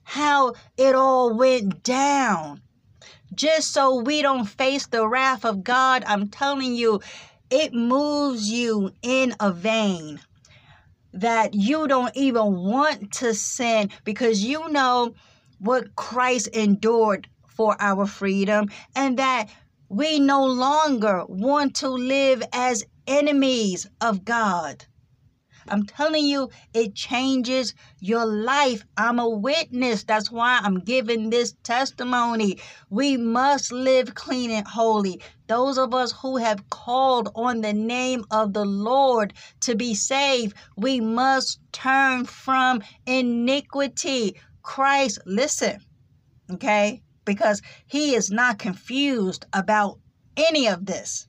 how 0.04 0.54
it 0.78 0.94
all 0.94 1.34
went 1.34 1.82
down 1.82 2.62
just 3.34 3.74
so 3.74 4.02
we 4.02 4.22
don't 4.22 4.46
face 4.46 4.86
the 4.86 5.08
wrath 5.08 5.46
of 5.46 5.64
God, 5.64 6.04
I'm 6.06 6.28
telling 6.28 6.76
you, 6.76 7.02
it 7.50 7.74
moves 7.74 8.52
you 8.52 8.92
in 9.02 9.34
a 9.40 9.52
vein 9.52 10.20
that 11.14 11.54
you 11.54 11.88
don't 11.88 12.16
even 12.16 12.56
want 12.56 13.12
to 13.14 13.34
sin 13.34 13.90
because 14.04 14.44
you 14.44 14.70
know 14.70 15.14
what 15.60 15.96
Christ 15.96 16.48
endured 16.48 17.28
for 17.48 17.76
our 17.80 18.06
freedom 18.06 18.70
and 18.96 19.18
that 19.20 19.50
we 19.90 20.20
no 20.20 20.46
longer 20.46 21.26
want 21.28 21.76
to 21.78 21.90
live 21.90 22.42
as 22.54 22.86
enemies 23.08 23.88
of 24.00 24.24
God. 24.24 24.86
I'm 25.72 25.86
telling 25.86 26.26
you, 26.26 26.50
it 26.74 26.96
changes 26.96 27.74
your 28.02 28.26
life. 28.26 28.84
I'm 28.98 29.20
a 29.20 29.30
witness. 29.30 30.04
That's 30.04 30.30
why 30.30 30.60
I'm 30.62 30.82
giving 30.82 31.30
this 31.30 31.56
testimony. 31.64 32.60
We 32.90 33.16
must 33.16 33.72
live 33.72 34.14
clean 34.14 34.52
and 34.52 34.68
holy. 34.68 35.22
Those 35.48 35.78
of 35.78 35.94
us 35.94 36.12
who 36.12 36.36
have 36.38 36.70
called 36.70 37.30
on 37.36 37.62
the 37.62 37.72
name 37.72 38.26
of 38.32 38.52
the 38.52 38.66
Lord 38.66 39.34
to 39.62 39.76
be 39.76 39.96
saved, 39.96 40.58
we 40.76 41.00
must 41.00 41.60
turn 41.72 42.26
from 42.26 42.82
iniquity. 43.06 44.36
Christ, 44.64 45.20
listen, 45.26 45.80
okay? 46.52 47.02
Because 47.24 47.62
he 47.88 48.14
is 48.14 48.30
not 48.30 48.60
confused 48.60 49.46
about 49.54 50.00
any 50.36 50.68
of 50.68 50.86
this. 50.86 51.28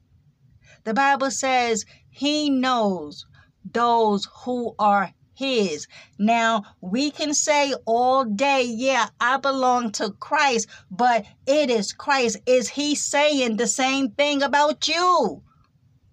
The 0.84 0.94
Bible 0.94 1.30
says 1.30 1.84
he 2.10 2.50
knows 2.50 3.24
those 3.70 4.28
who 4.44 4.74
are 4.78 5.12
his. 5.34 5.86
Now, 6.18 6.62
we 6.80 7.10
can 7.10 7.34
say 7.34 7.74
all 7.86 8.24
day, 8.24 8.62
yeah, 8.62 9.08
I 9.20 9.38
belong 9.38 9.92
to 9.92 10.10
Christ, 10.10 10.68
but 10.90 11.24
it 11.46 11.70
is 11.70 11.92
Christ. 11.92 12.38
Is 12.46 12.68
he 12.68 12.94
saying 12.94 13.56
the 13.56 13.66
same 13.66 14.10
thing 14.10 14.42
about 14.42 14.86
you? 14.88 15.42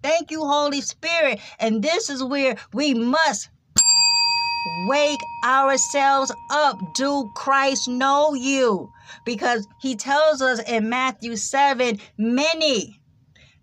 Thank 0.02 0.30
you, 0.30 0.40
Holy 0.40 0.80
Spirit. 0.80 1.40
And 1.58 1.82
this 1.82 2.08
is 2.08 2.24
where 2.24 2.56
we 2.72 2.94
must 2.94 3.50
wake 4.88 5.20
ourselves 5.44 6.32
up. 6.50 6.78
Do 6.94 7.30
Christ 7.36 7.88
know 7.88 8.34
you? 8.34 8.90
Because 9.24 9.66
he 9.80 9.96
tells 9.96 10.40
us 10.40 10.60
in 10.60 10.88
Matthew 10.88 11.36
7 11.36 11.98
many, 12.16 13.00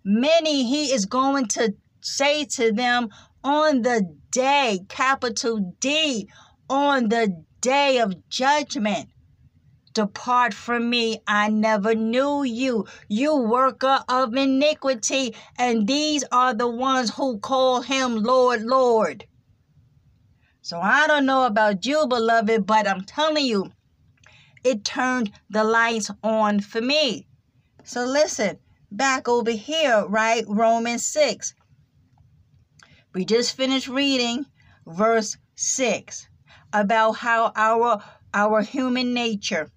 many 0.03 0.63
he 0.63 0.93
is 0.93 1.05
going 1.05 1.47
to 1.47 1.73
say 2.01 2.45
to 2.45 2.71
them 2.71 3.09
on 3.47 3.81
the 3.81 4.13
day, 4.29 4.81
capital 4.89 5.73
D, 5.79 6.27
on 6.69 7.07
the 7.07 7.45
day 7.61 7.97
of 7.99 8.27
judgment. 8.27 9.07
Depart 9.93 10.53
from 10.53 10.89
me, 10.89 11.21
I 11.25 11.47
never 11.47 11.95
knew 11.95 12.43
you, 12.43 12.87
you 13.07 13.37
worker 13.37 14.03
of 14.09 14.35
iniquity. 14.35 15.33
And 15.57 15.87
these 15.87 16.25
are 16.29 16.53
the 16.53 16.67
ones 16.67 17.15
who 17.15 17.39
call 17.39 17.81
him 17.81 18.17
Lord, 18.17 18.63
Lord. 18.63 19.25
So 20.61 20.81
I 20.81 21.07
don't 21.07 21.25
know 21.25 21.45
about 21.45 21.85
you, 21.85 22.05
beloved, 22.05 22.65
but 22.65 22.85
I'm 22.85 23.05
telling 23.05 23.45
you, 23.45 23.71
it 24.65 24.83
turned 24.83 25.31
the 25.49 25.63
lights 25.63 26.11
on 26.21 26.59
for 26.59 26.81
me. 26.81 27.25
So 27.85 28.03
listen, 28.03 28.59
back 28.91 29.29
over 29.29 29.51
here, 29.51 30.05
right? 30.05 30.43
Romans 30.49 31.07
6. 31.07 31.53
We 33.17 33.25
just 33.25 33.55
finished 33.57 33.87
reading 33.87 34.45
verse 34.85 35.37
6 35.55 36.27
about 36.71 37.13
how 37.13 37.51
our 37.55 38.03
our 38.31 38.61
human 38.61 39.15
nature 39.15 39.71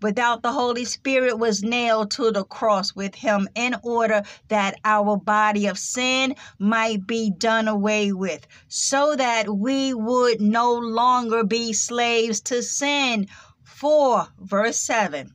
without 0.00 0.42
the 0.42 0.52
Holy 0.52 0.84
Spirit 0.84 1.36
was 1.36 1.64
nailed 1.64 2.12
to 2.12 2.30
the 2.30 2.44
cross 2.44 2.94
with 2.94 3.16
him 3.16 3.48
in 3.56 3.74
order 3.82 4.22
that 4.46 4.78
our 4.84 5.16
body 5.16 5.66
of 5.66 5.80
sin 5.80 6.36
might 6.60 7.08
be 7.08 7.28
done 7.28 7.66
away 7.66 8.12
with, 8.12 8.46
so 8.68 9.16
that 9.16 9.52
we 9.52 9.92
would 9.92 10.40
no 10.40 10.72
longer 10.72 11.42
be 11.42 11.72
slaves 11.72 12.40
to 12.42 12.62
sin. 12.62 13.26
For, 13.64 14.28
verse 14.38 14.78
7, 14.78 15.34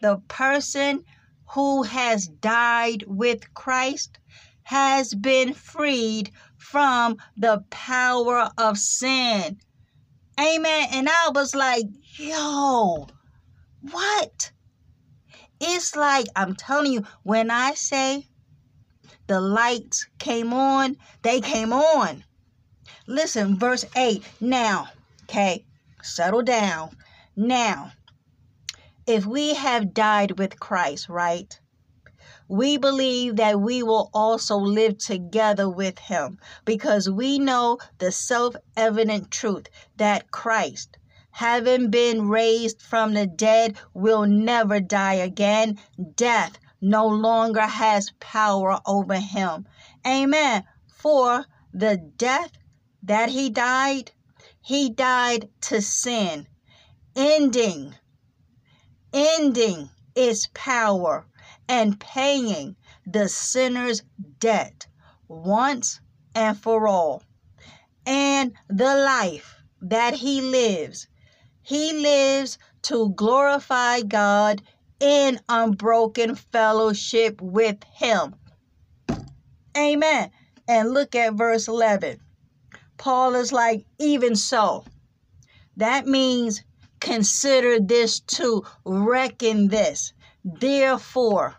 the 0.00 0.16
person 0.26 1.04
who 1.50 1.84
has 1.84 2.26
died 2.26 3.04
with 3.06 3.54
Christ 3.54 4.18
has 4.64 5.14
been 5.14 5.52
freed 5.52 6.32
from 6.64 7.18
the 7.36 7.64
power 7.70 8.50
of 8.58 8.78
sin. 8.78 9.58
Amen. 10.40 10.88
And 10.92 11.08
I 11.08 11.30
was 11.34 11.54
like, 11.54 11.86
yo, 12.16 13.06
What? 13.80 14.52
It's 15.60 15.96
like, 15.96 16.26
I'm 16.36 16.54
telling 16.56 16.92
you, 16.92 17.04
when 17.22 17.50
I 17.50 17.74
say 17.74 18.26
the 19.26 19.40
lights 19.40 20.06
came 20.18 20.52
on, 20.52 20.96
they 21.22 21.40
came 21.40 21.72
on. 21.72 22.24
Listen, 23.06 23.58
verse 23.58 23.84
8. 23.96 24.24
Now, 24.40 24.88
okay, 25.24 25.64
settle 26.02 26.42
down. 26.42 26.96
Now, 27.36 27.92
if 29.06 29.26
we 29.26 29.54
have 29.54 29.94
died 29.94 30.38
with 30.38 30.58
Christ, 30.60 31.08
right? 31.08 31.58
We 32.48 32.76
believe 32.76 33.36
that 33.36 33.58
we 33.58 33.82
will 33.82 34.10
also 34.12 34.58
live 34.58 34.98
together 34.98 35.66
with 35.66 35.98
him 35.98 36.38
because 36.66 37.08
we 37.08 37.38
know 37.38 37.78
the 37.96 38.12
self 38.12 38.54
evident 38.76 39.30
truth 39.30 39.68
that 39.96 40.30
Christ, 40.30 40.98
having 41.30 41.90
been 41.90 42.28
raised 42.28 42.82
from 42.82 43.14
the 43.14 43.26
dead, 43.26 43.78
will 43.94 44.26
never 44.26 44.78
die 44.78 45.14
again. 45.14 45.78
Death 46.16 46.58
no 46.82 47.06
longer 47.06 47.62
has 47.62 48.12
power 48.20 48.78
over 48.84 49.14
him. 49.14 49.66
Amen. 50.06 50.64
For 50.92 51.46
the 51.72 51.96
death 51.96 52.52
that 53.02 53.30
he 53.30 53.48
died, 53.48 54.12
he 54.60 54.90
died 54.90 55.48
to 55.62 55.80
sin, 55.80 56.46
ending, 57.16 57.94
ending 59.14 59.88
its 60.14 60.48
power 60.52 61.26
and 61.68 61.98
paying 61.98 62.76
the 63.06 63.28
sinner's 63.28 64.02
debt 64.38 64.86
once 65.28 66.00
and 66.34 66.58
for 66.58 66.88
all. 66.88 67.22
And 68.06 68.52
the 68.68 68.94
life 68.96 69.56
that 69.80 70.14
he 70.14 70.40
lives, 70.40 71.08
he 71.62 71.92
lives 71.92 72.58
to 72.82 73.10
glorify 73.10 74.02
God 74.02 74.62
in 75.00 75.40
unbroken 75.48 76.34
fellowship 76.34 77.40
with 77.40 77.82
him. 77.94 78.34
Amen. 79.76 80.30
And 80.68 80.92
look 80.92 81.14
at 81.14 81.34
verse 81.34 81.68
11. 81.68 82.20
Paul 82.96 83.34
is 83.34 83.52
like, 83.52 83.84
even 83.98 84.36
so. 84.36 84.84
That 85.76 86.06
means 86.06 86.62
consider 87.00 87.80
this 87.80 88.20
to 88.20 88.64
reckon 88.84 89.68
this. 89.68 90.12
Therefore, 90.44 91.56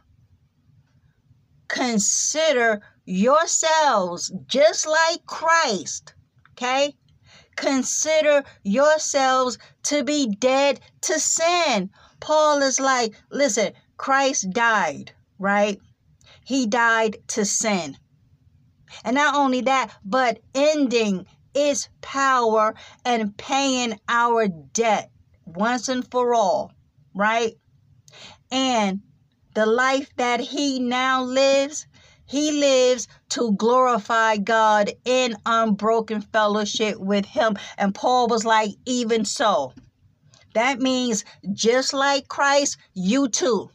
consider 1.68 2.82
yourselves 3.04 4.32
just 4.48 4.86
like 4.86 5.26
Christ. 5.26 6.14
Okay? 6.52 6.96
Consider 7.56 8.44
yourselves 8.64 9.58
to 9.84 10.04
be 10.04 10.28
dead 10.28 10.82
to 11.02 11.20
sin. 11.20 11.90
Paul 12.20 12.62
is 12.62 12.80
like, 12.80 13.16
listen, 13.32 13.74
Christ 13.98 14.52
died, 14.52 15.14
right? 15.40 15.80
He 16.46 16.68
died 16.68 17.18
to 17.30 17.44
sin. 17.46 17.98
And 19.04 19.16
not 19.16 19.36
only 19.36 19.62
that, 19.62 19.92
but 20.04 20.42
ending 20.54 21.26
its 21.54 21.90
power 22.02 22.76
and 23.04 23.36
paying 23.38 24.00
our 24.08 24.48
debt 24.48 25.12
once 25.46 25.90
and 25.90 26.10
for 26.12 26.36
all, 26.36 26.72
right? 27.14 27.58
And 28.56 29.02
the 29.54 29.66
life 29.66 30.16
that 30.16 30.40
he 30.40 30.80
now 30.80 31.22
lives, 31.22 31.88
he 32.26 32.54
lives 32.54 33.06
to 33.32 33.52
glorify 33.52 34.38
God 34.38 34.92
in 35.04 35.36
unbroken 35.46 36.22
fellowship 36.22 36.98
with 36.98 37.26
him. 37.26 37.58
And 37.78 37.94
Paul 37.94 38.28
was 38.28 38.46
like, 38.46 38.72
even 38.86 39.26
so. 39.26 39.74
That 40.54 40.80
means 40.80 41.26
just 41.52 41.92
like 41.92 42.30
Christ, 42.30 42.78
you 42.94 43.28
too. 43.28 43.72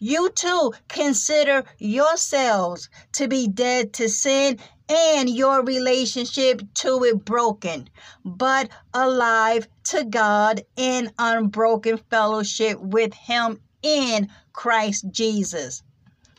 You 0.00 0.30
too 0.30 0.72
consider 0.88 1.62
yourselves 1.78 2.88
to 3.12 3.28
be 3.28 3.46
dead 3.46 3.92
to 3.94 4.08
sin 4.08 4.58
and 4.88 5.30
your 5.30 5.62
relationship 5.62 6.62
to 6.74 7.04
it 7.04 7.24
broken, 7.24 7.88
but 8.24 8.70
alive 8.92 9.68
to 9.84 10.04
God 10.04 10.62
in 10.76 11.12
unbroken 11.16 11.98
fellowship 12.10 12.80
with 12.80 13.14
Him 13.14 13.60
in 13.82 14.28
Christ 14.52 15.06
Jesus. 15.10 15.82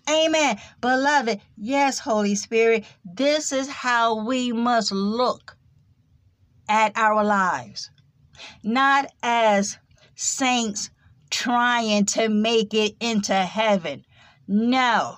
Amen. 0.10 0.60
Beloved, 0.82 1.40
yes, 1.58 2.00
Holy 2.00 2.36
Spirit, 2.36 2.86
this 3.04 3.52
is 3.52 3.70
how 3.70 4.26
we 4.26 4.52
must 4.52 4.92
look 4.92 5.56
at 6.68 6.92
our 6.96 7.24
lives. 7.24 7.92
Not 8.64 9.12
as 9.22 9.78
saints 10.16 10.90
trying 11.30 12.06
to 12.06 12.30
make 12.30 12.74
it 12.74 12.96
into 13.00 13.36
heaven. 13.36 14.06
No. 14.48 15.18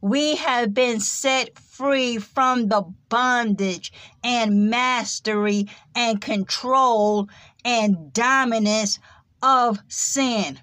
We 0.00 0.36
have 0.36 0.72
been 0.72 1.00
set 1.00 1.58
free 1.58 2.16
from 2.16 2.68
the 2.68 2.82
bondage 3.10 3.92
and 4.24 4.70
mastery 4.70 5.68
and 5.94 6.20
control 6.20 7.28
and 7.64 8.12
dominance 8.12 8.98
of 9.42 9.78
sin. 9.88 10.58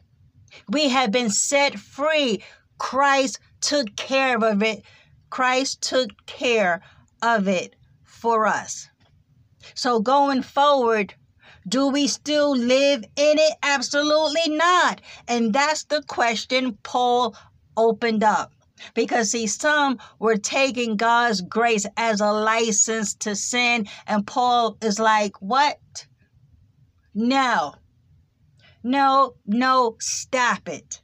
We 0.69 0.89
have 0.89 1.11
been 1.11 1.29
set 1.29 1.79
free. 1.79 2.43
Christ 2.77 3.39
took 3.61 3.95
care 3.95 4.37
of 4.43 4.61
it. 4.61 4.83
Christ 5.29 5.81
took 5.81 6.09
care 6.25 6.81
of 7.21 7.47
it 7.47 7.75
for 8.03 8.47
us. 8.47 8.89
So 9.73 9.99
going 9.99 10.41
forward, 10.41 11.13
do 11.67 11.87
we 11.89 12.07
still 12.07 12.55
live 12.55 13.03
in 13.15 13.39
it? 13.39 13.53
Absolutely 13.63 14.55
not. 14.55 15.01
And 15.27 15.53
that's 15.53 15.83
the 15.85 16.01
question 16.03 16.77
Paul 16.83 17.35
opened 17.75 18.23
up. 18.23 18.53
Because, 18.93 19.31
see, 19.31 19.47
some 19.47 19.97
were 20.19 20.37
taking 20.37 20.97
God's 20.97 21.41
grace 21.41 21.85
as 21.97 22.21
a 22.21 22.31
license 22.31 23.15
to 23.15 23.35
sin. 23.35 23.87
And 24.05 24.25
Paul 24.25 24.77
is 24.81 24.99
like, 24.99 25.41
what? 25.41 25.79
No. 27.15 27.73
No, 28.83 29.35
no, 29.45 29.97
stop 29.99 30.67
it. 30.69 31.01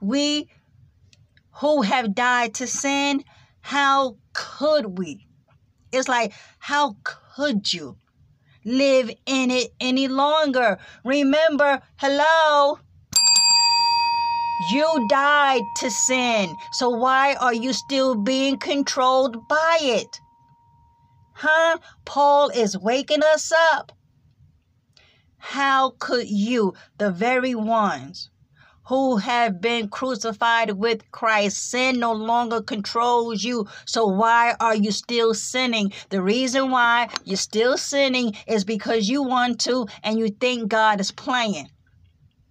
We 0.00 0.48
who 1.60 1.82
have 1.82 2.14
died 2.14 2.54
to 2.54 2.66
sin, 2.66 3.24
how 3.60 4.16
could 4.32 4.98
we? 4.98 5.26
It's 5.92 6.08
like, 6.08 6.32
how 6.58 6.96
could 7.02 7.72
you? 7.72 7.96
live 8.66 9.08
in 9.26 9.50
it 9.50 9.72
any 9.80 10.08
longer. 10.08 10.78
Remember, 11.04 11.80
hello, 11.98 12.78
you 14.72 15.06
died 15.08 15.62
to 15.76 15.90
sin. 15.90 16.54
So 16.72 16.90
why 16.90 17.34
are 17.34 17.54
you 17.54 17.72
still 17.72 18.16
being 18.16 18.58
controlled 18.58 19.48
by 19.48 19.78
it? 19.80 20.20
Huh? 21.32 21.78
Paul 22.04 22.50
is 22.50 22.76
waking 22.76 23.22
us 23.22 23.52
up. 23.72 23.92
How 25.50 25.90
could 26.00 26.28
you, 26.28 26.74
the 26.98 27.12
very 27.12 27.54
ones 27.54 28.30
who 28.86 29.16
have 29.16 29.60
been 29.60 29.88
crucified 29.88 30.70
with 30.72 31.08
Christ. 31.12 31.70
Sin 31.70 32.00
no 32.00 32.12
longer 32.12 32.60
controls 32.60 33.44
you. 33.44 33.66
So 33.84 34.06
why 34.06 34.54
are 34.58 34.74
you 34.74 34.90
still 34.90 35.34
sinning? 35.34 35.92
The 36.10 36.20
reason 36.20 36.70
why 36.70 37.08
you're 37.24 37.36
still 37.36 37.78
sinning 37.78 38.34
is 38.46 38.64
because 38.64 39.08
you 39.08 39.22
want 39.22 39.60
to 39.60 39.86
and 40.02 40.18
you 40.18 40.28
think 40.30 40.68
God 40.68 41.00
is 41.00 41.12
playing. 41.12 41.68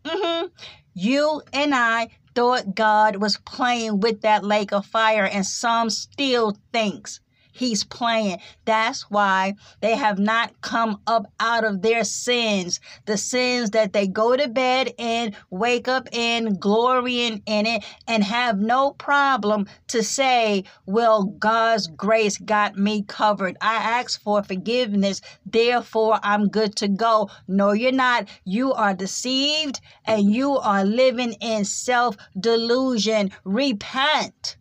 Mm-hmm. 0.06 0.48
You 0.94 1.42
and 1.52 1.76
I 1.76 2.10
thought 2.34 2.76
God 2.76 3.18
was 3.18 3.38
playing 3.38 4.00
with 4.00 4.22
that 4.22 4.44
lake 4.44 4.72
of 4.72 4.86
fire, 4.86 5.26
and 5.26 5.46
some 5.46 5.90
still 5.90 6.58
thinks 6.72 7.20
He's 7.56 7.86
playing. 7.86 8.40
That's 8.66 9.10
why 9.10 9.56
they 9.80 9.96
have 9.96 10.20
not 10.20 10.60
come 10.60 11.00
up 11.08 11.32
out 11.40 11.64
of 11.64 11.82
their 11.82 12.04
sins. 12.04 12.82
The 13.06 13.16
sins 13.16 13.70
that 13.70 13.94
they 13.94 14.08
go 14.08 14.36
to 14.36 14.50
bed 14.50 14.94
in, 14.98 15.34
wake 15.50 15.88
up 15.88 16.10
in, 16.12 16.56
glorying 16.56 17.42
in 17.46 17.66
it, 17.66 17.86
and 18.10 18.26
have 18.26 18.60
no 18.60 18.92
problem 18.92 19.68
to 19.88 20.04
say, 20.04 20.66
Well, 20.86 21.24
God's 21.24 21.88
grace 21.88 22.38
got 22.38 22.78
me 22.78 23.04
covered. 23.04 23.56
I 23.62 23.76
asked 23.76 24.22
for 24.22 24.44
forgiveness, 24.44 25.22
therefore 25.46 26.20
I'm 26.24 26.50
good 26.50 26.76
to 26.78 26.90
go. 26.90 27.30
No, 27.48 27.72
you're 27.72 27.94
not. 27.94 28.28
You 28.44 28.74
are 28.74 28.94
deceived 28.94 29.80
and 30.06 30.30
you 30.30 30.58
are 30.58 30.84
living 30.84 31.38
in 31.40 31.64
self 31.64 32.18
delusion. 32.38 33.32
Repent. 33.46 34.58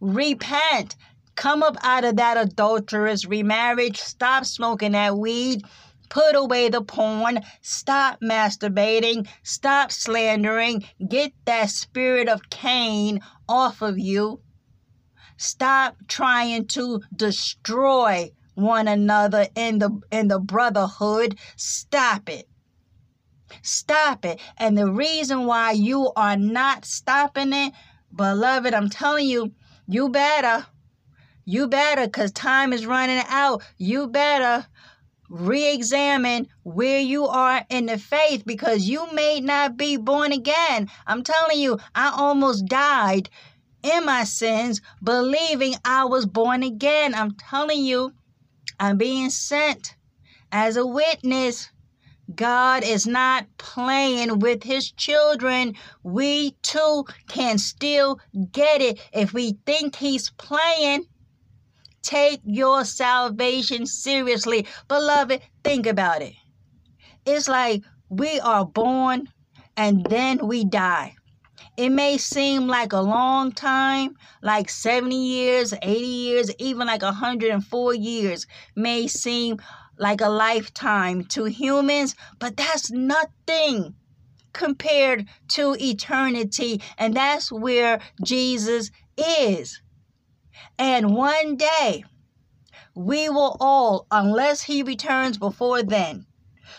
Repent. 0.00 0.96
Come 1.34 1.62
up 1.62 1.76
out 1.82 2.04
of 2.04 2.16
that 2.16 2.36
adulterous 2.36 3.26
remarriage. 3.26 3.98
Stop 3.98 4.44
smoking 4.44 4.92
that 4.92 5.16
weed. 5.16 5.62
Put 6.08 6.36
away 6.36 6.68
the 6.68 6.82
porn. 6.82 7.40
Stop 7.62 8.20
masturbating. 8.20 9.26
Stop 9.42 9.90
slandering. 9.90 10.84
Get 11.08 11.32
that 11.46 11.70
spirit 11.70 12.28
of 12.28 12.50
Cain 12.50 13.20
off 13.48 13.80
of 13.80 13.98
you. 13.98 14.40
Stop 15.38 15.96
trying 16.08 16.66
to 16.68 17.00
destroy 17.16 18.30
one 18.54 18.86
another 18.88 19.48
in 19.54 19.78
the 19.78 20.00
in 20.10 20.28
the 20.28 20.38
brotherhood. 20.38 21.38
Stop 21.56 22.28
it. 22.28 22.46
Stop 23.62 24.24
it. 24.24 24.40
And 24.58 24.76
the 24.76 24.92
reason 24.92 25.46
why 25.46 25.72
you 25.72 26.12
are 26.14 26.36
not 26.36 26.84
stopping 26.84 27.52
it, 27.52 27.72
beloved, 28.14 28.74
I'm 28.74 28.90
telling 28.90 29.26
you, 29.26 29.52
you 29.88 30.10
better. 30.10 30.66
You 31.44 31.68
better, 31.68 32.06
because 32.06 32.32
time 32.32 32.72
is 32.72 32.86
running 32.86 33.22
out. 33.28 33.62
You 33.76 34.06
better 34.06 34.66
re 35.28 35.72
examine 35.72 36.46
where 36.62 37.00
you 37.00 37.26
are 37.26 37.64
in 37.70 37.86
the 37.86 37.98
faith 37.98 38.44
because 38.44 38.88
you 38.88 39.10
may 39.12 39.40
not 39.40 39.76
be 39.76 39.96
born 39.96 40.30
again. 40.32 40.88
I'm 41.06 41.22
telling 41.24 41.58
you, 41.58 41.78
I 41.94 42.12
almost 42.14 42.66
died 42.66 43.28
in 43.82 44.04
my 44.04 44.24
sins 44.24 44.80
believing 45.02 45.74
I 45.84 46.04
was 46.04 46.26
born 46.26 46.62
again. 46.62 47.14
I'm 47.14 47.32
telling 47.32 47.84
you, 47.84 48.12
I'm 48.78 48.98
being 48.98 49.30
sent 49.30 49.96
as 50.52 50.76
a 50.76 50.86
witness. 50.86 51.70
God 52.34 52.84
is 52.84 53.06
not 53.06 53.46
playing 53.58 54.38
with 54.38 54.62
his 54.62 54.92
children. 54.92 55.74
We 56.02 56.52
too 56.62 57.04
can 57.28 57.58
still 57.58 58.20
get 58.52 58.80
it. 58.80 59.00
If 59.12 59.32
we 59.32 59.58
think 59.66 59.96
he's 59.96 60.30
playing, 60.30 61.06
take 62.02 62.40
your 62.44 62.84
salvation 62.84 63.86
seriously. 63.86 64.66
Beloved, 64.88 65.40
think 65.64 65.86
about 65.86 66.22
it. 66.22 66.34
It's 67.24 67.48
like 67.48 67.82
we 68.08 68.40
are 68.40 68.64
born 68.64 69.28
and 69.76 70.04
then 70.06 70.46
we 70.46 70.64
die. 70.64 71.14
It 71.76 71.90
may 71.90 72.18
seem 72.18 72.66
like 72.66 72.92
a 72.92 73.00
long 73.00 73.52
time, 73.52 74.14
like 74.42 74.68
70 74.68 75.16
years, 75.16 75.72
80 75.80 76.04
years, 76.04 76.54
even 76.58 76.86
like 76.86 77.02
104 77.02 77.94
years 77.94 78.46
may 78.76 79.06
seem 79.06 79.58
like 79.98 80.20
a 80.20 80.28
lifetime 80.28 81.24
to 81.26 81.44
humans, 81.44 82.14
but 82.38 82.56
that's 82.56 82.90
nothing 82.90 83.94
compared 84.52 85.28
to 85.48 85.76
eternity. 85.78 86.80
And 86.98 87.14
that's 87.14 87.50
where 87.50 88.00
Jesus 88.24 88.90
is. 89.16 89.81
And 90.78 91.14
one 91.14 91.56
day, 91.56 92.04
we 92.94 93.28
will 93.28 93.56
all, 93.60 94.06
unless 94.10 94.62
he 94.62 94.82
returns 94.82 95.38
before 95.38 95.82
then, 95.82 96.26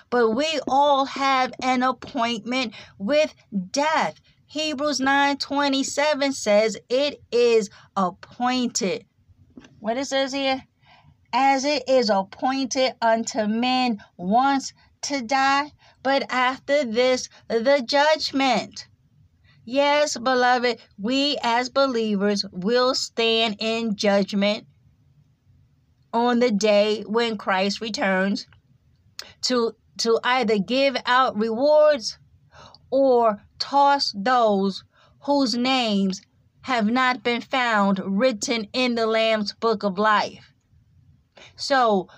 but 0.10 0.32
we 0.32 0.60
all 0.68 1.06
have 1.06 1.54
an 1.62 1.84
appointment 1.84 2.74
with 2.98 3.34
death. 3.72 4.20
Hebrews 4.46 5.00
9:27 5.00 6.34
says 6.34 6.78
it 6.90 7.22
is 7.32 7.70
appointed. 7.96 9.06
What 9.80 9.98
it 9.98 10.06
says 10.06 10.34
here? 10.34 10.64
As 11.34 11.66
it 11.66 11.84
is 11.88 12.10
appointed 12.10 12.94
unto 13.02 13.48
men 13.48 14.04
once 14.18 14.74
to 15.04 15.22
die, 15.22 15.72
but 16.04 16.32
after 16.32 16.86
this 16.86 17.30
the 17.48 17.84
judgment. 17.86 18.88
Yes, 19.66 20.18
beloved, 20.18 20.82
we 21.00 21.38
as 21.42 21.70
believers 21.70 22.44
will 22.52 22.94
stand 22.94 23.56
in 23.60 23.96
judgment 23.96 24.68
on 26.12 26.40
the 26.40 26.52
day 26.52 27.04
when 27.08 27.38
Christ 27.38 27.80
returns 27.80 28.46
to 29.44 29.76
to 30.00 30.20
either 30.24 30.58
give 30.58 30.98
out 31.06 31.38
rewards 31.38 32.18
or 32.90 33.42
toss 33.60 34.14
those 34.16 34.84
whose 35.22 35.56
names 35.56 36.22
have 36.62 36.88
not 36.88 37.24
been 37.24 37.42
found 37.42 38.02
written 38.04 38.68
in 38.74 38.96
the 38.96 39.06
Lamb's 39.06 39.54
book 39.54 39.84
of 39.84 39.98
life. 39.98 40.54
So 41.56 42.10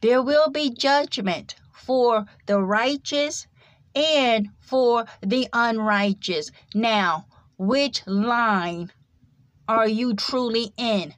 there 0.00 0.22
will 0.22 0.50
be 0.50 0.70
judgment 0.70 1.56
for 1.72 2.26
the 2.46 2.60
righteous 2.62 3.46
and 3.94 4.48
for 4.72 5.04
the 5.20 5.46
unrighteous. 5.52 6.50
Now, 6.74 7.26
which 7.58 8.00
line 8.06 8.90
are 9.68 9.86
you 9.86 10.14
truly 10.14 10.72
in? 10.78 11.12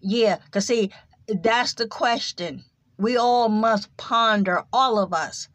Yeah, 0.00 0.36
because 0.44 0.68
see, 0.68 0.92
that's 1.26 1.74
the 1.74 1.88
question. 1.88 2.62
We 2.96 3.16
all 3.16 3.48
must 3.48 3.96
ponder, 3.96 4.62
all 4.72 5.00
of 5.00 5.12
us, 5.12 5.48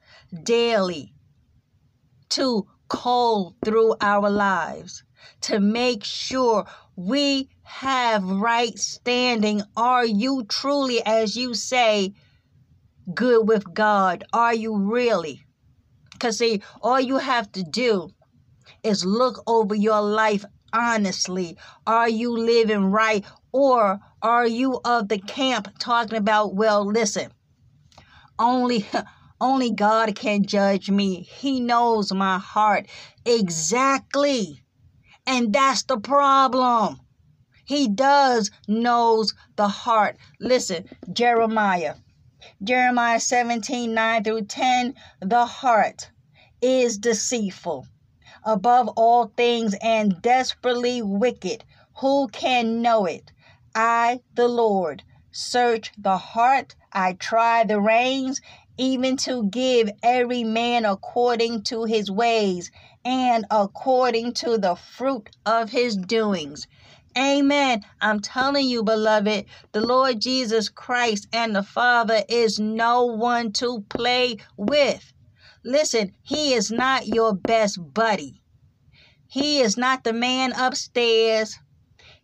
daily 0.44 1.14
to 2.32 2.68
call 2.90 3.56
through 3.64 3.96
our 4.02 4.30
lives 4.30 5.06
to 5.40 5.62
make 5.62 6.04
sure 6.04 6.66
we 6.98 7.48
have 7.64 8.26
right 8.26 8.78
standing. 8.78 9.62
Are 9.78 10.06
you 10.06 10.44
truly, 10.50 11.02
as 11.06 11.38
you 11.38 11.54
say, 11.54 12.14
good 13.14 13.48
with 13.48 13.74
God? 13.74 14.26
Are 14.34 14.54
you 14.54 14.76
really? 14.76 15.45
See, 16.32 16.62
all 16.82 17.00
you 17.00 17.18
have 17.18 17.52
to 17.54 17.64
do 17.64 18.10
is 18.84 19.06
look 19.06 19.44
over 19.48 19.76
your 19.76 20.02
life 20.02 20.46
honestly. 20.74 21.58
Are 21.88 22.10
you 22.10 22.32
living 22.32 22.86
right? 22.86 23.26
Or 23.52 24.00
are 24.22 24.48
you 24.48 24.82
of 24.84 25.08
the 25.08 25.20
camp 25.20 25.70
talking 25.80 26.18
about, 26.18 26.56
well, 26.56 26.86
listen, 26.86 27.32
only. 28.38 28.86
Only 29.42 29.72
God 29.72 30.16
can 30.16 30.46
judge 30.46 30.90
me. 30.90 31.22
He 31.22 31.60
knows 31.60 32.14
my 32.14 32.40
heart 32.40 32.88
exactly. 33.26 34.64
And 35.28 35.52
that's 35.52 35.84
the 35.84 36.00
problem. 36.00 37.02
He 37.66 37.90
does 37.90 38.50
knows 38.66 39.34
the 39.58 39.68
heart. 39.68 40.16
Listen, 40.40 40.86
Jeremiah. 41.12 41.96
Jeremiah 42.64 43.20
17, 43.20 43.94
9 43.94 44.24
through 44.24 44.46
10. 44.46 44.96
The 45.20 45.46
heart 45.46 46.12
is 46.62 46.98
deceitful 46.98 47.88
above 48.46 48.90
all 48.90 49.32
things 49.38 49.76
and 49.82 50.22
desperately 50.22 51.02
wicked. 51.02 51.64
Who 52.00 52.28
can 52.30 52.82
know 52.82 53.06
it? 53.06 53.32
I, 53.76 54.22
the 54.36 54.48
Lord, 54.48 55.04
search 55.32 55.92
the 55.98 56.18
heart. 56.18 56.76
I 56.94 57.14
try 57.14 57.66
the 57.66 57.82
reins, 57.82 58.42
even 58.78 59.18
to 59.18 59.50
give 59.50 59.90
every 60.04 60.44
man 60.44 60.86
according 60.86 61.64
to 61.64 61.86
his 61.86 62.12
ways 62.12 62.72
and 63.06 63.46
according 63.52 64.34
to 64.36 64.58
the 64.58 64.76
fruit 64.76 65.30
of 65.46 65.70
his 65.70 65.98
doings. 65.98 66.68
Amen. 67.18 67.84
I'm 68.02 68.22
telling 68.22 68.68
you, 68.68 68.84
beloved, 68.84 69.46
the 69.74 69.82
Lord 69.82 70.22
Jesus 70.22 70.70
Christ 70.70 71.28
and 71.34 71.56
the 71.56 71.64
Father 71.64 72.24
is 72.30 72.60
no 72.60 73.06
one 73.06 73.54
to 73.54 73.86
play 73.90 74.38
with. 74.58 75.14
Listen, 75.66 76.16
He 76.22 76.54
is 76.54 76.72
not 76.72 77.08
your 77.08 77.34
best 77.34 77.80
buddy. 77.94 78.44
He 79.28 79.62
is 79.62 79.76
not 79.78 80.04
the 80.04 80.14
man 80.14 80.54
upstairs. 80.54 81.58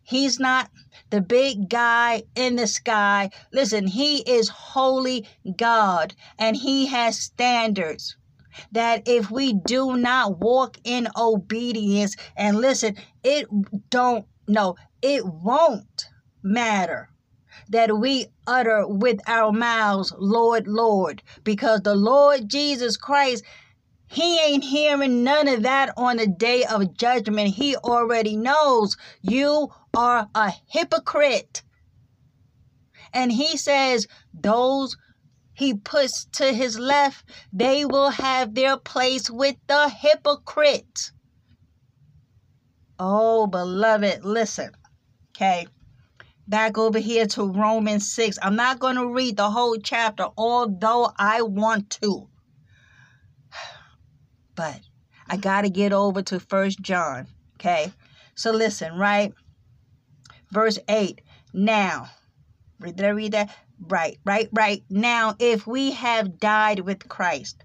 He's 0.04 0.40
not 0.40 0.70
the 1.10 1.22
big 1.22 1.68
guy 1.68 2.24
in 2.36 2.56
the 2.56 2.68
sky. 2.68 3.32
Listen, 3.52 3.88
He 3.88 4.20
is 4.30 4.50
holy 4.50 5.28
God 5.58 6.14
and 6.38 6.56
He 6.56 6.86
has 6.86 7.20
standards 7.20 8.16
that 8.72 9.08
if 9.08 9.32
we 9.32 9.54
do 9.54 9.98
not 9.98 10.38
walk 10.40 10.78
in 10.84 11.08
obedience 11.18 12.16
and 12.38 12.62
listen, 12.62 12.96
it 13.24 13.48
don't 13.90 14.28
no, 14.48 14.76
it 15.02 15.26
won't 15.26 16.06
matter 16.44 17.11
that 17.72 17.98
we 17.98 18.28
utter 18.48 18.88
with 18.88 19.20
our 19.28 19.52
mouths, 19.52 20.14
Lord, 20.18 20.68
Lord, 20.68 21.24
because 21.44 21.82
the 21.82 21.96
Lord 21.96 22.48
Jesus 22.48 22.96
Christ, 22.96 23.44
He 24.08 24.40
ain't 24.40 24.64
hearing 24.64 25.24
none 25.24 25.48
of 25.48 25.64
that 25.64 25.94
on 25.98 26.18
the 26.18 26.28
day 26.28 26.64
of 26.64 26.96
judgment. 26.96 27.56
He 27.56 27.76
already 27.76 28.38
knows 28.38 28.96
you 29.22 29.70
are 29.96 30.30
a 30.36 30.54
hypocrite. 30.68 31.64
And 33.14 33.32
He 33.32 33.58
says, 33.58 34.08
those 34.34 34.96
he 35.54 35.76
puts 35.76 36.26
to 36.26 36.54
his 36.54 36.80
left, 36.80 37.30
they 37.54 37.86
will 37.86 38.10
have 38.10 38.56
their 38.56 38.78
place 38.78 39.30
with 39.30 39.56
the 39.68 39.90
hypocrites. 39.90 41.12
Oh, 42.98 43.48
beloved, 43.48 44.24
listen. 44.24 44.72
Okay. 45.36 45.68
Back 46.52 46.78
over 46.78 47.00
here 47.00 47.26
to 47.28 47.46
Romans 47.46 48.12
6. 48.12 48.38
I'm 48.42 48.58
not 48.58 48.80
going 48.80 48.98
to 48.98 49.08
read 49.08 49.38
the 49.38 49.50
whole 49.50 49.78
chapter, 49.78 50.28
although 50.38 51.10
I 51.18 51.44
want 51.44 51.90
to. 52.02 52.28
But 54.54 54.82
I 55.30 55.38
got 55.38 55.62
to 55.62 55.70
get 55.70 55.94
over 55.94 56.22
to 56.24 56.42
First 56.42 56.82
John. 56.82 57.28
Okay. 57.56 57.94
So 58.36 58.52
listen, 58.52 58.98
right? 58.98 59.34
Verse 60.52 60.78
8. 60.90 61.22
Now, 61.54 62.10
did 62.82 63.02
I 63.02 63.10
read 63.10 63.32
that? 63.32 63.56
Right, 63.80 64.20
right, 64.26 64.50
right. 64.52 64.84
Now, 64.90 65.36
if 65.40 65.66
we 65.66 65.92
have 65.92 66.38
died 66.38 66.82
with 66.82 67.08
Christ. 67.08 67.64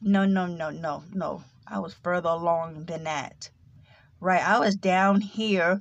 No, 0.00 0.24
no, 0.26 0.46
no, 0.46 0.70
no, 0.70 1.02
no. 1.12 1.42
I 1.66 1.80
was 1.80 1.92
further 1.92 2.28
along 2.28 2.84
than 2.84 3.02
that 3.02 3.50
right? 4.20 4.46
I 4.46 4.58
was 4.60 4.76
down 4.76 5.20
here 5.20 5.80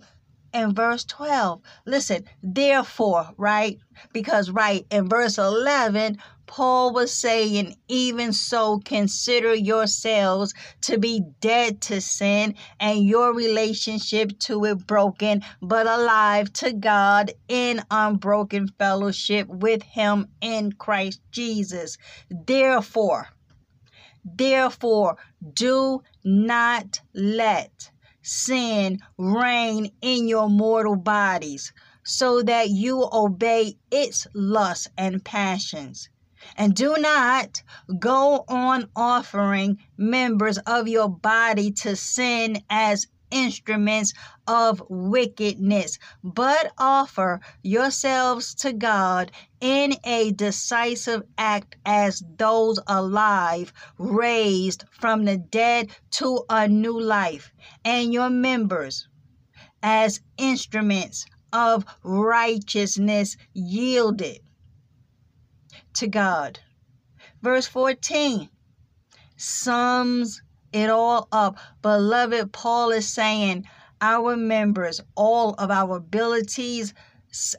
in 0.53 0.73
verse 0.73 1.05
12. 1.05 1.61
Listen, 1.85 2.25
therefore, 2.41 3.29
right? 3.37 3.77
Because, 4.13 4.49
right, 4.49 4.85
in 4.89 5.09
verse 5.09 5.37
11, 5.37 6.17
Paul 6.49 6.93
was 6.93 7.13
saying, 7.13 7.75
even 7.87 8.33
so, 8.33 8.79
consider 8.79 9.53
yourselves 9.53 10.53
to 10.81 10.97
be 10.97 11.21
dead 11.41 11.79
to 11.81 12.01
sin 12.01 12.55
and 12.79 13.05
your 13.05 13.35
relationship 13.35 14.37
to 14.39 14.65
it 14.65 14.87
broken, 14.87 15.43
but 15.61 15.85
alive 15.85 16.51
to 16.53 16.73
God 16.73 17.31
in 17.47 17.83
unbroken 17.91 18.67
fellowship 18.79 19.47
with 19.47 19.83
Him 19.83 20.27
in 20.41 20.71
Christ 20.71 21.21
Jesus. 21.31 21.97
Therefore, 22.31 23.27
therefore, 24.25 25.17
do 25.53 26.01
not 26.23 26.99
let 27.13 27.91
sin 28.29 28.99
reign 29.17 29.91
in 30.01 30.27
your 30.27 30.47
mortal 30.47 30.95
bodies, 30.95 31.73
so 32.03 32.43
that 32.43 32.69
you 32.69 33.09
obey 33.11 33.75
its 33.89 34.27
lusts 34.35 34.87
and 34.97 35.25
passions. 35.25 36.09
And 36.55 36.75
do 36.75 36.95
not 36.97 37.63
go 37.97 38.45
on 38.47 38.89
offering 38.95 39.79
members 39.97 40.57
of 40.59 40.87
your 40.87 41.09
body 41.09 41.71
to 41.83 41.95
sin 41.95 42.61
as 42.69 43.07
instruments 43.31 44.13
of 44.49 44.81
wickedness, 44.89 45.99
but 46.23 46.73
offer 46.79 47.39
yourselves 47.61 48.55
to 48.55 48.73
God 48.73 49.31
in 49.61 49.93
a 50.03 50.31
decisive 50.31 51.21
act 51.37 51.75
as 51.85 52.23
those 52.37 52.79
alive, 52.87 53.71
raised 53.99 54.85
from 54.89 55.23
the 55.25 55.37
dead 55.37 55.91
to 56.11 56.43
a 56.49 56.67
new 56.67 56.99
life, 56.99 57.53
and 57.85 58.11
your 58.11 58.31
members 58.31 59.07
as 59.83 60.19
instruments 60.37 61.27
of 61.53 61.85
righteousness 62.03 63.37
yielded 63.53 64.39
to 65.93 66.07
God. 66.07 66.59
Verse 67.43 67.67
14 67.67 68.49
sums 69.37 70.41
it 70.73 70.89
all 70.89 71.27
up. 71.31 71.57
Beloved, 71.81 72.51
Paul 72.51 72.91
is 72.91 73.07
saying, 73.07 73.67
our 74.01 74.35
members, 74.35 75.01
all 75.15 75.53
of 75.55 75.71
our 75.71 75.97
abilities, 75.97 76.93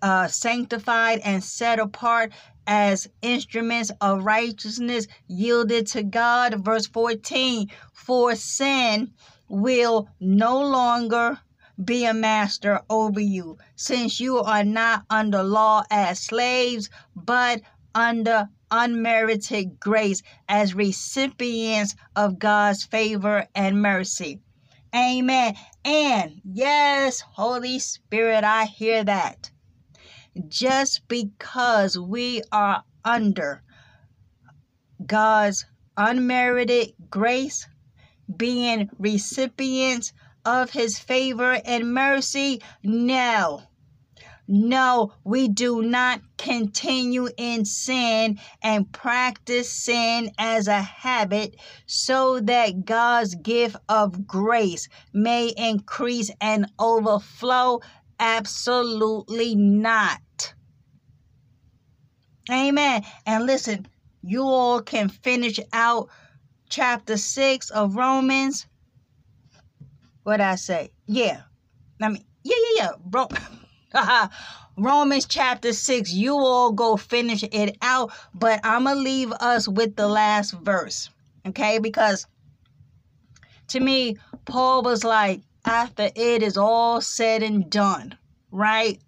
uh, 0.03 0.27
sanctified 0.27 1.21
and 1.21 1.45
set 1.45 1.79
apart 1.79 2.33
as 2.67 3.09
instruments 3.23 3.91
of 4.01 4.25
righteousness 4.25 5.07
yielded 5.29 5.87
to 5.87 6.03
God. 6.03 6.65
Verse 6.65 6.87
14 6.87 7.71
For 7.93 8.35
sin 8.35 9.13
will 9.49 10.09
no 10.21 10.61
longer 10.61 11.41
be 11.85 12.05
a 12.05 12.15
master 12.15 12.81
over 12.91 13.21
you, 13.21 13.59
since 13.75 14.21
you 14.21 14.39
are 14.39 14.65
not 14.65 15.05
under 15.09 15.43
law 15.43 15.83
as 15.91 16.21
slaves, 16.21 16.91
but 17.17 17.63
under 17.95 18.49
unmerited 18.71 19.81
grace 19.81 20.23
as 20.49 20.75
recipients 20.75 21.97
of 22.15 22.39
God's 22.39 22.85
favor 22.85 23.49
and 23.55 23.81
mercy. 23.83 24.41
Amen. 24.95 25.55
And 25.85 26.41
yes, 26.45 27.21
Holy 27.21 27.79
Spirit, 27.79 28.45
I 28.45 28.65
hear 28.65 29.05
that. 29.05 29.51
Just 30.49 31.07
because 31.09 31.99
we 31.99 32.43
are 32.53 32.83
under 33.05 33.63
God's 35.05 35.67
unmerited 35.97 36.95
grace, 37.11 37.69
being 38.37 38.91
recipients 38.99 40.13
of 40.45 40.71
his 40.71 40.99
favor 40.99 41.61
and 41.65 41.95
mercy, 41.95 42.61
no 42.83 43.63
no, 44.51 45.13
we 45.23 45.47
do 45.49 45.81
not 45.81 46.21
continue 46.37 47.29
in 47.37 47.65
sin 47.65 48.41
and 48.63 48.93
practice 48.93 49.71
sin 49.71 50.33
as 50.39 50.67
a 50.67 50.83
habit 50.83 51.55
so 51.87 52.41
that 52.41 52.85
God's 52.85 53.37
gift 53.37 53.77
of 53.89 54.27
grace 54.27 54.89
may 55.13 55.53
increase 55.57 56.33
and 56.41 56.67
overflow. 56.81 57.81
Absolutely 58.19 59.55
not. 59.55 60.55
Amen. 62.51 63.05
And 63.27 63.47
listen, 63.47 63.87
you 64.23 64.43
all 64.43 64.83
can 64.83 65.09
finish 65.09 65.61
out 65.73 66.09
chapter 66.69 67.17
6 67.17 67.71
of 67.71 67.95
Romans. 67.95 68.67
What 70.25 70.41
I 70.41 70.57
say? 70.57 70.91
Yeah. 71.07 71.43
I 72.03 72.09
mean, 72.09 72.25
yeah, 72.43 72.57
yeah, 72.77 72.85
yeah. 72.85 72.91
Bro. 73.05 73.29
Romans 74.77 75.27
chapter 75.27 75.73
6. 75.73 76.13
You 76.13 76.37
all 76.37 76.73
go 76.73 76.97
finish 76.97 77.43
it 77.43 77.77
out, 77.83 78.13
but 78.35 78.61
I'm 78.65 78.85
going 78.85 78.97
to 78.97 79.03
leave 79.03 79.33
us 79.33 79.69
with 79.69 79.97
the 79.97 80.09
last 80.09 80.53
verse. 80.53 81.11
Okay? 81.47 81.79
Because 81.79 82.27
to 83.69 83.81
me, 83.81 84.17
Paul 84.45 84.83
was 84.83 85.05
like, 85.05 85.43
after 85.65 86.11
it 86.15 86.43
is 86.43 86.57
all 86.57 87.01
said 87.01 87.43
and 87.43 87.69
done, 87.69 88.17
right? 88.51 88.99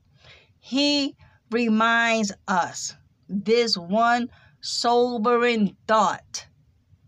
He 0.60 1.16
reminds 1.50 2.32
us 2.46 2.94
this 3.28 3.76
one 3.76 4.30
sobering 4.60 5.76
thought. 5.88 6.46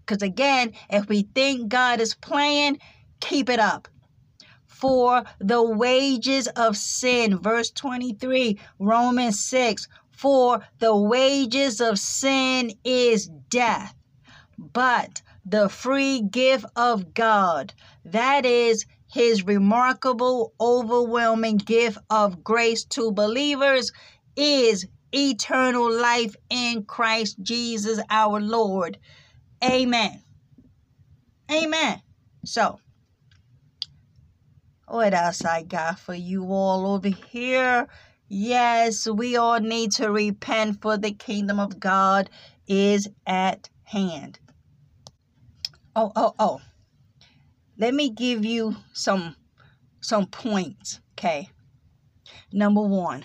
Because 0.01 0.22
again, 0.22 0.72
if 0.91 1.09
we 1.09 1.22
think 1.35 1.68
God 1.68 2.01
is 2.01 2.14
playing, 2.14 2.79
keep 3.20 3.49
it 3.49 3.61
up 3.61 3.89
for 4.85 5.24
the 5.39 5.62
wages 5.62 6.47
of 6.49 6.76
sin. 6.76 7.39
Verse 7.39 7.70
23, 7.70 8.59
Romans 8.78 9.41
6. 9.41 9.89
For 10.11 10.61
the 10.78 10.95
wages 10.95 11.80
of 11.80 11.99
sin 11.99 12.70
is 12.85 13.30
death, 13.49 13.95
but 14.59 15.22
the 15.47 15.70
free 15.70 16.20
gift 16.20 16.66
of 16.76 17.14
God, 17.14 17.72
that 18.05 18.45
is 18.45 18.85
his 19.11 19.47
remarkable, 19.47 20.53
overwhelming 20.61 21.57
gift 21.57 21.97
of 22.11 22.45
grace 22.45 22.85
to 22.85 23.11
believers, 23.11 23.91
is 24.37 24.87
eternal 25.14 25.91
life 25.91 26.37
in 26.51 26.85
Christ 26.85 27.39
Jesus 27.43 28.01
our 28.11 28.39
Lord. 28.39 28.99
Amen. 29.64 30.22
Amen. 31.51 32.03
So, 32.45 32.80
what 34.87 35.14
else 35.14 35.45
I 35.45 35.62
got 35.62 35.99
for 35.99 36.14
you 36.14 36.45
all 36.53 36.87
over 36.87 37.09
here? 37.09 37.89
Yes, 38.28 39.09
we 39.09 39.37
all 39.37 39.61
need 39.61 39.93
to 39.93 40.11
repent 40.11 40.82
for 40.82 40.97
the 40.97 41.12
kingdom 41.12 41.59
of 41.59 41.80
God 41.80 42.28
is 42.66 43.09
at 43.26 43.70
hand. 43.85 44.39
Oh, 45.97 46.12
oh, 46.14 46.35
oh. 46.39 46.61
Let 47.78 47.95
me 47.95 48.11
give 48.11 48.45
you 48.45 48.76
some 48.93 49.37
some 50.01 50.26
points, 50.26 51.01
okay? 51.12 51.49
Number 52.53 52.82
1. 52.82 53.24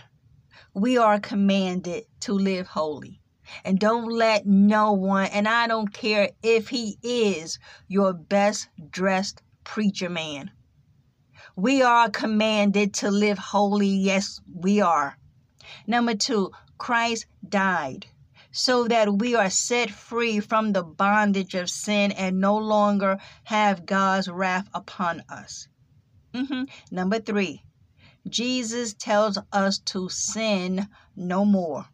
We 0.73 0.97
are 0.97 1.19
commanded 1.19 2.05
to 2.21 2.33
live 2.33 2.67
holy. 2.67 3.19
And 3.65 3.79
don't 3.79 4.09
let 4.09 4.45
no 4.45 4.93
one, 4.93 5.25
and 5.27 5.47
I 5.47 5.67
don't 5.67 5.91
care 5.91 6.29
if 6.41 6.69
he 6.69 6.97
is 7.03 7.59
your 7.87 8.13
best 8.13 8.69
dressed 8.91 9.41
preacher 9.63 10.09
man 10.09 10.51
we 11.59 11.81
are 11.81 12.09
commanded 12.09 12.93
to 12.93 13.11
live 13.11 13.37
holy. 13.37 13.87
Yes, 13.87 14.39
we 14.53 14.79
are. 14.81 15.17
Number 15.85 16.15
two, 16.15 16.51
Christ 16.77 17.25
died 17.47 18.05
so 18.51 18.87
that 18.87 19.19
we 19.19 19.35
are 19.35 19.49
set 19.49 19.91
free 19.91 20.39
from 20.39 20.71
the 20.71 20.83
bondage 20.83 21.53
of 21.55 21.69
sin 21.69 22.11
and 22.13 22.39
no 22.39 22.57
longer 22.57 23.19
have 23.43 23.85
God's 23.85 24.27
wrath 24.27 24.67
upon 24.73 25.23
us. 25.29 25.67
Mm-hmm. 26.33 26.63
Number 26.91 27.19
three, 27.19 27.63
Jesus 28.27 28.93
tells 28.93 29.37
us 29.51 29.79
to 29.79 30.09
sin 30.09 30.87
no 31.15 31.45
more. 31.45 31.85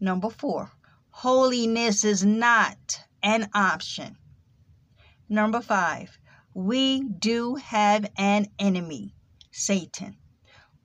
Number 0.00 0.30
four, 0.30 0.70
holiness 1.10 2.04
is 2.04 2.24
not 2.24 3.04
an 3.22 3.48
option. 3.54 4.16
Number 5.28 5.60
five, 5.60 6.18
we 6.54 7.02
do 7.02 7.54
have 7.56 8.10
an 8.16 8.46
enemy, 8.58 9.14
Satan, 9.50 10.16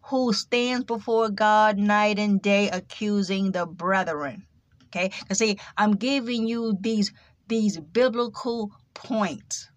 who 0.09 0.33
stands 0.33 0.85
before 0.85 1.29
God 1.29 1.77
night 1.77 2.19
and 2.19 2.41
day 2.41 2.69
accusing 2.69 3.51
the 3.51 3.65
brethren. 3.65 4.45
Okay? 4.87 5.11
Because 5.21 5.39
see, 5.39 5.59
I'm 5.77 5.95
giving 5.95 6.47
you 6.47 6.77
these 6.79 7.11
these 7.47 7.79
biblical 7.79 8.71
points. 8.93 9.69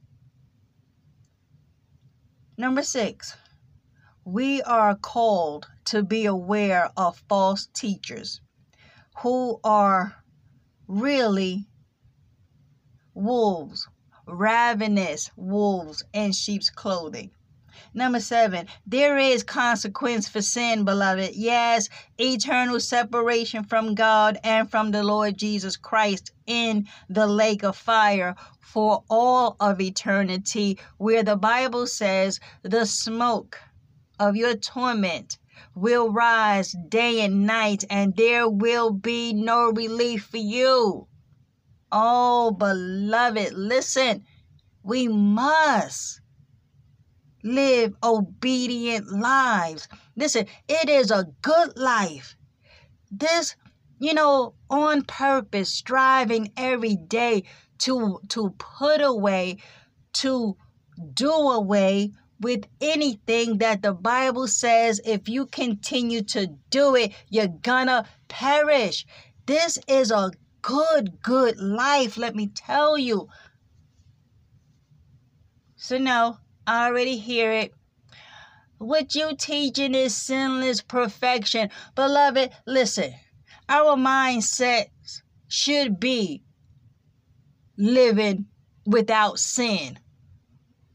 Number 2.56 2.82
six, 2.82 3.36
we 4.24 4.62
are 4.62 4.94
called 4.94 5.66
to 5.86 6.02
be 6.02 6.26
aware 6.26 6.90
of 6.96 7.22
false 7.28 7.66
teachers 7.74 8.40
who 9.22 9.60
are 9.64 10.16
really 10.86 11.68
wolves 13.14 13.88
ravenous 14.28 15.30
wolves 15.36 16.04
in 16.12 16.32
sheep's 16.32 16.70
clothing. 16.70 17.30
Number 17.94 18.20
seven, 18.20 18.66
there 18.86 19.16
is 19.16 19.42
consequence 19.42 20.28
for 20.28 20.42
sin, 20.42 20.84
beloved. 20.84 21.34
Yes, 21.34 21.88
eternal 22.18 22.80
separation 22.80 23.64
from 23.64 23.94
God 23.94 24.38
and 24.44 24.70
from 24.70 24.90
the 24.90 25.02
Lord 25.02 25.38
Jesus 25.38 25.76
Christ 25.76 26.32
in 26.46 26.86
the 27.08 27.26
lake 27.26 27.62
of 27.62 27.76
fire 27.76 28.36
for 28.60 29.04
all 29.08 29.56
of 29.60 29.80
eternity, 29.80 30.78
where 30.98 31.22
the 31.22 31.36
Bible 31.36 31.86
says 31.86 32.40
the 32.62 32.84
smoke 32.84 33.58
of 34.20 34.36
your 34.36 34.54
torment 34.56 35.38
will 35.74 36.10
rise 36.10 36.72
day 36.88 37.20
and 37.22 37.46
night, 37.46 37.84
and 37.88 38.14
there 38.16 38.48
will 38.48 38.90
be 38.90 39.32
no 39.32 39.70
relief 39.70 40.26
for 40.26 40.36
you. 40.36 41.06
Oh, 41.90 42.50
beloved, 42.50 43.54
listen. 43.54 44.24
We 44.82 45.08
must 45.08 46.20
live 47.42 47.94
obedient 48.02 49.10
lives. 49.10 49.88
Listen, 50.16 50.46
it 50.68 50.88
is 50.88 51.10
a 51.10 51.28
good 51.42 51.76
life. 51.76 52.36
This, 53.10 53.56
you 53.98 54.14
know, 54.14 54.54
on 54.68 55.02
purpose, 55.02 55.72
striving 55.72 56.52
every 56.56 56.96
day 56.96 57.44
to 57.78 58.20
to 58.28 58.50
put 58.58 59.00
away, 59.00 59.58
to 60.14 60.56
do 61.14 61.30
away 61.30 62.12
with 62.40 62.66
anything 62.80 63.58
that 63.58 63.82
the 63.82 63.92
Bible 63.92 64.46
says 64.46 65.00
if 65.04 65.28
you 65.28 65.46
continue 65.46 66.22
to 66.22 66.46
do 66.70 66.94
it, 66.94 67.12
you're 67.28 67.48
gonna 67.48 68.06
perish. 68.28 69.06
This 69.46 69.78
is 69.88 70.10
a 70.10 70.30
good, 70.62 71.22
good 71.22 71.58
life, 71.58 72.16
let 72.16 72.34
me 72.34 72.48
tell 72.48 72.98
you. 72.98 73.28
So, 75.76 75.98
no, 75.98 76.38
I 76.66 76.86
already 76.86 77.18
hear 77.18 77.52
it. 77.52 77.72
What 78.78 79.14
you 79.14 79.34
teaching 79.36 79.94
is 79.94 80.16
sinless 80.16 80.82
perfection. 80.82 81.70
Beloved, 81.94 82.50
listen, 82.66 83.14
our 83.68 83.96
mindsets 83.96 85.22
should 85.48 85.98
be 85.98 86.42
living 87.76 88.46
without 88.86 89.38
sin. 89.38 89.98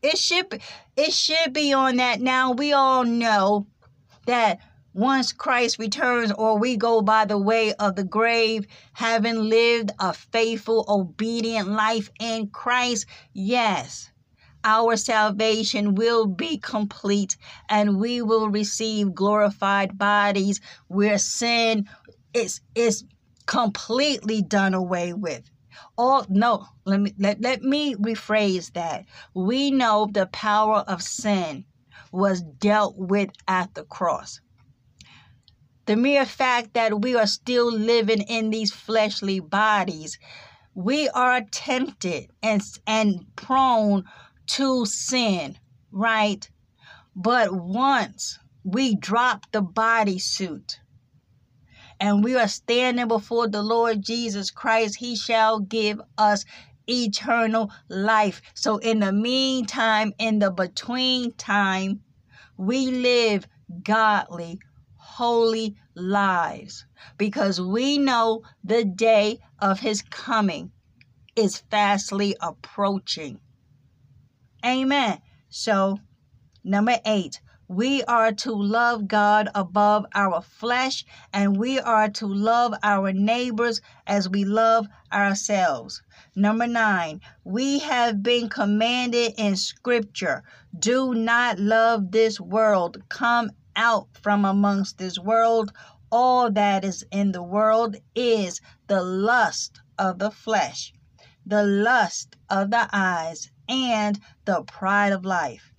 It 0.01 0.17
should 0.17 0.49
be, 0.49 0.59
it 0.95 1.13
should 1.13 1.53
be 1.53 1.73
on 1.73 1.97
that. 1.97 2.21
Now 2.21 2.51
we 2.51 2.73
all 2.73 3.03
know 3.03 3.67
that 4.25 4.59
once 4.93 5.33
Christ 5.33 5.79
returns 5.79 6.31
or 6.31 6.59
we 6.59 6.77
go 6.77 7.01
by 7.01 7.25
the 7.25 7.37
way 7.37 7.73
of 7.73 7.95
the 7.95 8.03
grave, 8.03 8.67
having 8.93 9.49
lived 9.49 9.91
a 9.99 10.13
faithful, 10.13 10.85
obedient 10.87 11.67
life 11.67 12.11
in 12.19 12.47
Christ, 12.49 13.07
yes, 13.33 14.11
our 14.63 14.95
salvation 14.95 15.95
will 15.95 16.27
be 16.27 16.57
complete 16.57 17.37
and 17.67 17.99
we 17.99 18.21
will 18.21 18.49
receive 18.49 19.15
glorified 19.15 19.97
bodies 19.97 20.61
where 20.87 21.17
sin 21.17 21.89
is, 22.33 22.61
is 22.75 23.03
completely 23.47 24.43
done 24.43 24.75
away 24.75 25.11
with. 25.13 25.49
All 25.97 26.25
no 26.29 26.67
let 26.85 26.99
me 26.99 27.13
let, 27.17 27.41
let 27.41 27.63
me 27.63 27.95
rephrase 27.95 28.73
that. 28.73 29.05
We 29.33 29.71
know 29.71 30.07
the 30.11 30.27
power 30.27 30.79
of 30.87 31.01
sin 31.01 31.65
was 32.11 32.41
dealt 32.41 32.95
with 32.95 33.31
at 33.47 33.73
the 33.73 33.83
cross 33.83 34.39
the 35.85 35.95
mere 35.95 36.25
fact 36.25 36.73
that 36.73 37.01
we 37.01 37.15
are 37.15 37.27
still 37.27 37.71
living 37.71 38.21
in 38.21 38.49
these 38.49 38.71
fleshly 38.71 39.39
bodies 39.39 40.17
we 40.73 41.09
are 41.09 41.41
tempted 41.51 42.29
and 42.41 42.61
and 42.87 43.25
prone 43.35 44.03
to 44.47 44.85
sin 44.85 45.57
right 45.91 46.49
but 47.15 47.53
once 47.53 48.39
we 48.63 48.95
drop 48.95 49.51
the 49.51 49.61
body 49.61 50.17
suit 50.17 50.79
and 51.99 52.23
we 52.23 52.35
are 52.35 52.47
standing 52.47 53.07
before 53.07 53.47
the 53.47 53.61
Lord 53.61 54.01
Jesus 54.01 54.51
Christ, 54.51 54.97
He 54.97 55.15
shall 55.15 55.59
give 55.59 56.01
us 56.17 56.43
eternal 56.87 57.71
life. 57.87 58.41
So, 58.53 58.77
in 58.77 58.99
the 58.99 59.13
meantime, 59.13 60.13
in 60.17 60.39
the 60.39 60.51
between 60.51 61.31
time, 61.33 62.01
we 62.57 62.87
live 62.91 63.47
godly, 63.83 64.59
holy 65.13 65.75
lives 65.93 66.85
because 67.19 67.61
we 67.61 67.97
know 67.99 68.41
the 68.63 68.83
day 68.83 69.39
of 69.59 69.79
His 69.79 70.01
coming 70.01 70.71
is 71.35 71.63
fastly 71.69 72.35
approaching. 72.41 73.39
Amen. 74.65 75.21
So, 75.49 75.99
number 76.63 76.97
eight, 77.05 77.41
we 77.67 78.03
are 78.03 78.31
to 78.31 78.53
love 78.53 79.07
God 79.07 79.49
above 79.53 80.05
our 80.15 80.41
flesh, 80.41 81.05
and 81.31 81.57
we 81.57 81.79
are 81.79 82.09
to 82.09 82.25
love 82.27 82.73
our 82.81 83.13
neighbors 83.13 83.81
as 84.07 84.27
we 84.27 84.45
love 84.45 84.87
ourselves. 85.11 86.01
Number 86.35 86.65
nine, 86.65 87.21
we 87.43 87.79
have 87.79 88.23
been 88.23 88.49
commanded 88.49 89.33
in 89.37 89.55
Scripture 89.57 90.43
do 90.77 91.13
not 91.13 91.59
love 91.59 92.11
this 92.11 92.39
world, 92.39 92.97
come 93.07 93.51
out 93.75 94.07
from 94.21 94.45
amongst 94.45 94.97
this 94.97 95.17
world. 95.17 95.71
All 96.11 96.51
that 96.51 96.85
is 96.85 97.03
in 97.11 97.31
the 97.31 97.43
world 97.43 97.95
is 98.15 98.61
the 98.87 99.01
lust 99.01 99.81
of 99.97 100.19
the 100.19 100.31
flesh, 100.31 100.93
the 101.45 101.63
lust 101.63 102.35
of 102.49 102.71
the 102.71 102.87
eyes, 102.93 103.51
and 103.67 104.19
the 104.45 104.63
pride 104.63 105.11
of 105.11 105.25
life. 105.25 105.73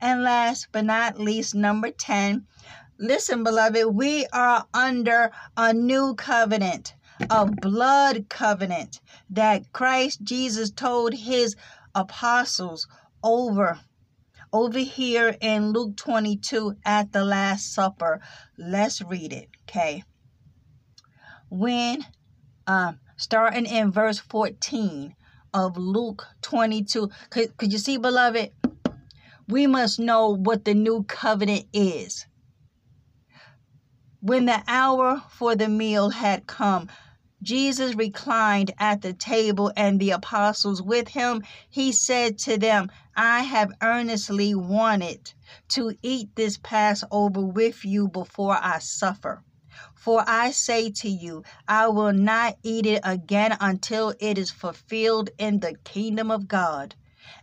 And 0.00 0.22
last 0.22 0.68
but 0.70 0.84
not 0.84 1.18
least, 1.18 1.54
number 1.54 1.90
10. 1.90 2.46
Listen, 2.98 3.42
beloved, 3.44 3.86
we 3.86 4.26
are 4.32 4.66
under 4.74 5.30
a 5.56 5.72
new 5.72 6.14
covenant, 6.14 6.94
a 7.30 7.46
blood 7.46 8.28
covenant 8.28 9.00
that 9.30 9.72
Christ 9.72 10.22
Jesus 10.22 10.70
told 10.70 11.14
his 11.14 11.56
apostles 11.94 12.86
over 13.22 13.80
over 14.52 14.78
here 14.78 15.36
in 15.40 15.72
Luke 15.72 15.96
22 15.96 16.76
at 16.84 17.12
the 17.12 17.24
Last 17.24 17.72
Supper. 17.72 18.20
Let's 18.56 19.02
read 19.02 19.32
it, 19.32 19.48
okay? 19.68 20.04
When, 21.50 22.04
um, 22.66 23.00
starting 23.16 23.66
in 23.66 23.92
verse 23.92 24.18
14 24.18 25.14
of 25.54 25.76
Luke 25.76 26.26
22, 26.42 27.10
could, 27.30 27.56
could 27.56 27.72
you 27.72 27.78
see, 27.78 27.96
beloved? 27.96 28.52
we 29.48 29.66
must 29.66 29.98
know 29.98 30.36
what 30.36 30.64
the 30.64 30.74
new 30.74 31.02
covenant 31.04 31.66
is. 31.72 32.26
When 34.20 34.44
the 34.44 34.62
hour 34.68 35.22
for 35.30 35.56
the 35.56 35.68
meal 35.68 36.10
had 36.10 36.46
come, 36.46 36.88
Jesus 37.42 37.94
reclined 37.94 38.72
at 38.78 39.02
the 39.02 39.12
table 39.12 39.72
and 39.76 40.00
the 40.00 40.10
apostles 40.10 40.82
with 40.82 41.08
him. 41.08 41.42
He 41.70 41.92
said 41.92 42.38
to 42.40 42.58
them, 42.58 42.90
I 43.16 43.42
have 43.42 43.72
earnestly 43.80 44.54
wanted 44.54 45.32
to 45.70 45.96
eat 46.02 46.34
this 46.34 46.58
Passover 46.62 47.40
with 47.40 47.84
you 47.84 48.08
before 48.08 48.58
I 48.60 48.80
suffer. 48.80 49.44
For 49.94 50.24
I 50.26 50.50
say 50.50 50.90
to 50.90 51.08
you, 51.08 51.44
I 51.68 51.88
will 51.88 52.12
not 52.12 52.56
eat 52.64 52.86
it 52.86 53.02
again 53.04 53.56
until 53.60 54.14
it 54.18 54.36
is 54.36 54.50
fulfilled 54.50 55.30
in 55.38 55.60
the 55.60 55.76
kingdom 55.84 56.30
of 56.30 56.48
God. 56.48 56.96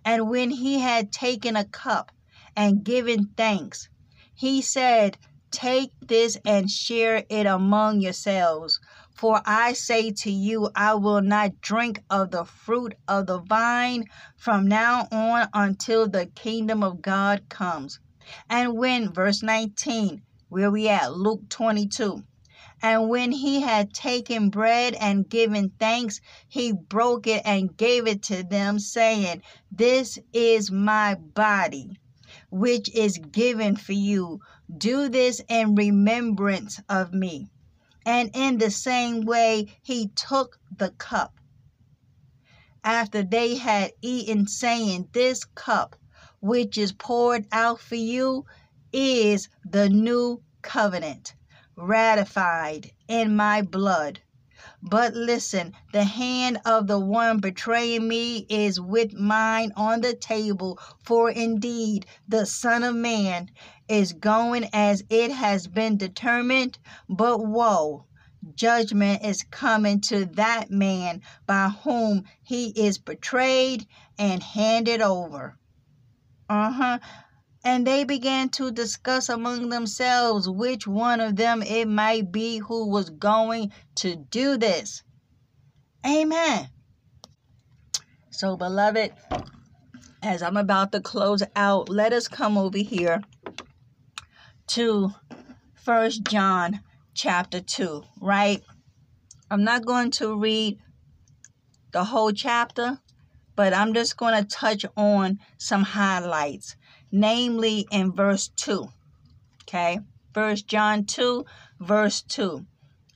And 0.03 0.29
when 0.29 0.49
he 0.49 0.79
had 0.79 1.11
taken 1.11 1.55
a 1.55 1.63
cup 1.63 2.11
and 2.55 2.83
given 2.83 3.29
thanks, 3.37 3.87
he 4.33 4.61
said, 4.61 5.17
Take 5.51 5.91
this 6.01 6.37
and 6.43 6.69
share 6.69 7.23
it 7.29 7.45
among 7.45 8.01
yourselves. 8.01 8.79
For 9.15 9.41
I 9.45 9.71
say 9.71 10.11
to 10.11 10.29
you, 10.29 10.69
I 10.75 10.95
will 10.95 11.21
not 11.21 11.61
drink 11.61 12.03
of 12.09 12.31
the 12.31 12.43
fruit 12.43 12.95
of 13.07 13.27
the 13.27 13.39
vine 13.39 14.03
from 14.35 14.67
now 14.67 15.07
on 15.09 15.47
until 15.53 16.05
the 16.09 16.25
kingdom 16.25 16.83
of 16.83 17.01
God 17.01 17.47
comes. 17.47 17.97
And 18.49 18.77
when, 18.77 19.13
verse 19.13 19.41
19, 19.41 20.21
where 20.49 20.69
we 20.69 20.89
at? 20.89 21.13
Luke 21.13 21.47
22. 21.47 22.25
And 22.81 23.07
when 23.07 23.31
he 23.31 23.61
had 23.61 23.93
taken 23.93 24.49
bread 24.49 24.95
and 24.95 25.29
given 25.29 25.71
thanks, 25.79 26.19
he 26.49 26.73
broke 26.73 27.25
it 27.25 27.41
and 27.45 27.77
gave 27.77 28.07
it 28.07 28.21
to 28.23 28.43
them, 28.43 28.79
saying, 28.79 29.43
This 29.71 30.19
is 30.33 30.69
my 30.69 31.15
body, 31.15 31.97
which 32.49 32.93
is 32.93 33.17
given 33.17 33.77
for 33.77 33.93
you. 33.93 34.41
Do 34.77 35.07
this 35.07 35.41
in 35.47 35.75
remembrance 35.75 36.81
of 36.89 37.13
me. 37.13 37.49
And 38.05 38.29
in 38.35 38.59
the 38.59 38.71
same 38.71 39.21
way, 39.21 39.77
he 39.81 40.09
took 40.09 40.59
the 40.77 40.91
cup 40.91 41.39
after 42.83 43.23
they 43.23 43.55
had 43.55 43.91
eaten, 44.01 44.47
saying, 44.47 45.09
This 45.11 45.43
cup, 45.43 45.95
which 46.39 46.77
is 46.77 46.91
poured 46.91 47.47
out 47.51 47.79
for 47.79 47.95
you, 47.95 48.45
is 48.93 49.49
the 49.67 49.89
new 49.89 50.43
covenant 50.61 51.33
ratified 51.75 52.91
in 53.07 53.35
my 53.35 53.63
blood. 53.63 54.21
But 54.83 55.15
listen, 55.15 55.73
the 55.93 56.03
hand 56.03 56.59
of 56.65 56.87
the 56.87 56.99
one 56.99 57.39
betraying 57.39 58.07
me 58.07 58.45
is 58.49 58.79
with 58.79 59.13
mine 59.13 59.71
on 59.75 60.01
the 60.01 60.13
table. 60.15 60.79
For 61.03 61.29
indeed, 61.31 62.05
the 62.27 62.45
Son 62.45 62.83
of 62.83 62.95
Man 62.95 63.49
is 63.87 64.13
going 64.13 64.67
as 64.73 65.03
it 65.09 65.31
has 65.31 65.67
been 65.67 65.97
determined. 65.97 66.77
But 67.09 67.45
woe! 67.45 68.05
Judgment 68.53 69.23
is 69.23 69.43
coming 69.43 70.01
to 70.01 70.25
that 70.25 70.69
man 70.69 71.21
by 71.47 71.69
whom 71.69 72.25
he 72.43 72.67
is 72.69 72.99
betrayed 72.99 73.87
and 74.19 74.41
handed 74.41 75.01
over. 75.01 75.57
Uh 76.47 76.71
huh. 76.71 76.99
And 77.63 77.87
they 77.87 78.03
began 78.03 78.49
to 78.49 78.71
discuss 78.71 79.29
among 79.29 79.69
themselves 79.69 80.47
which 80.47 80.85
one 80.85 81.19
of 81.19 81.35
them 81.35 81.63
it 81.63 81.87
might 81.87 82.31
be 82.31 82.59
who 82.59 82.87
was 82.87 83.09
going 83.09 83.71
to 83.95 84.15
do 84.15 84.57
this. 84.57 85.01
Amen. 86.05 86.69
So, 88.29 88.55
beloved, 88.55 89.13
as 90.21 90.43
I'm 90.43 90.57
about 90.57 90.91
to 90.91 91.01
close 91.01 91.41
out, 91.55 91.89
let 91.89 92.13
us 92.13 92.27
come 92.27 92.57
over 92.59 92.77
here 92.77 93.23
to 94.67 95.11
First 95.75 96.23
John 96.23 96.81
chapter 97.13 97.61
2, 97.61 98.03
right? 98.21 98.63
I'm 99.49 99.63
not 99.63 99.85
going 99.85 100.11
to 100.11 100.35
read 100.35 100.79
the 101.91 102.05
whole 102.05 102.31
chapter, 102.31 102.99
but 103.55 103.73
I'm 103.73 103.93
just 103.93 104.17
going 104.17 104.35
to 104.35 104.49
touch 104.49 104.85
on 104.97 105.39
some 105.57 105.83
highlights, 105.83 106.75
namely 107.11 107.85
in 107.91 108.11
verse 108.11 108.49
2. 108.55 108.87
Okay? 109.63 109.99
First 110.33 110.67
John 110.67 111.05
2, 111.05 111.45
verse 111.79 112.21
2. 112.23 112.65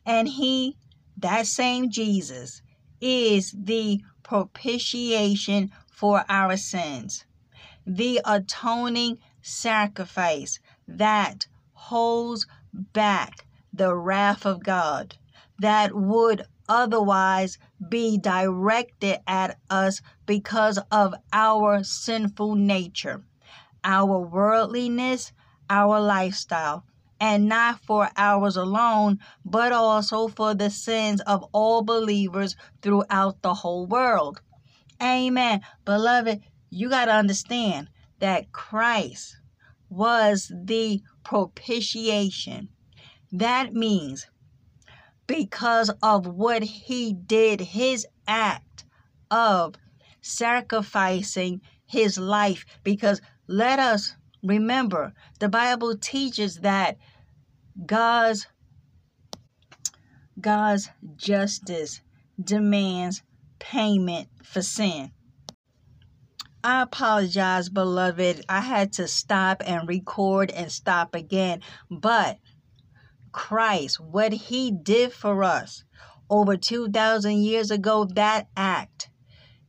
And 0.05 0.27
he, 0.27 0.77
that 1.17 1.47
same 1.47 1.89
Jesus, 1.89 2.61
is 3.01 3.53
the 3.57 4.01
propitiation 4.23 5.71
for 5.91 6.23
our 6.29 6.55
sins, 6.55 7.25
the 7.85 8.21
atoning 8.25 9.17
sacrifice 9.41 10.59
that 10.97 11.47
holds 11.73 12.45
back 12.73 13.45
the 13.71 13.95
wrath 13.95 14.45
of 14.45 14.63
God 14.63 15.15
that 15.59 15.93
would 15.93 16.43
otherwise 16.67 17.57
be 17.89 18.17
directed 18.17 19.19
at 19.27 19.57
us 19.69 20.01
because 20.25 20.79
of 20.91 21.13
our 21.33 21.83
sinful 21.83 22.55
nature, 22.55 23.23
our 23.83 24.19
worldliness, 24.19 25.31
our 25.69 25.99
lifestyle, 25.99 26.83
and 27.19 27.47
not 27.47 27.79
for 27.81 28.09
ours 28.15 28.55
alone, 28.55 29.19
but 29.43 29.71
also 29.71 30.27
for 30.27 30.53
the 30.53 30.69
sins 30.69 31.21
of 31.21 31.43
all 31.51 31.81
believers 31.81 32.55
throughout 32.81 33.41
the 33.41 33.53
whole 33.53 33.85
world. 33.85 34.41
Amen. 35.01 35.61
Beloved, 35.85 36.41
you 36.69 36.89
got 36.89 37.05
to 37.05 37.11
understand 37.11 37.89
that 38.19 38.51
Christ 38.51 39.38
was 39.89 40.51
the 40.53 41.01
propitiation 41.23 42.69
that 43.31 43.73
means 43.73 44.27
because 45.27 45.91
of 46.01 46.25
what 46.25 46.63
he 46.63 47.13
did, 47.13 47.61
his 47.61 48.07
act 48.27 48.85
of 49.29 49.75
sacrificing 50.21 51.61
his 51.85 52.17
life. 52.17 52.65
Because 52.83 53.21
let 53.47 53.77
us 53.77 54.15
remember, 54.41 55.13
the 55.39 55.49
Bible 55.49 55.95
teaches 55.97 56.57
that 56.57 56.97
God's 57.85 58.47
God's 60.41 60.89
justice 61.15 62.01
demands 62.41 63.21
payment 63.59 64.29
for 64.41 64.61
sin. 64.61 65.11
I 66.63 66.81
apologize, 66.81 67.69
beloved. 67.69 68.43
I 68.49 68.59
had 68.59 68.91
to 68.93 69.07
stop 69.07 69.63
and 69.65 69.87
record 69.87 70.51
and 70.51 70.69
stop 70.69 71.15
again. 71.15 71.61
But 71.89 72.37
Christ, 73.31 73.99
what 73.99 74.33
he 74.33 74.71
did 74.71 75.13
for 75.13 75.43
us 75.43 75.85
over 76.29 76.57
2,000 76.57 77.37
years 77.37 77.71
ago, 77.71 78.05
that 78.15 78.47
act, 78.57 79.09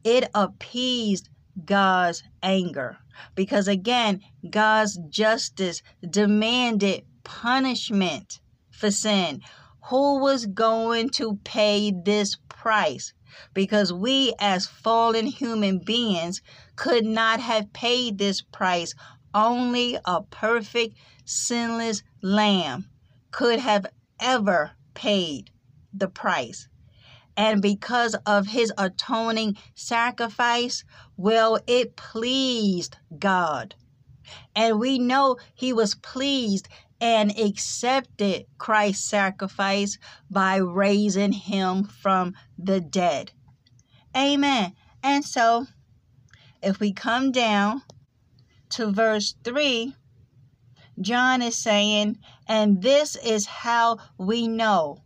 it 0.03 0.29
appeased 0.35 1.29
God's 1.65 2.25
anger. 2.43 2.99
Because 3.35 3.69
again, 3.69 4.21
God's 4.49 4.99
justice 5.11 5.83
demanded 6.09 7.05
punishment 7.23 8.41
for 8.71 8.91
sin. 8.91 9.43
Who 9.91 10.21
was 10.21 10.47
going 10.47 11.11
to 11.11 11.39
pay 11.45 11.93
this 11.93 12.37
price? 12.49 13.13
Because 13.55 13.93
we, 13.93 14.35
as 14.41 14.67
fallen 14.67 15.27
human 15.27 15.79
beings, 15.79 16.43
could 16.81 17.05
not 17.05 17.41
have 17.41 17.75
paid 17.75 18.17
this 18.17 18.41
price. 18.41 18.95
Only 19.35 19.99
a 20.07 20.23
perfect, 20.23 20.97
sinless 21.27 22.03
lamb 22.23 22.89
could 23.31 23.59
have 23.59 23.85
ever 24.19 24.71
paid 24.95 25.51
the 25.93 26.09
price. 26.09 26.69
And 27.37 27.61
because 27.61 28.15
of 28.25 28.47
his 28.47 28.73
atoning 28.79 29.59
sacrifice, 29.75 30.83
well, 31.19 31.59
it 31.67 31.97
pleased 31.97 32.97
God. 33.19 33.75
And 34.57 34.81
we 34.81 34.99
know 34.99 35.37
he 35.55 35.75
was 35.75 35.95
pleased 35.97 36.67
and 36.99 37.39
accepted 37.39 38.47
Christ's 38.57 39.05
sacrifice 39.05 39.99
by 40.31 40.57
raising 40.57 41.33
him 41.33 41.85
from 41.85 42.33
the 42.57 42.81
dead. 42.81 43.33
Amen. 44.17 44.73
And 45.03 45.23
so, 45.23 45.67
if 46.63 46.79
we 46.81 46.93
come 46.93 47.33
down 47.33 47.83
to 48.71 48.93
verse 48.93 49.35
3, 49.45 49.95
John 51.01 51.41
is 51.41 51.57
saying, 51.57 52.19
and 52.47 52.83
this 52.83 53.17
is 53.17 53.47
how 53.47 53.99
we 54.19 54.47
know 54.47 55.03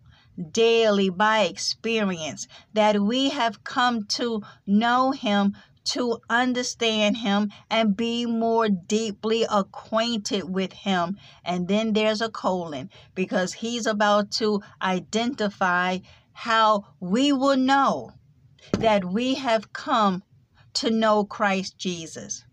daily 0.50 1.08
by 1.08 1.42
experience 1.42 2.48
that 2.72 3.00
we 3.00 3.30
have 3.30 3.62
come 3.62 4.04
to 4.04 4.42
know 4.66 5.12
Him, 5.12 5.54
to 5.84 6.18
understand 6.28 7.18
Him, 7.18 7.52
and 7.70 7.96
be 7.96 8.26
more 8.26 8.68
deeply 8.68 9.46
acquainted 9.48 10.52
with 10.52 10.72
Him. 10.72 11.18
And 11.44 11.68
then 11.68 11.92
there's 11.92 12.20
a 12.20 12.30
colon 12.30 12.90
because 13.14 13.52
He's 13.52 13.86
about 13.86 14.32
to 14.32 14.62
identify 14.82 15.98
how 16.32 16.86
we 16.98 17.32
will 17.32 17.56
know 17.56 18.10
that 18.72 19.04
we 19.04 19.34
have 19.34 19.72
come 19.72 20.24
to 20.74 20.90
know 20.90 21.24
Christ 21.24 21.78
Jesus. 21.78 22.44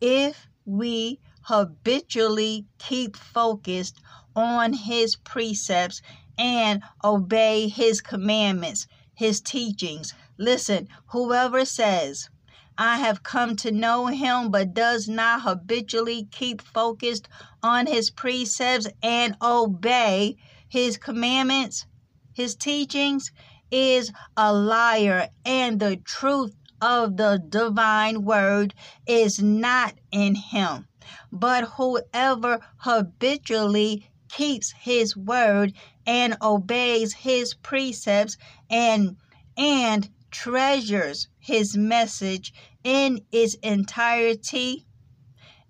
If 0.00 0.48
we 0.64 1.20
habitually 1.42 2.66
keep 2.78 3.16
focused 3.16 4.00
on 4.34 4.72
his 4.72 5.16
precepts 5.16 6.00
and 6.38 6.82
obey 7.04 7.68
his 7.68 8.00
commandments, 8.00 8.86
his 9.14 9.40
teachings. 9.40 10.14
Listen, 10.38 10.88
whoever 11.06 11.64
says, 11.64 12.30
I 12.78 12.98
have 12.98 13.22
come 13.22 13.56
to 13.56 13.70
know 13.70 14.06
him, 14.06 14.50
but 14.50 14.72
does 14.72 15.08
not 15.08 15.42
habitually 15.42 16.28
keep 16.30 16.62
focused 16.62 17.28
on 17.62 17.86
his 17.86 18.10
precepts 18.10 18.88
and 19.02 19.36
obey 19.42 20.36
his 20.68 20.96
commandments, 20.96 21.86
his 22.32 22.56
teachings, 22.56 23.30
is 23.70 24.10
a 24.36 24.52
liar, 24.52 25.28
and 25.44 25.80
the 25.80 25.96
truth 25.96 26.54
of 26.82 27.16
the 27.16 27.40
divine 27.48 28.24
word 28.24 28.74
is 29.06 29.40
not 29.40 29.94
in 30.10 30.34
him. 30.34 30.88
But 31.30 31.64
whoever 31.76 32.60
habitually 32.78 34.10
keeps 34.28 34.72
his 34.72 35.16
word 35.16 35.72
and 36.06 36.36
obeys 36.42 37.14
his 37.14 37.54
precepts 37.54 38.36
and 38.68 39.16
and 39.56 40.10
treasures 40.30 41.28
his 41.38 41.76
message 41.76 42.52
in 42.82 43.20
its 43.30 43.54
entirety 43.62 44.86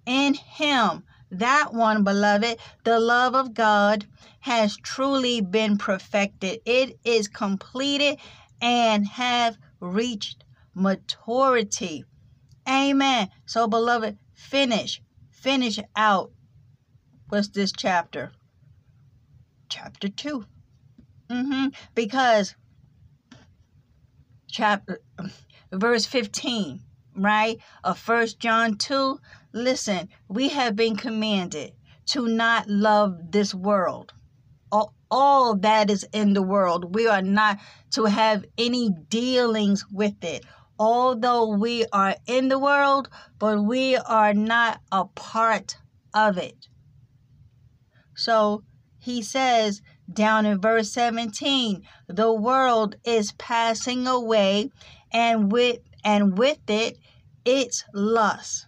in 0.07 0.35
him 0.35 1.05
that 1.31 1.73
one 1.75 2.05
beloved 2.05 2.59
the 2.85 3.01
love 3.01 3.35
of 3.35 3.55
god 3.55 4.07
has 4.41 4.77
truly 4.77 5.41
been 5.41 5.77
perfected 5.79 6.61
it 6.65 6.99
is 7.05 7.27
completed 7.29 8.19
and 8.61 9.07
have 9.07 9.57
reached 9.81 10.45
maturity 10.75 12.05
amen 12.69 13.29
so 13.47 13.67
beloved 13.67 14.17
finish 14.35 15.03
finish 15.31 15.79
out 15.97 16.31
what's 17.33 17.49
this 17.49 17.73
chapter? 17.73 18.31
Chapter 19.71 20.09
2. 20.09 20.45
Mm-hmm. 21.31 21.67
Because 21.95 22.55
chapter 24.51 25.01
verse 25.73 26.05
15, 26.05 26.81
right? 27.17 27.59
Of 27.83 27.99
first 27.99 28.39
John 28.39 28.77
2. 28.77 29.19
Listen, 29.55 30.11
we 30.29 30.51
have 30.51 30.77
been 30.77 30.95
commanded 30.95 31.73
to 32.09 32.29
not 32.29 32.69
love 32.69 33.33
this 33.33 33.55
world. 33.55 34.13
all 35.11 35.57
that 35.57 35.91
is 35.91 36.07
in 36.13 36.33
the 36.33 36.43
world. 36.43 36.95
We 36.95 37.07
are 37.07 37.21
not 37.21 37.59
to 37.91 38.05
have 38.07 38.47
any 38.57 38.91
dealings 39.09 39.85
with 39.93 40.23
it. 40.23 40.45
Although 40.85 41.47
we 41.47 41.87
are 41.93 42.17
in 42.27 42.49
the 42.49 42.59
world, 42.59 43.09
but 43.39 43.63
we 43.63 43.95
are 43.97 44.35
not 44.35 44.81
a 44.91 45.05
part 45.05 45.77
of 46.13 46.37
it. 46.37 46.67
So 48.17 48.65
he 48.99 49.23
says 49.23 49.81
down 50.13 50.45
in 50.45 50.61
verse 50.61 50.91
17, 50.91 51.87
the 52.09 52.33
world 52.33 52.97
is 53.05 53.31
passing 53.39 54.09
away 54.09 54.73
and 55.13 55.53
with 55.53 55.79
and 56.03 56.37
with 56.37 56.69
it 56.69 56.99
its 57.45 57.85
lust, 57.95 58.67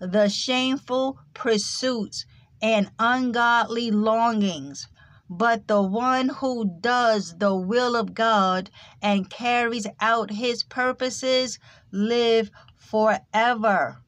the 0.00 0.28
shameful 0.28 1.18
pursuits 1.34 2.26
and 2.62 2.92
ungodly 3.00 3.90
longings. 3.90 4.86
But 5.28 5.66
the 5.66 5.82
one 5.82 6.28
who 6.28 6.78
does 6.80 7.38
the 7.38 7.54
will 7.54 7.96
of 7.96 8.14
God 8.14 8.70
and 9.02 9.28
carries 9.28 9.86
out 10.00 10.30
his 10.30 10.62
purposes 10.62 11.58
live 11.90 12.50
forever. 12.76 14.02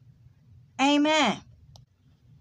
Amen. 0.80 1.42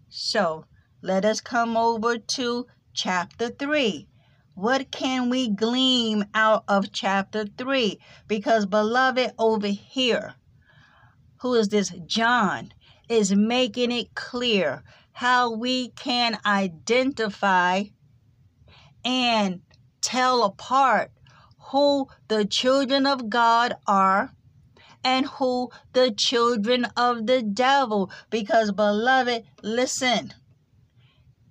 So 0.09 0.65
let 1.01 1.25
us 1.25 1.41
come 1.41 1.75
over 1.75 2.17
to 2.17 2.67
chapter 2.93 3.49
3. 3.49 4.07
What 4.53 4.91
can 4.91 5.29
we 5.29 5.49
glean 5.49 6.27
out 6.33 6.63
of 6.67 6.91
chapter 6.91 7.45
3? 7.45 7.99
Because, 8.27 8.65
beloved, 8.65 9.33
over 9.37 9.67
here, 9.67 10.35
who 11.41 11.53
is 11.53 11.69
this? 11.69 11.89
John 12.05 12.73
is 13.09 13.35
making 13.35 13.91
it 13.91 14.15
clear 14.15 14.83
how 15.11 15.51
we 15.51 15.89
can 15.89 16.39
identify 16.45 17.83
and 19.07 19.61
tell 20.01 20.43
apart 20.43 21.11
who 21.71 22.07
the 22.27 22.43
children 22.43 23.05
of 23.07 23.29
God 23.29 23.77
are 23.87 24.33
and 25.01 25.25
who 25.25 25.69
the 25.93 26.11
children 26.11 26.85
of 26.97 27.25
the 27.25 27.41
devil. 27.41 28.11
Because 28.29 28.73
beloved 28.73 29.45
listen 29.63 30.33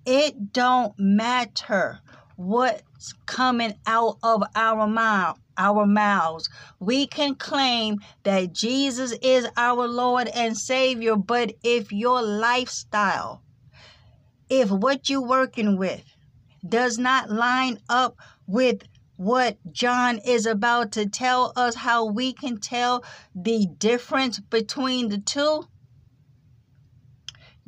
it 0.05 0.53
don't 0.53 0.93
matter 0.97 1.99
what's 2.37 3.13
coming 3.25 3.73
out 3.85 4.17
of 4.23 4.43
our 4.55 4.87
mouth 4.87 5.37
our 5.59 5.87
mouths. 5.87 6.47
We 6.79 7.07
can 7.07 7.33
claim 7.33 7.97
that 8.23 8.53
Jesus 8.53 9.11
is 9.23 9.47
our 9.57 9.87
Lord 9.87 10.27
and 10.27 10.55
Savior 10.55 11.15
but 11.15 11.53
if 11.63 11.91
your 11.91 12.21
lifestyle 12.21 13.41
if 14.49 14.69
what 14.69 15.09
you're 15.09 15.27
working 15.27 15.77
with 15.77 16.03
does 16.67 16.97
not 16.97 17.29
line 17.29 17.79
up 17.89 18.17
with 18.45 18.83
what 19.15 19.57
John 19.71 20.19
is 20.19 20.45
about 20.45 20.91
to 20.93 21.07
tell 21.07 21.51
us 21.55 21.75
how 21.75 22.05
we 22.05 22.33
can 22.33 22.59
tell 22.59 23.03
the 23.35 23.65
difference 23.77 24.39
between 24.39 25.09
the 25.09 25.17
two 25.17 25.67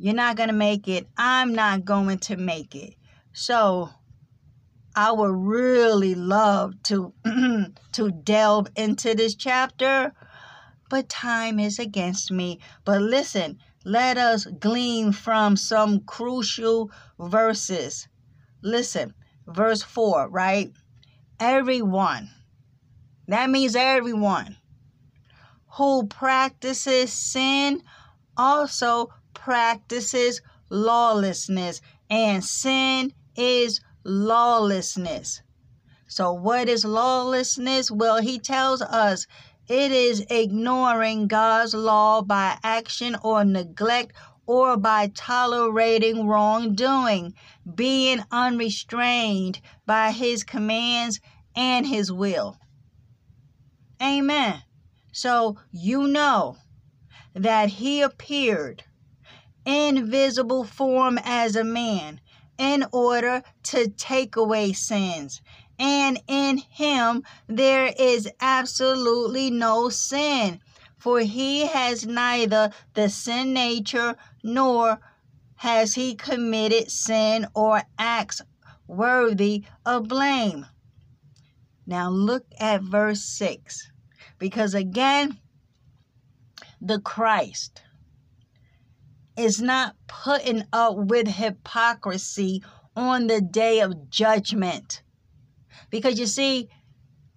you're 0.02 0.14
not 0.14 0.36
going 0.36 0.48
to 0.48 0.54
make 0.54 0.88
it. 0.88 1.06
I'm 1.18 1.54
not 1.54 1.84
going 1.84 2.20
to 2.20 2.36
make 2.38 2.74
it. 2.74 2.94
So 3.34 3.90
I 4.96 5.12
would 5.12 5.34
really 5.36 6.14
love 6.14 6.82
to 6.84 7.12
to 7.92 8.10
delve 8.10 8.68
into 8.76 9.14
this 9.14 9.34
chapter, 9.34 10.14
but 10.88 11.10
time 11.10 11.60
is 11.60 11.78
against 11.78 12.32
me. 12.32 12.60
But 12.86 13.02
listen, 13.02 13.58
let 13.84 14.16
us 14.16 14.46
glean 14.46 15.12
from 15.12 15.54
some 15.54 16.00
crucial 16.00 16.90
verses. 17.18 18.08
Listen, 18.62 19.14
verse 19.46 19.82
4, 19.82 20.28
right? 20.28 20.72
Everyone. 21.38 22.30
That 23.28 23.48
means 23.48 23.76
everyone 23.76 24.56
who 25.74 26.06
practices 26.06 27.12
sin 27.12 27.82
also 28.36 29.10
practices 29.34 30.42
lawlessness, 30.68 31.80
and 32.08 32.44
sin 32.44 33.12
is 33.36 33.80
lawlessness. 34.04 35.42
So, 36.06 36.32
what 36.32 36.68
is 36.68 36.84
lawlessness? 36.84 37.90
Well, 37.90 38.20
he 38.20 38.38
tells 38.38 38.82
us 38.82 39.26
it 39.68 39.92
is 39.92 40.26
ignoring 40.28 41.28
God's 41.28 41.74
law 41.74 42.22
by 42.22 42.58
action 42.64 43.16
or 43.22 43.44
neglect 43.44 44.16
or 44.50 44.76
by 44.76 45.06
tolerating 45.14 46.26
wrongdoing, 46.26 47.32
being 47.72 48.20
unrestrained 48.32 49.60
by 49.86 50.10
his 50.10 50.42
commands 50.42 51.20
and 51.54 51.86
his 51.86 52.10
will. 52.10 52.58
Amen. 54.02 54.60
So, 55.12 55.56
you 55.70 56.08
know 56.08 56.56
that 57.32 57.68
he 57.68 58.00
appeared 58.00 58.82
in 59.64 60.10
visible 60.10 60.64
form 60.64 61.16
as 61.22 61.54
a 61.54 61.62
man 61.62 62.20
in 62.58 62.84
order 62.90 63.44
to 63.62 63.88
take 63.90 64.34
away 64.34 64.72
sins. 64.72 65.40
And 65.78 66.20
in 66.26 66.58
him 66.58 67.22
there 67.46 67.94
is 67.96 68.28
absolutely 68.40 69.48
no 69.52 69.90
sin, 69.90 70.60
for 70.98 71.20
he 71.20 71.68
has 71.68 72.04
neither 72.04 72.72
the 72.94 73.08
sin 73.08 73.52
nature 73.52 74.16
nor 74.42 75.00
has 75.56 75.94
he 75.94 76.14
committed 76.14 76.90
sin 76.90 77.46
or 77.54 77.82
acts 77.98 78.40
worthy 78.86 79.64
of 79.84 80.08
blame. 80.08 80.66
Now 81.86 82.08
look 82.08 82.46
at 82.58 82.82
verse 82.82 83.22
6. 83.22 83.90
Because 84.38 84.74
again, 84.74 85.38
the 86.80 87.00
Christ 87.00 87.82
is 89.36 89.60
not 89.60 89.96
putting 90.06 90.64
up 90.72 90.96
with 90.96 91.28
hypocrisy 91.28 92.62
on 92.96 93.26
the 93.26 93.40
day 93.40 93.80
of 93.80 94.10
judgment. 94.10 95.02
Because 95.90 96.18
you 96.18 96.26
see, 96.26 96.68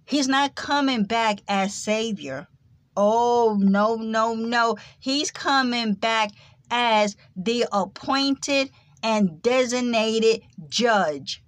he's 0.06 0.28
not 0.28 0.54
coming 0.54 1.04
back 1.04 1.40
as 1.48 1.74
Savior. 1.74 2.48
Oh, 2.96 3.56
no, 3.58 3.96
no, 3.96 4.34
no. 4.34 4.76
He's 5.00 5.30
coming 5.30 5.94
back 5.94 6.30
as 6.74 7.16
the 7.36 7.66
appointed 7.70 8.70
and 9.02 9.40
designated 9.40 10.42
judge. 10.68 11.42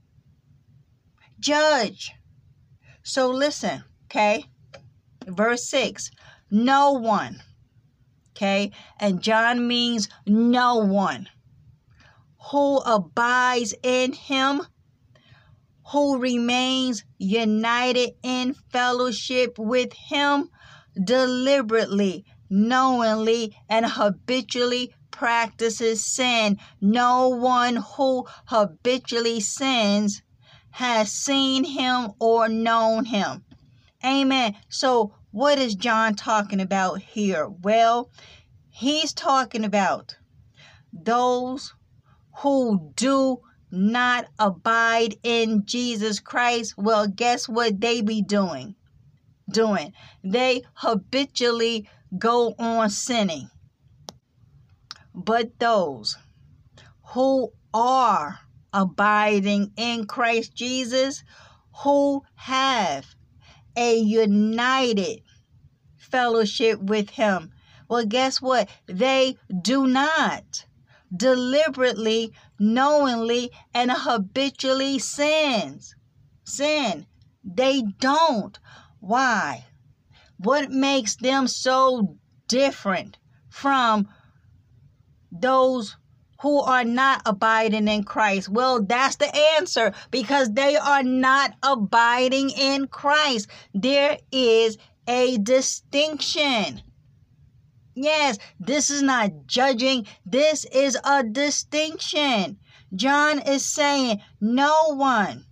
Judge. 1.41 2.13
So 3.03 3.29
listen, 3.29 3.83
okay? 4.05 4.47
Verse 5.27 5.69
6 5.69 6.11
No 6.51 6.93
one 6.93 7.43
Okay? 8.37 8.71
And 9.01 9.23
John 9.23 9.67
means 9.67 10.11
no 10.27 10.77
one 10.77 11.31
who 12.51 12.79
abides 12.81 13.75
in 13.83 14.13
him, 14.13 14.61
who 15.91 16.19
remains 16.19 17.03
united 17.17 18.11
in 18.23 18.53
fellowship 18.53 19.59
with 19.59 19.95
him, 19.95 20.51
deliberately, 21.03 22.27
knowingly, 22.51 23.57
and 23.71 23.87
habitually 23.87 24.95
practices 25.17 26.05
sin. 26.05 26.59
No 26.81 27.29
one 27.31 27.77
who 27.77 28.27
habitually 28.45 29.41
sins 29.41 30.23
has 30.71 31.11
seen 31.11 31.65
him 31.65 32.13
or 32.21 32.51
known 32.51 33.07
him. 33.07 33.43
Amen. 34.05 34.55
So 34.69 35.15
what 35.31 35.59
is 35.59 35.75
John 35.75 36.15
talking 36.15 36.61
about 36.61 37.01
here? 37.01 37.49
Well, 37.49 38.11
he's 38.69 39.15
talking 39.15 39.65
about 39.65 40.17
those 40.93 41.73
who 42.43 42.93
do 42.95 43.41
not 43.71 44.27
abide 44.39 45.15
in 45.23 45.65
Jesus 45.65 46.21
Christ. 46.21 46.75
Well, 46.77 47.09
guess 47.09 47.49
what 47.49 47.81
they 47.81 48.03
be 48.03 48.21
doing? 48.21 48.75
Doing. 49.51 49.95
They 50.23 50.63
habitually 50.75 51.89
go 52.19 52.55
on 52.59 52.91
sinning. 52.91 53.49
But 55.17 55.59
those 55.59 56.19
who 57.15 57.53
are 57.73 58.41
abiding 58.73 59.73
in 59.77 60.07
Christ 60.07 60.55
Jesus, 60.55 61.25
who 61.83 62.23
have 62.35 63.07
a 63.75 63.97
united 63.97 65.23
fellowship 65.97 66.81
with 66.81 67.11
him. 67.11 67.51
Well, 67.89 68.05
guess 68.05 68.43
what? 68.43 68.69
They 68.87 69.39
do 69.63 69.87
not 69.87 70.67
deliberately, 71.15 72.33
knowingly, 72.59 73.51
and 73.73 73.91
habitually 73.93 74.99
sins. 74.99 75.95
Sin. 76.45 77.07
They 77.43 77.83
don't. 78.01 78.59
Why? 79.01 79.65
What 80.39 80.71
makes 80.71 81.17
them 81.17 81.49
so 81.49 82.19
different 82.49 83.17
from 83.49 84.09
those 85.41 85.97
who 86.41 86.61
are 86.61 86.85
not 86.85 87.23
abiding 87.27 87.89
in 87.89 88.05
Christ? 88.05 88.49
Well, 88.49 88.83
that's 88.83 89.17
the 89.17 89.35
answer 89.57 89.93
because 90.11 90.53
they 90.53 90.77
are 90.77 91.03
not 91.03 91.55
abiding 91.63 92.51
in 92.51 92.89
Christ. 92.89 93.49
There 93.75 94.19
is 94.31 94.79
a 95.09 95.39
distinction. 95.39 96.83
Yes, 97.95 98.39
this 98.61 98.91
is 98.91 99.03
not 99.03 99.47
judging, 99.47 100.07
this 100.27 100.67
is 100.67 100.99
a 101.03 101.23
distinction. 101.23 102.59
John 102.95 103.39
is 103.41 103.65
saying, 103.65 104.21
No 104.41 104.95
one 104.95 105.47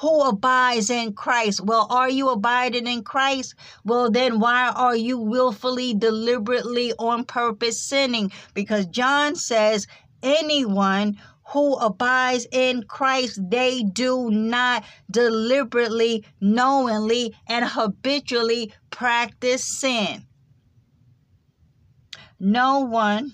who 0.00 0.22
abides 0.22 0.90
in 0.90 1.12
Christ. 1.12 1.60
Well, 1.64 1.86
are 1.90 2.08
you 2.08 2.30
abiding 2.30 2.86
in 2.86 3.02
Christ? 3.02 3.54
Well, 3.84 4.10
then 4.10 4.38
why 4.38 4.68
are 4.68 4.96
you 4.96 5.18
willfully, 5.18 5.94
deliberately, 5.94 6.92
on 6.98 7.24
purpose 7.24 7.80
sinning? 7.80 8.30
Because 8.54 8.86
John 8.86 9.34
says, 9.34 9.86
anyone 10.22 11.18
who 11.48 11.74
abides 11.74 12.46
in 12.52 12.84
Christ, 12.84 13.40
they 13.50 13.82
do 13.82 14.30
not 14.30 14.84
deliberately, 15.10 16.24
knowingly, 16.40 17.34
and 17.48 17.64
habitually 17.64 18.72
practice 18.90 19.64
sin. 19.64 20.26
No 22.38 22.80
one 22.80 23.32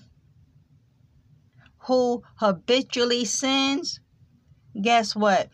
who 1.78 2.22
habitually 2.36 3.26
sins, 3.26 4.00
guess 4.80 5.14
what? 5.14 5.50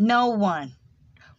No 0.00 0.28
one 0.28 0.76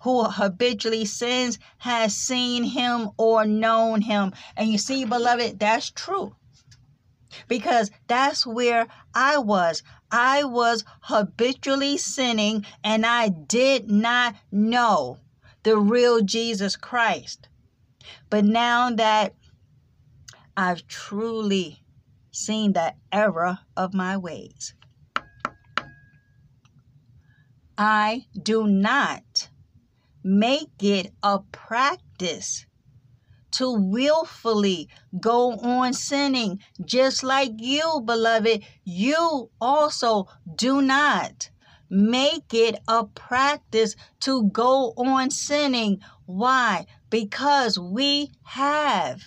who 0.01 0.23
habitually 0.23 1.03
sins 1.03 1.57
has 1.79 2.15
seen 2.15 2.63
him 2.63 3.09
or 3.17 3.43
known 3.43 4.01
him. 4.01 4.33
And 4.55 4.71
you 4.71 4.77
see, 4.77 5.03
beloved, 5.03 5.57
that's 5.57 5.89
true. 5.89 6.35
Because 7.47 7.89
that's 8.07 8.45
where 8.45 8.85
I 9.15 9.39
was. 9.39 9.81
I 10.11 10.43
was 10.43 10.83
habitually 11.01 11.97
sinning 11.97 12.63
and 12.83 13.03
I 13.03 13.29
did 13.29 13.89
not 13.89 14.35
know 14.51 15.17
the 15.63 15.77
real 15.77 16.21
Jesus 16.21 16.75
Christ. 16.75 17.49
But 18.29 18.45
now 18.45 18.91
that 18.91 19.33
I've 20.55 20.85
truly 20.85 21.83
seen 22.29 22.73
the 22.73 22.93
error 23.11 23.57
of 23.75 23.95
my 23.95 24.17
ways. 24.17 24.75
I 27.83 28.27
do 28.39 28.67
not 28.67 29.49
make 30.23 30.83
it 30.83 31.11
a 31.23 31.39
practice 31.51 32.67
to 33.53 33.71
willfully 33.71 34.87
go 35.19 35.53
on 35.53 35.93
sinning, 35.93 36.59
just 36.85 37.23
like 37.23 37.53
you, 37.57 38.03
beloved. 38.05 38.63
You 38.83 39.49
also 39.59 40.27
do 40.55 40.83
not 40.83 41.49
make 41.89 42.53
it 42.53 42.79
a 42.87 43.05
practice 43.05 43.95
to 44.19 44.43
go 44.49 44.93
on 44.95 45.31
sinning. 45.31 46.01
Why? 46.27 46.85
Because 47.09 47.79
we 47.79 48.29
have 48.43 49.23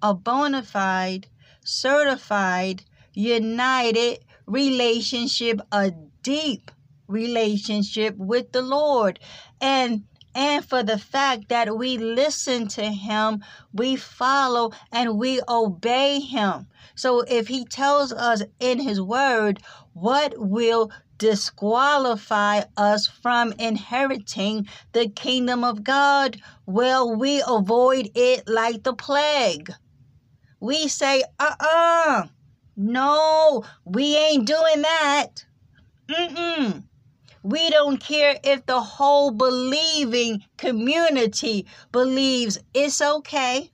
a 0.00 0.14
bona 0.14 0.62
fide, 0.62 1.26
certified, 1.62 2.84
united 3.12 4.20
relationship, 4.46 5.60
a 5.70 5.90
deep 6.22 6.70
relationship 7.08 8.16
with 8.16 8.52
the 8.52 8.62
Lord. 8.62 9.18
And 9.60 10.04
and 10.34 10.62
for 10.62 10.82
the 10.82 10.98
fact 10.98 11.48
that 11.48 11.78
we 11.78 11.96
listen 11.96 12.68
to 12.68 12.84
him, 12.84 13.42
we 13.72 13.96
follow 13.96 14.72
and 14.92 15.18
we 15.18 15.40
obey 15.48 16.20
him. 16.20 16.66
So 16.94 17.20
if 17.20 17.48
he 17.48 17.64
tells 17.64 18.12
us 18.12 18.42
in 18.60 18.78
his 18.78 19.00
word 19.00 19.62
what 19.94 20.34
will 20.36 20.90
disqualify 21.16 22.64
us 22.76 23.06
from 23.06 23.52
inheriting 23.52 24.68
the 24.92 25.08
kingdom 25.08 25.64
of 25.64 25.82
God, 25.82 26.36
well, 26.66 27.16
we 27.16 27.42
avoid 27.46 28.10
it 28.14 28.46
like 28.46 28.82
the 28.82 28.92
plague. 28.92 29.72
We 30.60 30.88
say, 30.88 31.22
uh 31.38 31.54
uh-uh, 31.60 32.22
uh, 32.22 32.26
no, 32.76 33.64
we 33.84 34.16
ain't 34.16 34.46
doing 34.46 34.82
that. 34.82 35.46
Mm-mm. 36.08 36.84
We 37.46 37.70
don't 37.70 37.98
care 37.98 38.40
if 38.42 38.66
the 38.66 38.80
whole 38.80 39.30
believing 39.30 40.42
community 40.56 41.68
believes 41.92 42.58
it's 42.74 43.00
okay. 43.00 43.70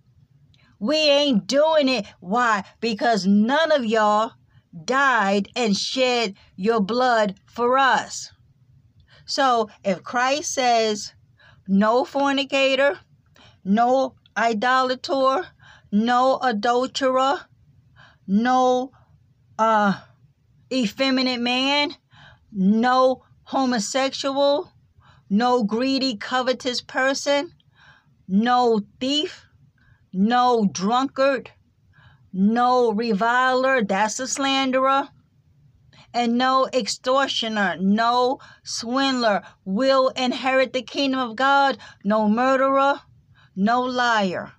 We 0.79 0.97
ain't 0.97 1.47
doing 1.47 1.89
it. 1.89 2.05
Why? 2.21 2.65
Because 2.81 3.27
none 3.27 3.73
of 3.73 3.87
y'all 3.87 4.33
died 4.85 5.49
and 5.57 5.75
shed 5.75 6.35
your 6.55 6.81
blood 6.81 7.37
for 7.47 7.79
us. 7.79 8.31
So 9.25 9.71
if 9.83 10.03
Christ 10.03 10.53
says 10.53 11.15
no 11.67 12.05
fornicator, 12.05 13.01
no 13.65 14.17
idolater, 14.37 15.47
no 15.91 16.39
adulterer, 16.43 17.41
no 18.27 18.93
uh, 19.59 19.99
effeminate 20.71 21.41
man, 21.41 21.97
no 22.53 23.25
homosexual, 23.53 24.73
no 25.29 25.63
greedy, 25.63 26.17
covetous 26.17 26.81
person, 26.81 27.53
no 28.27 28.81
thief, 28.99 29.45
no 30.11 30.67
drunkard, 30.73 31.51
no 32.33 32.91
reviler, 32.93 33.85
that's 33.85 34.19
a 34.21 34.27
slanderer, 34.27 35.07
and 36.15 36.39
no 36.39 36.67
extortioner, 36.73 37.77
no 37.79 38.39
swindler 38.65 39.43
will 39.67 40.09
inherit 40.17 40.73
the 40.73 40.81
kingdom 40.81 41.21
of 41.21 41.37
God, 41.37 41.77
no 42.05 42.31
murderer, 42.31 43.03
no 43.55 43.83
liar 43.83 44.51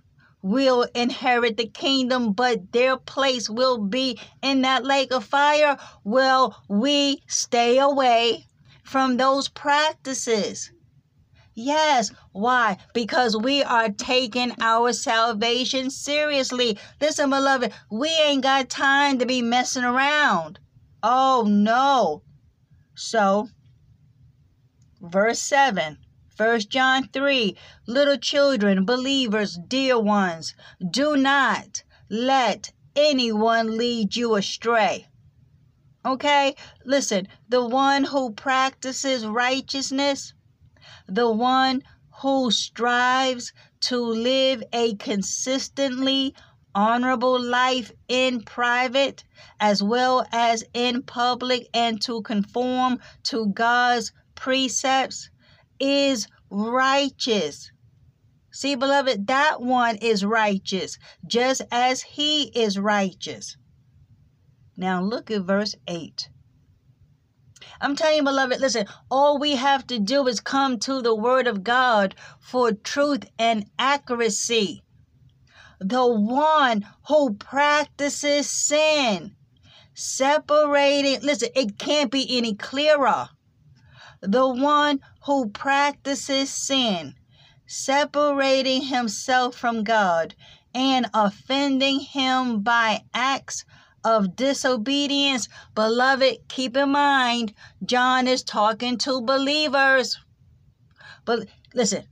will 0.44 0.86
inherit 0.94 1.58
the 1.58 1.66
kingdom, 1.66 2.32
but 2.32 2.72
their 2.72 2.98
place 2.98 3.50
will 3.50 3.80
be 3.80 4.20
in 4.44 4.62
that 4.62 4.86
lake 4.86 5.12
of 5.12 5.24
fire. 5.26 5.78
Well, 6.04 6.62
we 6.68 7.24
stay 7.28 7.80
away 7.80 8.46
from 8.94 9.18
those 9.18 9.50
practices. 9.50 10.72
Yes. 11.56 12.12
Why? 12.32 12.78
Because 12.94 13.36
we 13.36 13.64
are 13.64 13.90
taking 13.90 14.52
our 14.62 14.94
salvation 14.94 15.90
seriously. 15.90 16.78
Listen, 17.02 17.32
beloved, 17.32 17.74
we 17.90 18.10
ain't 18.24 18.44
got 18.44 18.70
time 18.70 19.18
to 19.18 19.26
be 19.26 19.42
messing 19.42 19.84
around. 19.84 20.60
Oh, 21.02 21.44
no. 21.50 22.22
So, 22.94 23.50
verse 25.02 25.40
7 25.40 25.98
1 26.38 26.60
John 26.70 27.10
3 27.12 27.58
Little 27.88 28.18
children, 28.18 28.86
believers, 28.86 29.58
dear 29.68 30.00
ones, 30.00 30.54
do 30.88 31.18
not 31.18 31.82
let 32.12 32.72
anyone 32.96 33.76
lead 33.76 34.16
you 34.16 34.36
astray. 34.36 35.08
Okay? 36.06 36.56
Listen, 36.86 37.28
the 37.48 37.66
one 37.66 38.04
who 38.04 38.32
practices 38.34 39.26
righteousness, 39.26 40.34
the 41.08 41.32
one 41.32 41.84
who 42.22 42.52
strives 42.52 43.54
to 43.82 44.00
live 44.00 44.64
a 44.74 44.96
consistently 44.96 46.36
honorable 46.76 47.40
life 47.40 47.92
in 48.08 48.42
private 48.42 49.24
as 49.60 49.84
well 49.84 50.26
as 50.32 50.64
in 50.74 51.04
public 51.04 51.68
and 51.74 52.02
to 52.02 52.22
conform 52.22 53.00
to 53.24 53.48
God's 53.48 54.12
precepts 54.36 55.30
is 55.80 56.28
righteous. 56.50 57.72
See, 58.52 58.76
beloved, 58.76 59.28
that 59.28 59.62
one 59.62 59.96
is 59.98 60.24
righteous, 60.24 60.98
just 61.26 61.62
as 61.72 62.02
he 62.02 62.44
is 62.56 62.78
righteous. 62.78 63.58
Now 64.78 65.02
look 65.02 65.32
at 65.32 65.42
verse 65.42 65.76
8. 65.88 66.30
I'm 67.84 67.96
telling 67.96 68.18
you, 68.18 68.24
beloved, 68.24 68.62
listen, 68.62 68.88
all 69.12 69.38
we 69.38 69.56
have 69.56 69.86
to 69.88 70.00
do 70.00 70.28
is 70.28 70.40
come 70.40 70.80
to 70.80 71.02
the 71.02 71.14
Word 71.14 71.46
of 71.48 71.64
God 71.64 72.16
for 72.40 72.72
truth 72.72 73.26
and 73.38 73.70
accuracy. 73.78 74.84
The 75.80 76.08
one 76.08 76.88
who 77.08 77.34
practices 77.36 78.50
sin, 78.50 79.36
separating, 79.94 81.22
listen, 81.22 81.50
it 81.56 81.78
can't 81.78 82.10
be 82.10 82.38
any 82.38 82.56
clearer 82.56 83.30
the 84.24 84.48
one 84.48 85.02
who 85.26 85.50
practices 85.50 86.50
sin, 86.50 87.14
separating 87.68 88.84
himself 88.84 89.56
from 89.56 89.84
God 89.84 90.34
and 90.74 91.10
offending 91.14 92.00
him 92.00 92.62
by 92.62 93.02
acts 93.14 93.66
of 94.04 94.36
disobedience. 94.36 95.48
Beloved, 95.76 96.48
keep 96.48 96.76
in 96.78 96.90
mind, 96.90 97.54
John 97.86 98.28
is 98.28 98.44
talking 98.44 98.98
to 99.00 99.22
believers. 99.22 100.20
But 101.26 101.48
listen, 101.74 102.06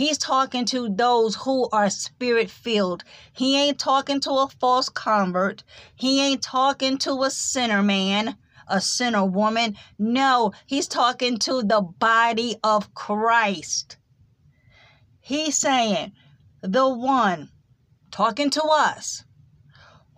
He's 0.00 0.16
talking 0.16 0.64
to 0.66 0.88
those 0.88 1.34
who 1.34 1.68
are 1.72 1.90
spirit 1.90 2.50
filled. 2.50 3.04
He 3.34 3.60
ain't 3.60 3.78
talking 3.78 4.18
to 4.20 4.30
a 4.30 4.48
false 4.58 4.88
convert. 4.88 5.62
He 5.94 6.22
ain't 6.22 6.42
talking 6.42 6.96
to 6.98 7.22
a 7.22 7.30
sinner 7.30 7.82
man, 7.82 8.38
a 8.66 8.80
sinner 8.80 9.26
woman. 9.26 9.76
No, 9.98 10.52
he's 10.64 10.88
talking 10.88 11.38
to 11.40 11.62
the 11.62 11.82
body 11.82 12.56
of 12.64 12.94
Christ. 12.94 13.98
He's 15.20 15.58
saying, 15.58 16.12
the 16.62 16.88
one 16.88 17.50
talking 18.10 18.48
to 18.50 18.62
us 18.62 19.24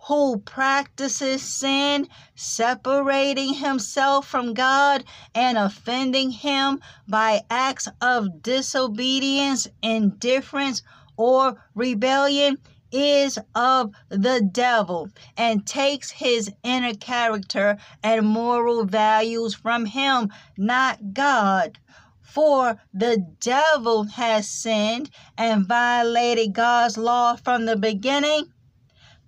who 0.07 0.37
practices 0.39 1.41
sin, 1.41 2.05
separating 2.35 3.53
himself 3.53 4.27
from 4.27 4.53
God 4.53 5.03
and 5.33 5.57
offending 5.57 6.29
him 6.29 6.81
by 7.07 7.41
acts 7.49 7.87
of 8.01 8.41
disobedience, 8.41 9.65
indifference, 9.81 10.81
or 11.15 11.55
rebellion 11.73 12.57
is 12.91 13.39
of 13.55 13.93
the 14.09 14.41
devil 14.51 15.07
and 15.37 15.65
takes 15.65 16.11
his 16.11 16.51
inner 16.63 16.93
character 16.93 17.77
and 18.03 18.27
moral 18.27 18.83
values 18.85 19.55
from 19.55 19.85
him, 19.85 20.29
not 20.57 21.13
God. 21.13 21.79
For 22.21 22.77
the 22.93 23.25
devil 23.39 24.03
has 24.03 24.49
sinned 24.49 25.09
and 25.37 25.65
violated 25.65 26.53
God's 26.53 26.97
law 26.97 27.37
from 27.37 27.65
the 27.65 27.77
beginning 27.77 28.52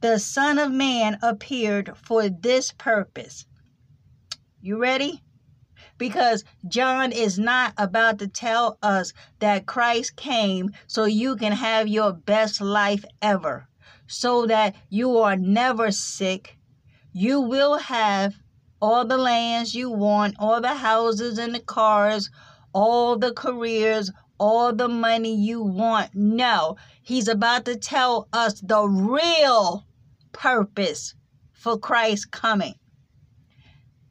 the 0.01 0.19
Son 0.19 0.59
of 0.59 0.71
Man 0.71 1.17
appeared 1.21 1.95
for 1.97 2.29
this 2.29 2.71
purpose. 2.71 3.45
You 4.61 4.77
ready? 4.77 5.23
Because 5.97 6.43
John 6.67 7.11
is 7.11 7.39
not 7.39 7.73
about 7.77 8.19
to 8.19 8.27
tell 8.27 8.77
us 8.81 9.13
that 9.39 9.65
Christ 9.65 10.15
came 10.15 10.71
so 10.87 11.05
you 11.05 11.35
can 11.35 11.53
have 11.53 11.87
your 11.87 12.11
best 12.11 12.59
life 12.59 13.05
ever, 13.21 13.67
so 14.07 14.45
that 14.47 14.75
you 14.89 15.17
are 15.17 15.37
never 15.37 15.91
sick. 15.91 16.57
You 17.13 17.39
will 17.39 17.77
have 17.77 18.35
all 18.81 19.05
the 19.05 19.17
lands 19.17 19.73
you 19.73 19.89
want, 19.89 20.35
all 20.37 20.59
the 20.59 20.75
houses 20.75 21.37
and 21.37 21.55
the 21.55 21.59
cars, 21.59 22.29
all 22.73 23.17
the 23.17 23.33
careers, 23.33 24.11
all 24.37 24.73
the 24.73 24.89
money 24.89 25.33
you 25.33 25.61
want. 25.61 26.13
No, 26.13 26.75
he's 27.05 27.27
about 27.27 27.63
to 27.65 27.77
tell 27.77 28.27
us 28.33 28.59
the 28.59 28.83
real 28.83 29.85
purpose 30.33 31.13
for 31.53 31.77
Christ's 31.77 32.25
coming. 32.25 32.75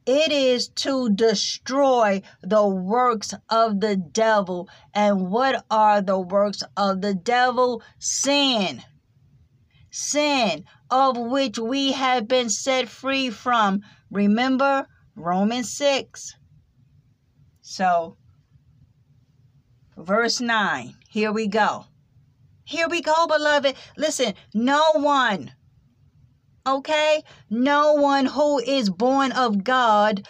It 0.05 0.31
is 0.31 0.69
to 0.85 1.09
destroy 1.09 2.21
the 2.41 2.67
works 2.67 3.33
of 3.49 3.79
the 3.79 3.95
devil. 3.95 4.69
And 4.93 5.29
what 5.29 5.65
are 5.69 6.01
the 6.01 6.19
works 6.19 6.63
of 6.77 7.01
the 7.01 7.13
devil? 7.15 7.81
Sin. 7.99 8.83
Sin, 9.89 10.65
of 10.89 11.17
which 11.17 11.57
we 11.57 11.93
have 11.93 12.27
been 12.27 12.49
set 12.49 12.87
free 12.87 13.29
from. 13.29 13.81
Remember 14.11 14.87
Romans 15.15 15.75
6. 15.75 16.35
So, 17.61 18.17
verse 19.97 20.39
9. 20.39 20.93
Here 21.09 21.31
we 21.31 21.47
go. 21.47 21.85
Here 22.65 22.87
we 22.89 23.01
go, 23.01 23.27
beloved. 23.27 23.75
Listen, 23.95 24.33
no 24.53 24.83
one 24.95 25.51
Okay? 26.67 27.23
No 27.47 27.93
one 27.93 28.25
who 28.25 28.57
is 28.57 28.89
born 28.89 29.31
of 29.31 29.63
God, 29.63 30.27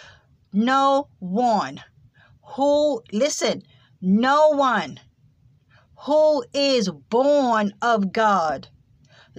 no 0.52 1.08
one 1.20 1.82
who, 2.56 3.02
listen, 3.14 3.64
no 4.02 4.50
one 4.50 5.00
who 6.00 6.44
is 6.54 6.90
born 6.90 7.72
of 7.82 8.12
God 8.12 8.68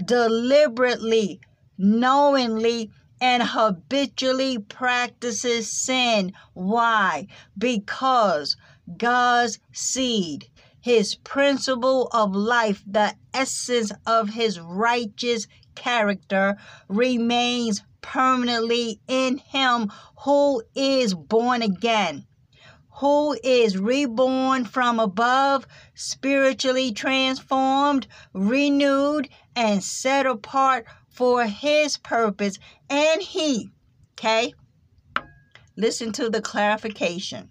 deliberately, 0.02 1.40
knowingly, 1.76 2.90
and 3.20 3.42
habitually 3.42 4.58
practices 4.58 5.70
sin. 5.70 6.32
Why? 6.54 7.26
Because 7.58 8.56
God's 8.96 9.58
seed, 9.72 10.48
his 10.86 11.16
principle 11.16 12.06
of 12.12 12.32
life, 12.32 12.80
the 12.86 13.12
essence 13.34 13.90
of 14.06 14.28
his 14.28 14.60
righteous 14.60 15.48
character 15.74 16.56
remains 16.86 17.82
permanently 18.02 19.00
in 19.08 19.36
him 19.36 19.90
who 20.20 20.62
is 20.76 21.12
born 21.12 21.60
again, 21.60 22.24
who 23.00 23.36
is 23.42 23.76
reborn 23.76 24.64
from 24.64 25.00
above, 25.00 25.66
spiritually 25.96 26.92
transformed, 26.92 28.06
renewed, 28.32 29.28
and 29.56 29.82
set 29.82 30.24
apart 30.24 30.86
for 31.08 31.46
his 31.46 31.96
purpose. 31.96 32.60
And 32.88 33.20
he, 33.20 33.70
okay, 34.12 34.54
listen 35.76 36.12
to 36.12 36.30
the 36.30 36.40
clarification. 36.40 37.50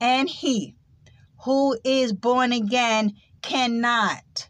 And 0.00 0.28
he 0.28 0.76
who 1.44 1.76
is 1.84 2.12
born 2.12 2.52
again 2.52 3.12
cannot 3.42 4.48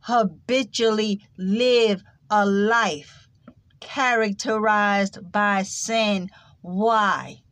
habitually 0.00 1.20
live 1.36 2.02
a 2.30 2.46
life 2.46 3.28
characterized 3.80 5.18
by 5.30 5.62
sin. 5.62 6.30
Why? 6.62 7.42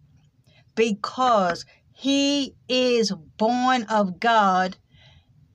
Because 0.74 1.64
he 1.92 2.54
is 2.68 3.12
born 3.36 3.82
of 3.84 4.20
God 4.20 4.76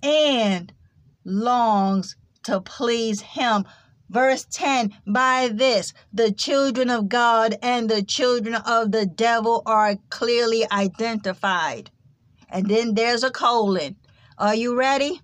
and 0.03 0.73
longs 1.23 2.15
to 2.43 2.59
please 2.61 3.21
him. 3.21 3.65
Verse 4.09 4.45
10 4.51 4.93
By 5.07 5.49
this, 5.51 5.93
the 6.11 6.31
children 6.31 6.89
of 6.89 7.09
God 7.09 7.57
and 7.63 7.89
the 7.89 8.03
children 8.03 8.53
of 8.53 8.91
the 8.91 9.05
devil 9.05 9.63
are 9.65 9.95
clearly 10.09 10.69
identified. 10.71 11.89
And 12.53 12.67
then 12.69 12.93
there's 12.93 13.23
a 13.23 13.31
colon. 13.31 13.95
Are 14.37 14.53
you 14.53 14.77
ready? 14.77 15.19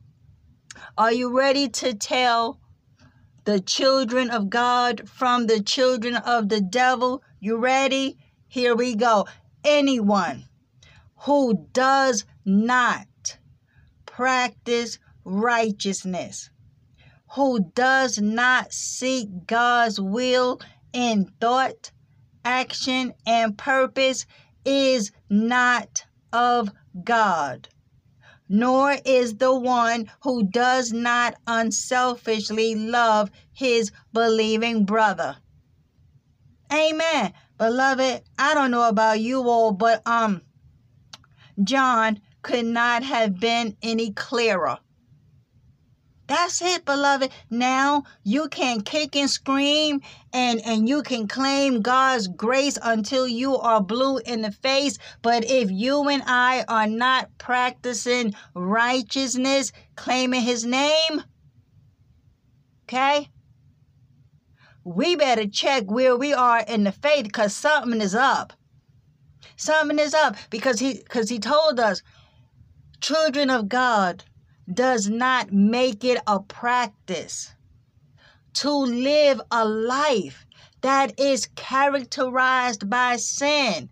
Are 0.97 1.14
you 1.14 1.38
ready 1.38 1.69
to 1.69 1.93
tell 1.93 2.60
the 3.45 3.60
children 3.60 4.31
of 4.31 4.49
God 4.49 5.07
from 5.07 5.45
the 5.45 5.61
children 5.61 6.15
of 6.15 6.49
the 6.49 6.60
devil? 6.60 7.22
You 7.39 7.57
ready? 7.57 8.18
Here 8.47 8.76
we 8.76 8.95
go. 8.95 9.27
Anyone 9.64 10.45
who 11.18 11.68
does 11.72 12.26
not 12.45 13.38
practice 14.07 14.97
righteousness, 15.23 16.49
who 17.35 17.60
does 17.76 18.18
not 18.18 18.73
seek 18.73 19.45
God's 19.45 20.01
will 20.01 20.60
in 20.93 21.31
thought, 21.39 21.91
action, 22.43 23.14
and 23.27 23.56
purpose 23.56 24.26
is 24.65 25.11
not 25.30 26.06
of 26.34 26.72
God 27.03 27.70
nor 28.49 28.98
is 29.06 29.38
the 29.38 29.53
one 29.53 30.10
who 30.24 30.44
does 30.44 30.91
not 30.91 31.36
unselfishly 31.45 32.74
love 32.74 33.30
his 33.53 33.91
believing 34.11 34.86
brother. 34.86 35.38
Amen. 36.74 37.34
Beloved, 37.57 38.24
I 38.40 38.53
don't 38.56 38.72
know 38.72 38.88
about 38.88 39.20
you 39.20 39.48
all, 39.48 39.72
but 39.72 40.02
um 40.07 40.41
John 41.64 42.22
could 42.41 42.66
not 42.66 43.03
have 43.03 43.40
been 43.40 43.78
any 43.84 44.11
clearer. 44.14 44.80
That's 46.30 46.61
it, 46.61 46.85
beloved. 46.85 47.31
Now 47.49 48.03
you 48.23 48.49
can 48.49 48.81
kick 48.81 49.15
and 49.15 49.27
scream 49.27 50.01
and, 50.31 50.61
and 50.64 50.88
you 50.88 51.01
can 51.01 51.27
claim 51.27 51.81
God's 51.81 52.27
grace 52.27 52.77
until 52.84 53.27
you 53.27 53.57
are 53.57 53.81
blue 53.81 54.19
in 54.19 54.43
the 54.43 54.51
face. 54.51 54.99
But 55.23 55.43
if 55.49 55.72
you 55.72 56.07
and 56.07 56.22
I 56.27 56.65
are 56.68 56.85
not 56.85 57.35
practicing 57.39 58.35
righteousness, 58.53 59.72
claiming 59.95 60.41
his 60.41 60.64
name, 60.64 61.23
okay? 62.84 63.31
We 64.84 65.15
better 65.15 65.47
check 65.47 65.89
where 65.89 66.15
we 66.15 66.31
are 66.31 66.60
in 66.60 66.84
the 66.84 66.91
faith 66.91 67.23
because 67.23 67.56
something 67.56 68.01
is 68.01 68.14
up. 68.14 68.53
Something 69.56 69.97
is 69.97 70.14
up 70.14 70.35
because 70.51 70.80
he 70.80 70.93
because 70.93 71.27
he 71.27 71.39
told 71.39 71.80
us, 71.80 72.03
children 73.01 73.49
of 73.49 73.68
God, 73.68 74.23
does 74.74 75.10
not 75.10 75.52
make 75.52 76.04
it 76.04 76.22
a 76.28 76.40
practice 76.40 77.54
to 78.54 78.72
live 78.72 79.41
a 79.52 79.66
life 79.66 80.46
that 80.82 81.20
is 81.20 81.50
characterized 81.56 82.90
by 82.90 83.16
sin. 83.16 83.90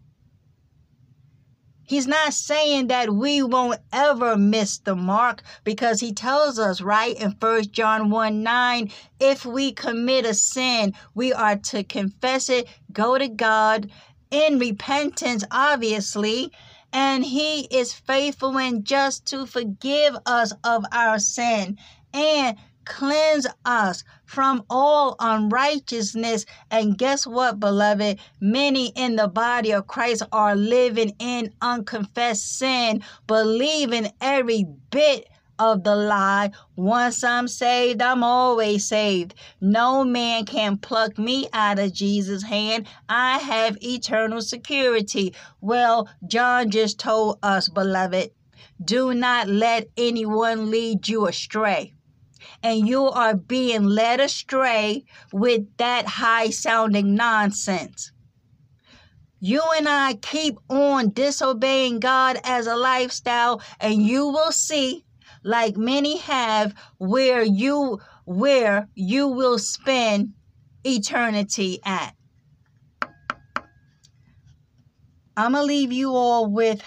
He's 1.83 2.07
not 2.07 2.33
saying 2.33 2.87
that 2.87 3.13
we 3.13 3.41
won't 3.41 3.79
ever 3.93 4.35
miss 4.35 4.79
the 4.79 4.95
mark 4.95 5.41
because 5.63 6.01
he 6.01 6.11
tells 6.11 6.59
us, 6.59 6.81
right, 6.81 7.15
in 7.15 7.31
1 7.39 7.71
John 7.71 8.09
1 8.09 8.43
9, 8.43 8.91
if 9.21 9.45
we 9.45 9.71
commit 9.71 10.25
a 10.25 10.33
sin, 10.33 10.93
we 11.15 11.31
are 11.31 11.55
to 11.55 11.85
confess 11.85 12.49
it, 12.49 12.67
go 12.91 13.17
to 13.17 13.29
God 13.29 13.89
in 14.31 14.59
repentance, 14.59 15.45
obviously, 15.49 16.51
and 16.93 17.23
he 17.25 17.61
is 17.65 17.93
faithful 17.93 18.57
and 18.57 18.85
just 18.85 19.25
to 19.27 19.45
forgive 19.45 20.15
us 20.25 20.53
of 20.63 20.85
our 20.91 21.19
sin 21.19 21.77
and 22.13 22.57
cleanse 22.85 23.45
us 23.65 24.03
from 24.25 24.63
all 24.69 25.15
unrighteousness. 25.19 26.45
And 26.71 26.97
guess 26.97 27.27
what, 27.27 27.59
beloved? 27.59 28.19
Many 28.39 28.87
in 28.95 29.15
the 29.17 29.27
body 29.27 29.71
of 29.73 29.87
Christ 29.87 30.23
are 30.31 30.55
living 30.55 31.13
in 31.19 31.53
unconfessed 31.61 32.57
sin, 32.57 33.03
believing 33.27 34.11
every 34.21 34.65
bit 34.89 35.27
of 35.59 35.83
the 35.83 35.95
lie. 35.95 36.51
Once 36.75 37.23
I'm 37.23 37.47
saved, 37.47 38.01
I'm 38.01 38.23
always 38.23 38.85
saved. 38.85 39.35
No 39.61 40.03
man 40.03 40.45
can 40.45 40.77
pluck 40.77 41.17
me 41.17 41.47
out 41.53 41.79
of 41.79 41.93
Jesus' 41.93 42.43
hand. 42.43 42.87
I 43.09 43.37
have 43.39 43.77
eternal 43.81 44.41
security. 44.41 45.33
Well, 45.61 46.09
John 46.27 46.69
just 46.69 46.99
told 46.99 47.39
us, 47.43 47.69
beloved, 47.69 48.31
do 48.83 49.13
not 49.13 49.47
let 49.47 49.89
anyone 49.97 50.69
lead 50.69 51.07
you 51.07 51.27
astray. 51.27 51.93
And 52.63 52.87
you 52.87 53.05
are 53.05 53.35
being 53.35 53.83
led 53.83 54.19
astray 54.19 55.05
with 55.33 55.65
that 55.77 56.05
high 56.05 56.49
sounding 56.49 57.15
nonsense. 57.15 58.11
You 59.39 59.61
and 59.77 59.87
I 59.87 60.15
keep 60.15 60.57
on 60.67 61.11
disobeying 61.11 61.99
God 61.99 62.39
as 62.43 62.65
a 62.65 62.75
lifestyle, 62.75 63.61
and 63.79 64.01
you 64.01 64.27
will 64.27 64.51
see 64.51 65.05
like 65.43 65.77
many 65.77 66.17
have 66.17 66.73
where 66.97 67.43
you 67.43 67.99
where 68.25 68.87
you 68.95 69.27
will 69.27 69.59
spend 69.59 70.33
eternity 70.83 71.79
at. 71.85 72.13
I'm 75.35 75.51
going 75.51 75.63
to 75.63 75.67
leave 75.67 75.91
you 75.91 76.15
all 76.15 76.47
with 76.51 76.81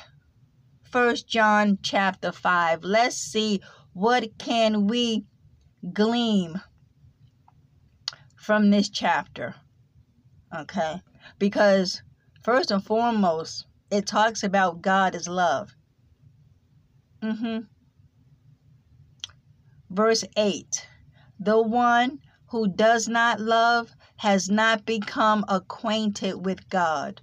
First 0.91 1.29
John 1.29 1.79
chapter 1.83 2.33
5. 2.33 2.83
Let's 2.83 3.17
see 3.17 3.61
what 3.93 4.39
can 4.39 4.89
we 4.89 5.25
glean 5.93 6.61
from 8.37 8.71
this 8.71 8.89
chapter. 8.89 9.55
Okay? 10.55 11.01
Because 11.39 12.03
first 12.43 12.73
and 12.73 12.85
foremost, 12.85 13.67
it 13.91 14.07
talks 14.07 14.43
about 14.43 14.83
God 14.83 15.15
is 15.15 15.29
love. 15.29 15.77
Mhm. 17.23 17.69
Verse 19.91 20.25
8 20.37 20.87
The 21.41 21.61
one 21.61 22.21
who 22.51 22.69
does 22.69 23.09
not 23.09 23.41
love 23.41 23.91
has 24.19 24.49
not 24.49 24.87
become 24.87 25.45
acquainted 25.49 26.47
with 26.47 26.69
God, 26.69 27.21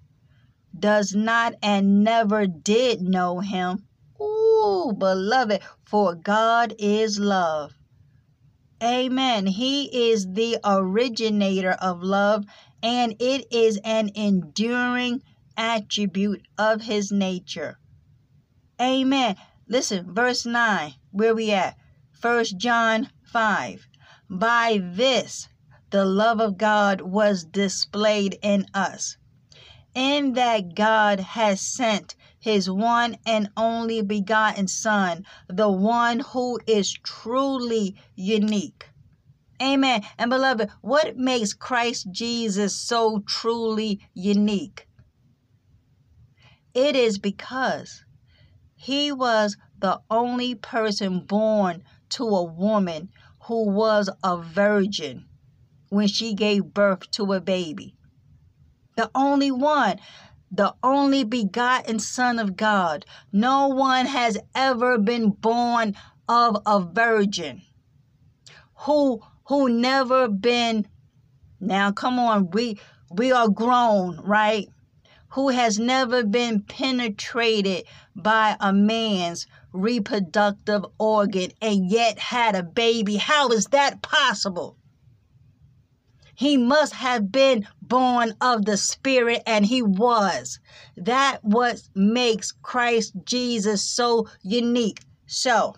does 0.78 1.16
not 1.16 1.54
and 1.64 2.04
never 2.04 2.46
did 2.46 3.02
know 3.02 3.40
him. 3.40 3.86
Ooh, 4.22 4.94
beloved, 4.98 5.62
for 5.86 6.14
God 6.14 6.74
is 6.78 7.20
love. 7.20 7.74
Amen. 8.84 9.48
He 9.48 10.12
is 10.12 10.34
the 10.34 10.58
originator 10.66 11.72
of 11.72 12.04
love, 12.04 12.46
and 12.84 13.16
it 13.20 13.48
is 13.50 13.80
an 13.86 14.12
enduring 14.14 15.24
attribute 15.56 16.46
of 16.58 16.82
his 16.82 17.14
nature. 17.14 17.80
Amen. 18.80 19.38
Listen, 19.70 20.14
verse 20.14 20.46
9, 20.46 20.94
where 21.12 21.34
we 21.34 21.52
at? 21.52 21.78
1 22.20 22.46
John 22.58 23.12
5. 23.26 23.88
By 24.28 24.82
this 24.82 25.48
the 25.92 26.04
love 26.04 26.40
of 26.40 26.58
God 26.58 27.02
was 27.02 27.44
displayed 27.44 28.40
in 28.42 28.66
us, 28.74 29.18
in 29.94 30.34
that 30.34 30.74
God 30.74 31.20
has 31.20 31.62
sent 31.62 32.16
his 32.40 32.72
one 32.72 33.18
and 33.26 33.52
only 33.56 34.02
begotten 34.02 34.68
Son, 34.68 35.26
the 35.48 35.70
one 35.70 36.22
who 36.22 36.60
is 36.66 36.92
truly 37.04 37.96
unique. 38.16 38.90
Amen. 39.62 40.04
And 40.18 40.32
beloved, 40.32 40.72
what 40.82 41.18
makes 41.18 41.54
Christ 41.54 42.08
Jesus 42.10 42.76
so 42.76 43.20
truly 43.28 44.00
unique? 44.16 44.88
It 46.74 46.96
is 46.96 47.20
because 47.20 48.04
he 48.76 49.12
was 49.12 49.56
the 49.78 50.00
only 50.10 50.56
person 50.56 51.20
born 51.20 51.84
to 52.10 52.24
a 52.24 52.44
woman 52.44 53.10
who 53.44 53.70
was 53.70 54.10
a 54.24 54.38
virgin 54.38 55.26
when 55.90 56.08
she 56.08 56.34
gave 56.34 56.74
birth 56.74 57.10
to 57.12 57.34
a 57.34 57.42
baby. 57.42 57.96
The 58.96 59.10
only 59.14 59.52
one, 59.52 60.00
the 60.52 60.74
only 60.84 61.24
begotten 61.24 62.00
Son 62.00 62.40
of 62.40 62.56
God. 62.56 63.06
No 63.32 63.68
one 63.68 64.06
has 64.06 64.38
ever 64.56 64.98
been 64.98 65.30
born 65.32 65.96
of 66.28 66.58
a 66.66 66.82
virgin 66.82 67.62
who 68.82 69.22
who 69.46 69.70
never 69.70 70.28
been 70.28 70.88
now 71.60 71.92
come 71.92 72.20
on 72.20 72.50
we 72.52 72.78
we 73.12 73.32
are 73.32 73.48
grown 73.48 74.20
right 74.22 74.68
who 75.30 75.50
has 75.50 75.80
never 75.80 76.24
been 76.24 76.62
penetrated 76.62 77.86
by 78.16 78.56
a 78.60 78.72
man's 78.74 79.48
reproductive 79.74 80.86
organ 80.98 81.52
and 81.62 81.90
yet 81.90 82.20
had 82.20 82.56
a 82.56 82.64
baby. 82.64 83.18
How 83.18 83.50
is 83.50 83.66
that 83.68 84.02
possible? 84.02 84.78
He 86.36 86.56
must 86.56 86.94
have 86.94 87.32
been 87.32 87.68
born 87.82 88.36
of 88.40 88.66
the 88.66 88.78
Spirit, 88.78 89.42
and 89.48 89.66
he 89.66 89.82
was. 89.82 90.60
That 90.96 91.44
what 91.44 91.82
makes 91.96 92.52
Christ 92.52 93.14
Jesus 93.26 93.84
so 93.84 94.28
unique. 94.44 95.00
So, 95.26 95.74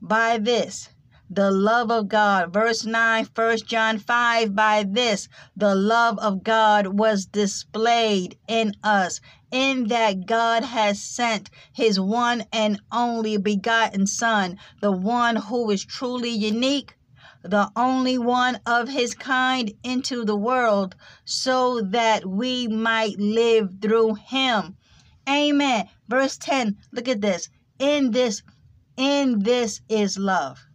by 0.00 0.38
this, 0.38 0.90
the 1.30 1.50
love 1.50 1.90
of 1.90 2.08
God. 2.08 2.52
Verse 2.52 2.84
9, 2.84 3.28
1 3.34 3.58
John 3.66 3.98
5 3.98 4.54
By 4.54 4.84
this, 4.88 5.28
the 5.56 5.74
love 5.74 6.18
of 6.20 6.42
God 6.42 6.86
was 6.86 7.26
displayed 7.26 8.38
in 8.46 8.74
us, 8.82 9.20
in 9.50 9.88
that 9.88 10.26
God 10.26 10.62
has 10.62 11.00
sent 11.00 11.50
his 11.72 11.98
one 11.98 12.44
and 12.52 12.80
only 12.92 13.36
begotten 13.36 14.06
Son, 14.06 14.58
the 14.80 14.92
one 14.92 15.36
who 15.36 15.70
is 15.70 15.84
truly 15.84 16.30
unique, 16.30 16.96
the 17.42 17.70
only 17.76 18.18
one 18.18 18.60
of 18.66 18.88
his 18.88 19.14
kind 19.14 19.72
into 19.82 20.24
the 20.24 20.36
world, 20.36 20.94
so 21.24 21.80
that 21.80 22.26
we 22.26 22.68
might 22.68 23.18
live 23.18 23.70
through 23.80 24.14
him. 24.14 24.76
Amen. 25.28 25.88
Verse 26.08 26.36
10, 26.36 26.76
look 26.92 27.08
at 27.08 27.20
this. 27.20 27.48
In 27.78 28.10
this, 28.10 28.42
in 28.96 29.40
this 29.40 29.80
is 29.88 30.18
love 30.18 30.68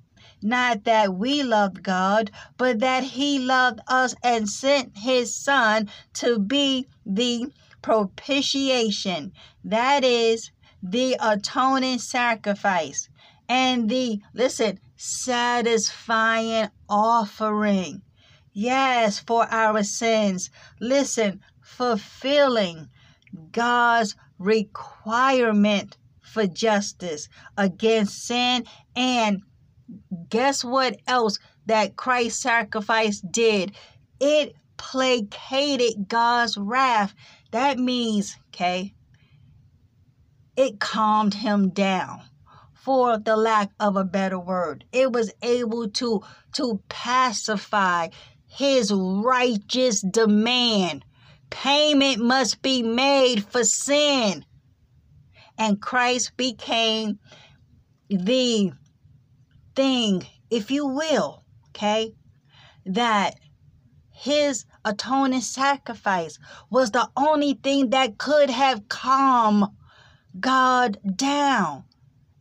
not 0.44 0.84
that 0.84 1.16
we 1.16 1.42
loved 1.42 1.82
God, 1.82 2.30
but 2.58 2.80
that 2.80 3.04
He 3.04 3.40
loved 3.40 3.80
us 3.88 4.14
and 4.22 4.50
sent 4.50 4.98
His 4.98 5.34
Son 5.34 5.90
to 6.16 6.38
be 6.38 6.88
the 7.06 7.46
propitiation. 7.84 9.32
That 9.64 10.04
is 10.04 10.50
the 10.82 11.16
atoning 11.22 12.00
sacrifice 12.00 13.10
and 13.48 13.88
the, 13.90 14.22
listen, 14.34 14.80
satisfying 14.98 16.70
offering. 16.90 18.02
Yes, 18.54 19.20
for 19.20 19.46
our 19.52 19.84
sins. 19.84 20.50
Listen, 20.80 21.42
fulfilling 21.62 22.90
God's 23.52 24.16
requirement 24.40 25.98
for 26.22 26.48
justice 26.48 27.30
against 27.58 28.26
sin 28.26 28.66
and 28.96 29.44
guess 30.30 30.64
what 30.64 30.98
else 31.08 31.40
that 31.66 31.96
Christ's 31.96 32.42
sacrifice 32.42 33.22
did? 33.22 33.74
It 34.20 34.56
placated 34.78 36.08
God's 36.08 36.58
wrath. 36.58 37.14
That 37.54 37.78
means, 37.78 38.36
okay, 38.48 38.96
it 40.58 40.80
calmed 40.80 41.36
him 41.36 41.70
down 41.70 42.24
for 42.74 43.20
the 43.20 43.38
lack 43.38 43.70
of 43.80 43.96
a 43.96 44.04
better 44.04 44.40
word. 44.40 44.86
It 44.92 45.14
was 45.14 45.32
able 45.44 45.88
to 45.92 46.24
to 46.54 46.82
pacify 46.90 48.08
his 48.48 48.92
righteous 48.92 50.02
demand. 50.02 51.06
Payment 51.52 52.24
must 52.24 52.64
be 52.64 52.82
made 52.82 53.46
for 53.46 53.64
sin. 53.64 54.44
And 55.56 55.80
Christ 55.80 56.36
became 56.36 57.20
the 58.10 58.72
thing, 59.76 60.26
if 60.50 60.72
you 60.72 60.88
will, 60.88 61.44
okay, 61.70 62.16
that 62.88 63.36
his 64.12 64.66
atoning 64.86 65.42
sacrifice 65.42 66.40
was 66.70 66.92
the 66.92 67.10
only 67.18 67.54
thing 67.56 67.92
that 67.92 68.18
could 68.18 68.50
have 68.50 68.90
calmed 68.90 69.66
God 70.40 70.98
down. 71.18 71.86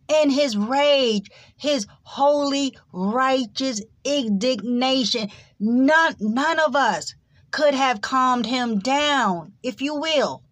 In 0.08 0.30
his 0.30 0.56
rage, 0.56 1.30
his 1.56 1.86
holy, 2.04 2.76
righteous 2.92 3.82
indignation, 4.04 5.30
none, 5.60 6.16
none 6.20 6.60
of 6.60 6.76
us 6.76 7.14
could 7.52 7.74
have 7.74 8.00
calmed 8.02 8.46
him 8.46 8.78
down, 8.80 9.54
if 9.62 9.82
you 9.82 9.94
will. 9.96 10.44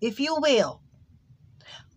If 0.00 0.20
you 0.20 0.36
will. 0.40 0.80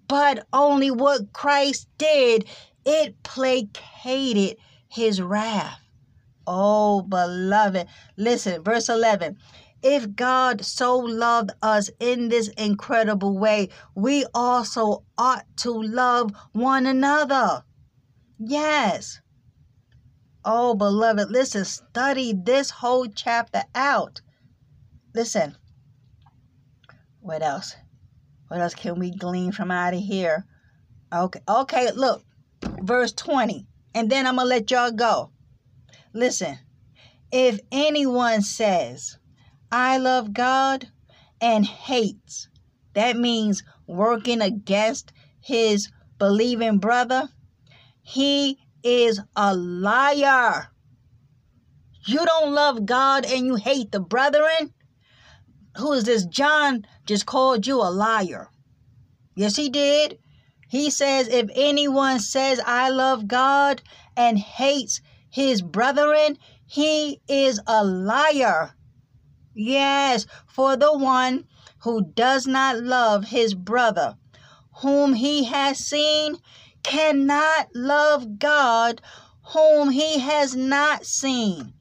but 0.08 0.48
only 0.54 0.92
what 0.92 1.34
Christ 1.34 1.88
did. 2.00 2.46
It 2.86 3.24
placated 3.24 4.58
his 4.90 5.22
wrath. 5.22 5.82
Oh, 6.48 7.02
beloved. 7.02 7.88
Listen, 8.16 8.64
verse 8.64 8.88
11. 8.88 9.38
If 9.84 10.16
God 10.16 10.66
so 10.66 10.98
loved 10.98 11.52
us 11.62 11.90
in 12.00 12.30
this 12.30 12.48
incredible 12.58 13.38
way, 13.38 13.70
we 13.94 14.26
also 14.34 15.04
ought 15.18 15.46
to 15.58 15.72
love 15.72 16.32
one 16.54 16.86
another. 16.88 17.64
Yes. 18.40 19.20
Oh, 20.46 20.74
beloved, 20.74 21.30
listen, 21.30 21.66
study 21.66 22.34
this 22.34 22.70
whole 22.70 23.08
chapter 23.08 23.64
out. 23.76 24.22
Listen. 25.14 25.58
What 27.20 27.44
else? 27.44 27.76
What 28.48 28.62
else 28.62 28.74
can 28.74 28.98
we 28.98 29.12
glean 29.12 29.52
from 29.52 29.70
out 29.70 29.94
of 29.94 30.00
here? 30.00 30.46
Okay, 31.14 31.42
okay, 31.48 31.92
look, 31.92 32.24
verse 32.82 33.12
20, 33.12 33.68
and 33.94 34.10
then 34.10 34.26
I'm 34.26 34.38
gonna 34.38 34.48
let 34.48 34.72
y'all 34.72 34.92
go. 34.92 35.32
Listen, 36.18 36.58
if 37.32 37.60
anyone 37.72 38.42
says, 38.42 39.20
I 39.72 40.00
love 40.00 40.34
God 40.34 40.88
and 41.40 41.64
hates, 41.64 42.50
that 42.96 43.16
means 43.16 43.62
working 43.86 44.42
against 44.42 45.14
his 45.40 45.92
believing 46.18 46.80
brother, 46.80 47.30
he 48.02 48.58
is 48.82 49.22
a 49.36 49.56
liar. 49.56 50.70
You 52.08 52.26
don't 52.26 52.52
love 52.52 52.88
God 52.88 53.24
and 53.24 53.46
you 53.46 53.54
hate 53.54 53.92
the 53.92 54.00
brethren? 54.00 54.74
Who 55.78 55.94
is 55.94 56.06
this? 56.06 56.26
John 56.26 56.88
just 57.06 57.28
called 57.28 57.68
you 57.68 57.80
a 57.80 57.94
liar. 57.94 58.50
Yes, 59.36 59.56
he 59.56 59.70
did. 59.70 60.18
He 60.68 60.90
says, 60.90 61.28
if 61.28 61.48
anyone 61.54 62.18
says, 62.20 62.60
I 62.66 62.90
love 62.90 63.28
God 63.28 63.84
and 64.16 64.40
hates 64.40 65.00
his 65.38 65.62
brethren, 65.62 66.36
he 66.66 67.22
is 67.28 67.62
a 67.68 67.86
liar. 67.86 68.74
Yes, 69.54 70.26
for 70.48 70.76
the 70.76 70.98
one 70.98 71.46
who 71.82 72.12
does 72.16 72.48
not 72.48 72.78
love 72.78 73.26
his 73.26 73.54
brother, 73.54 74.18
whom 74.82 75.14
he 75.14 75.44
has 75.44 75.78
seen, 75.78 76.38
cannot 76.82 77.68
love 77.76 78.40
God, 78.40 79.00
whom 79.54 79.92
he 79.92 80.18
has 80.18 80.56
not 80.56 81.06
seen. 81.06 81.72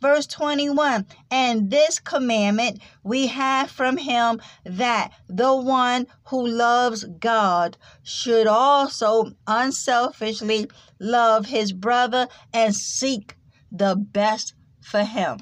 Verse 0.00 0.26
21 0.26 1.06
And 1.30 1.70
this 1.70 2.00
commandment 2.00 2.80
we 3.04 3.28
have 3.28 3.70
from 3.70 3.96
him 3.96 4.40
that 4.64 5.12
the 5.28 5.54
one 5.54 6.08
who 6.26 6.44
loves 6.44 7.04
God 7.04 7.76
should 8.02 8.48
also 8.48 9.32
unselfishly 9.46 10.68
love 10.98 11.46
his 11.46 11.72
brother 11.72 12.28
and 12.52 12.74
seek 12.74 13.36
the 13.70 13.96
best 13.96 14.54
for 14.80 15.04
him. 15.04 15.38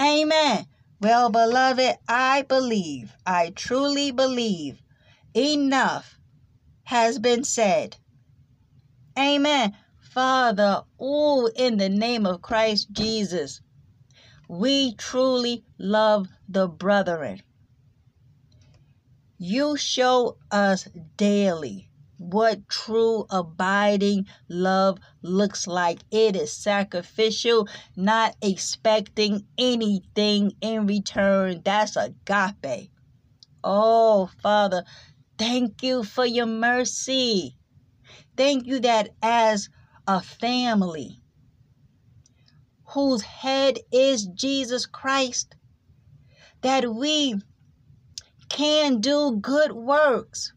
Amen. 0.00 0.66
Well, 1.00 1.30
beloved, 1.30 1.96
I 2.08 2.42
believe, 2.42 3.14
I 3.26 3.50
truly 3.50 4.10
believe 4.10 4.80
enough 5.34 6.18
has 6.84 7.18
been 7.18 7.44
said. 7.44 7.96
Amen. 9.18 9.76
Father, 9.98 10.82
oh, 10.98 11.50
in 11.56 11.76
the 11.76 11.88
name 11.88 12.26
of 12.26 12.40
Christ 12.40 12.92
Jesus, 12.92 13.60
we 14.48 14.94
truly 14.94 15.64
love 15.78 16.28
the 16.48 16.68
brethren. 16.68 17.42
You 19.38 19.76
show 19.76 20.38
us 20.50 20.88
daily 21.16 21.85
what 22.18 22.68
true 22.68 23.26
abiding 23.30 24.26
love 24.48 24.98
looks 25.22 25.66
like. 25.66 26.00
It 26.10 26.36
is 26.36 26.52
sacrificial, 26.52 27.68
not 27.96 28.36
expecting 28.42 29.46
anything 29.58 30.52
in 30.60 30.86
return. 30.86 31.62
That's 31.64 31.96
agape. 31.96 32.90
Oh, 33.62 34.30
Father, 34.42 34.84
thank 35.38 35.82
you 35.82 36.04
for 36.04 36.24
your 36.24 36.46
mercy. 36.46 37.56
Thank 38.36 38.66
you 38.66 38.80
that 38.80 39.10
as 39.22 39.68
a 40.06 40.20
family 40.22 41.20
whose 42.90 43.22
head 43.22 43.78
is 43.92 44.26
Jesus 44.26 44.86
Christ, 44.86 45.56
that 46.62 46.94
we 46.94 47.34
can 48.48 49.00
do 49.00 49.38
good 49.40 49.72
works, 49.72 50.52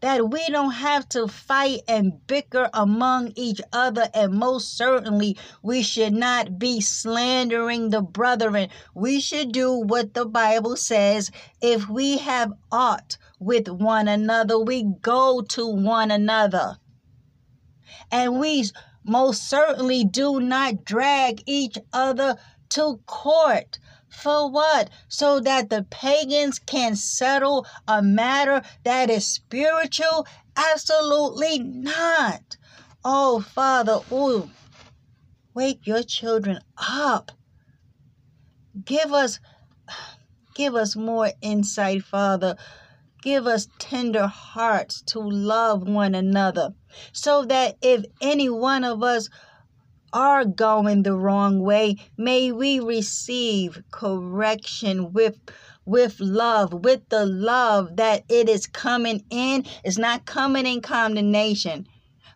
that 0.00 0.30
we 0.30 0.46
don't 0.48 0.72
have 0.72 1.08
to 1.08 1.26
fight 1.26 1.80
and 1.88 2.26
bicker 2.26 2.68
among 2.74 3.32
each 3.34 3.60
other, 3.72 4.08
and 4.12 4.34
most 4.34 4.76
certainly 4.76 5.36
we 5.62 5.82
should 5.82 6.12
not 6.12 6.58
be 6.58 6.80
slandering 6.80 7.90
the 7.90 8.02
brethren. 8.02 8.68
We 8.94 9.20
should 9.20 9.52
do 9.52 9.72
what 9.72 10.14
the 10.14 10.26
Bible 10.26 10.76
says 10.76 11.30
if 11.60 11.88
we 11.88 12.18
have 12.18 12.52
aught 12.70 13.16
with 13.38 13.68
one 13.68 14.08
another, 14.08 14.58
we 14.58 14.84
go 15.00 15.42
to 15.42 15.66
one 15.66 16.10
another. 16.10 16.78
And 18.10 18.38
we 18.38 18.64
most 19.04 19.48
certainly 19.48 20.04
do 20.04 20.40
not 20.40 20.84
drag 20.84 21.42
each 21.46 21.78
other 21.92 22.36
to 22.70 23.00
court. 23.06 23.78
For 24.16 24.50
what? 24.50 24.88
So 25.08 25.40
that 25.40 25.68
the 25.68 25.82
pagans 25.90 26.58
can 26.58 26.96
settle 26.96 27.66
a 27.86 28.00
matter 28.00 28.62
that 28.82 29.10
is 29.10 29.26
spiritual? 29.26 30.26
Absolutely 30.56 31.58
not. 31.58 32.56
Oh, 33.04 33.40
Father, 33.40 34.00
ooh, 34.10 34.48
wake 35.52 35.86
your 35.86 36.02
children 36.02 36.60
up. 36.78 37.30
Give 38.84 39.12
us 39.12 39.38
give 40.54 40.74
us 40.74 40.96
more 40.96 41.32
insight, 41.42 42.02
Father. 42.02 42.56
Give 43.22 43.46
us 43.46 43.68
tender 43.78 44.26
hearts 44.26 45.02
to 45.08 45.20
love 45.20 45.86
one 45.86 46.14
another 46.14 46.74
so 47.12 47.44
that 47.44 47.76
if 47.82 48.06
any 48.22 48.48
one 48.48 48.82
of 48.82 49.02
us 49.02 49.28
are 50.16 50.46
going 50.46 51.02
the 51.02 51.14
wrong 51.14 51.60
way, 51.60 51.94
may 52.16 52.50
we 52.50 52.80
receive 52.80 53.82
correction 53.90 55.12
with 55.12 55.38
with 55.84 56.18
love, 56.20 56.72
with 56.72 57.06
the 57.10 57.26
love 57.26 57.96
that 57.96 58.24
it 58.30 58.48
is 58.48 58.66
coming 58.66 59.22
in. 59.28 59.66
It's 59.84 59.98
not 59.98 60.24
coming 60.24 60.64
in 60.64 60.80
condemnation. 60.80 61.86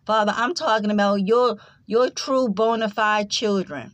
Father, 0.05 0.31
I'm 0.35 0.53
talking 0.53 0.91
about 0.91 1.25
your 1.25 1.57
your 1.87 2.11
true 2.11 2.49
bona 2.49 2.87
fide 2.87 3.31
children 3.31 3.93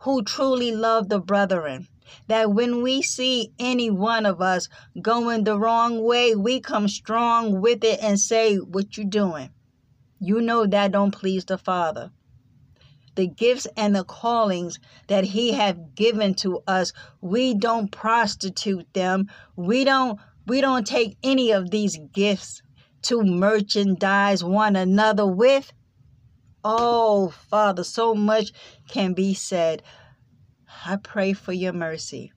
who 0.00 0.24
truly 0.24 0.72
love 0.72 1.08
the 1.08 1.20
brethren 1.20 1.86
that 2.26 2.50
when 2.50 2.82
we 2.82 3.00
see 3.00 3.52
any 3.60 3.90
one 3.90 4.26
of 4.26 4.42
us 4.42 4.68
going 5.00 5.44
the 5.44 5.56
wrong 5.56 6.02
way, 6.02 6.34
we 6.34 6.58
come 6.58 6.88
strong 6.88 7.60
with 7.60 7.84
it 7.84 8.00
and 8.02 8.18
say, 8.18 8.56
What 8.56 8.96
you 8.96 9.04
doing? 9.04 9.50
You 10.18 10.40
know 10.40 10.66
that 10.66 10.90
don't 10.90 11.12
please 11.12 11.44
the 11.44 11.58
Father. 11.58 12.10
The 13.16 13.26
gifts 13.26 13.66
and 13.76 13.94
the 13.94 14.04
callings 14.04 14.78
that 15.08 15.24
He 15.24 15.52
have 15.52 15.94
given 15.94 16.34
to 16.36 16.60
us, 16.66 16.92
we 17.20 17.54
don't 17.54 17.90
prostitute 17.90 18.92
them. 18.94 19.26
We 19.56 19.84
don't 19.84 20.18
we 20.46 20.60
don't 20.60 20.86
take 20.86 21.16
any 21.22 21.52
of 21.52 21.70
these 21.70 21.98
gifts 22.12 22.62
to 23.02 23.22
merchandise 23.22 24.42
one 24.42 24.76
another 24.76 25.26
with. 25.26 25.72
Oh, 26.64 27.28
Father, 27.28 27.84
so 27.84 28.14
much 28.14 28.52
can 28.88 29.14
be 29.14 29.34
said. 29.34 29.82
I 30.84 30.96
pray 30.96 31.32
for 31.32 31.52
your 31.52 31.72
mercy. 31.72 32.32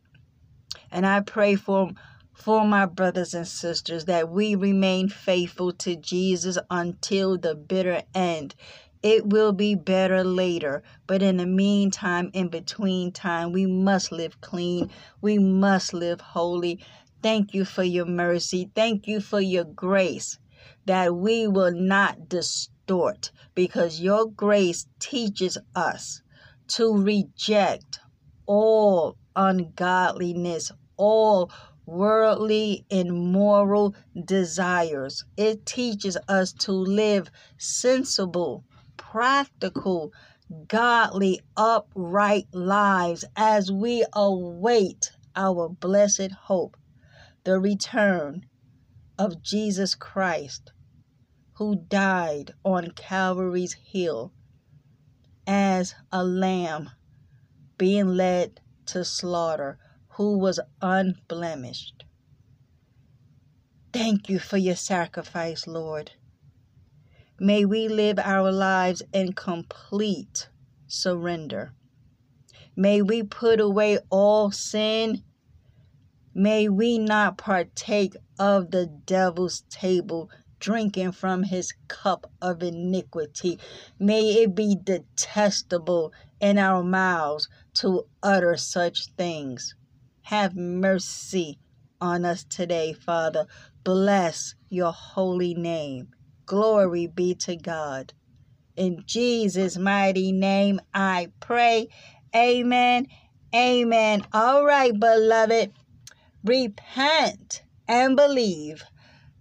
And 0.91 1.06
I 1.06 1.22
pray 1.22 1.56
for 1.56 1.91
for 2.34 2.66
my 2.66 2.86
brothers 2.86 3.34
and 3.34 3.48
sisters 3.48 4.06
that 4.06 4.30
we 4.30 4.56
remain 4.56 5.08
faithful 5.08 5.72
to 5.72 5.95
Jesus 5.95 6.58
until 6.70 7.38
the 7.38 7.56
bitter 7.56 8.02
end. 8.14 8.56
It 9.03 9.27
will 9.27 9.51
be 9.51 9.75
better 9.75 10.23
later, 10.23 10.81
but 11.07 11.21
in 11.21 11.38
the 11.38 11.45
meantime, 11.45 12.31
in 12.34 12.47
between 12.47 13.11
time, 13.11 13.51
we 13.51 13.65
must 13.65 14.11
live 14.13 14.39
clean. 14.39 14.89
We 15.21 15.38
must 15.38 15.93
live 15.93 16.21
holy. 16.21 16.80
Thank 17.21 17.53
you 17.53 17.65
for 17.65 17.84
your 17.84 18.05
mercy. 18.05 18.71
Thank 18.73 19.05
you 19.07 19.19
for 19.19 19.41
your 19.41 19.65
grace 19.65 20.39
that 20.85 21.15
we 21.15 21.47
will 21.47 21.73
not 21.73 22.30
distort 22.30 23.31
because 23.55 23.99
your 23.99 24.25
grace 24.25 24.88
teaches 24.99 25.57
us 25.75 26.21
to 26.67 26.95
reject 26.95 27.99
all 28.45 29.17
ungodliness, 29.35 30.71
all 30.97 31.51
worldly 31.85 32.85
and 32.89 33.11
moral 33.31 33.95
desires. 34.25 35.25
It 35.35 35.65
teaches 35.65 36.17
us 36.27 36.53
to 36.53 36.71
live 36.71 37.30
sensible, 37.57 38.63
practical, 39.14 40.11
godly, 40.68 41.40
upright 41.56 42.48
lives 42.52 43.23
as 43.35 43.72
we 43.72 44.03
await 44.11 45.11
our 45.35 45.69
blessed 45.69 46.31
hope, 46.45 46.76
the 47.44 47.60
return 47.60 48.44
of 49.19 49.44
Jesus 49.44 49.94
Christ, 49.94 50.72
who 51.57 51.76
died 51.76 52.56
on 52.65 52.90
Calvary's 52.90 53.73
hill 53.73 54.34
as 55.45 55.94
a 56.11 56.23
lamb 56.23 56.90
being 57.77 58.07
led 58.07 58.61
to 58.88 59.06
slaughter, 59.06 59.77
who 60.14 60.40
was 60.40 60.60
unblemished. 60.81 62.03
Thank 63.94 64.27
you 64.27 64.40
for 64.40 64.57
your 64.57 64.76
sacrifice, 64.76 65.68
Lord. 65.68 66.14
May 67.39 67.65
we 67.65 67.88
live 67.88 68.19
our 68.19 68.51
lives 68.51 69.01
in 69.11 69.34
complete 69.34 70.49
surrender. 70.88 71.73
May 72.76 73.01
we 73.01 73.23
put 73.23 73.60
away 73.60 73.97
all 74.11 74.51
sin. 74.51 75.23
May 76.35 76.69
we 76.69 76.99
not 76.99 77.38
partake 77.38 78.15
of 78.38 78.69
the 78.69 78.85
devil's 78.85 79.61
table, 79.69 80.30
drinking 80.60 81.14
from 81.14 81.43
his 81.43 81.73
cup 81.88 82.31
of 82.39 82.61
iniquity. 82.61 83.60
May 83.97 84.43
it 84.43 84.53
be 84.53 84.76
detestable 84.76 86.14
in 86.39 86.60
our 86.60 86.84
mouths 86.84 87.49
to 87.76 88.05
utter 88.22 88.57
such 88.57 89.07
things. 89.18 89.76
Have 90.23 90.55
mercy 90.55 91.57
on 91.99 92.26
us 92.26 92.43
today, 92.43 92.93
Father. 92.93 93.47
Bless 93.84 94.53
your 94.69 94.91
holy 94.91 95.55
name. 95.55 96.10
Glory 96.45 97.07
be 97.07 97.36
to 97.36 97.56
God. 97.56 98.14
In 98.76 99.03
Jesus' 99.06 99.78
mighty 99.78 100.32
name 100.32 100.82
I 100.94 101.30
pray. 101.40 101.90
Amen. 102.36 103.07
Amen. 103.53 104.26
All 104.34 104.65
right, 104.65 104.98
beloved. 104.99 105.74
Repent 106.44 107.64
and 107.88 108.15
believe. 108.15 108.84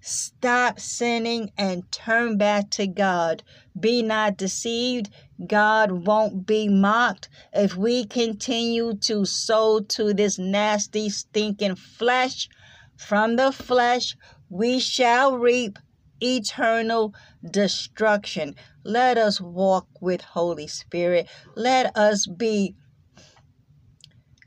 Stop 0.00 0.80
sinning 0.80 1.50
and 1.56 1.90
turn 1.90 2.36
back 2.36 2.70
to 2.70 2.86
God. 2.86 3.42
Be 3.78 4.02
not 4.02 4.36
deceived. 4.36 5.10
God 5.46 6.06
won't 6.06 6.46
be 6.46 6.68
mocked. 6.68 7.28
If 7.52 7.76
we 7.76 8.04
continue 8.04 8.94
to 9.02 9.24
sow 9.24 9.80
to 9.80 10.12
this 10.12 10.38
nasty, 10.38 11.08
stinking 11.08 11.76
flesh, 11.76 12.48
from 12.96 13.36
the 13.36 13.52
flesh 13.52 14.16
we 14.48 14.78
shall 14.78 15.38
reap 15.38 15.78
eternal 16.22 17.14
destruction. 17.50 18.54
Let 18.84 19.18
us 19.18 19.40
walk 19.40 19.88
with 20.00 20.20
Holy 20.20 20.66
Spirit. 20.66 21.28
Let 21.54 21.96
us 21.96 22.26
be 22.26 22.74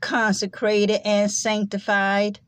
consecrated 0.00 1.00
and 1.04 1.30
sanctified. 1.30 2.40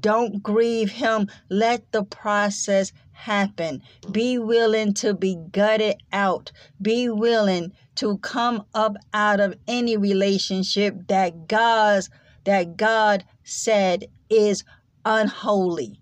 Don't 0.00 0.42
grieve 0.42 0.90
him. 0.90 1.28
Let 1.50 1.90
the 1.92 2.04
process 2.04 2.92
happen. 3.12 3.82
Be 4.10 4.38
willing 4.38 4.94
to 4.94 5.14
be 5.14 5.36
gutted 5.50 6.02
out. 6.12 6.50
Be 6.80 7.08
willing 7.08 7.72
to 7.96 8.18
come 8.18 8.64
up 8.74 8.96
out 9.12 9.40
of 9.40 9.54
any 9.68 9.96
relationship 9.96 11.08
that 11.08 11.46
God's 11.46 12.10
that 12.44 12.76
God 12.76 13.24
said 13.44 14.06
is 14.28 14.64
unholy. 15.04 16.01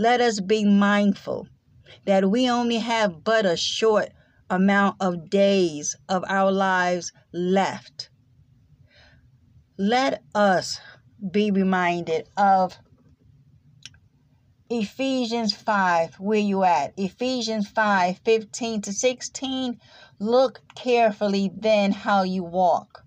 Let 0.00 0.22
us 0.22 0.40
be 0.40 0.64
mindful 0.64 1.46
that 2.06 2.30
we 2.30 2.48
only 2.48 2.78
have 2.78 3.22
but 3.22 3.44
a 3.44 3.54
short 3.54 4.08
amount 4.48 4.96
of 4.98 5.28
days 5.28 5.94
of 6.08 6.24
our 6.26 6.50
lives 6.50 7.12
left. 7.34 8.08
Let 9.76 10.22
us 10.34 10.80
be 11.30 11.50
reminded 11.50 12.30
of 12.34 12.78
Ephesians 14.70 15.52
5, 15.52 16.14
where 16.14 16.38
you 16.38 16.64
at? 16.64 16.94
Ephesians 16.96 17.68
5 17.68 18.20
15 18.24 18.80
to 18.80 18.94
16. 18.94 19.78
Look 20.18 20.62
carefully 20.74 21.50
then 21.54 21.92
how 21.92 22.22
you 22.22 22.42
walk 22.42 23.04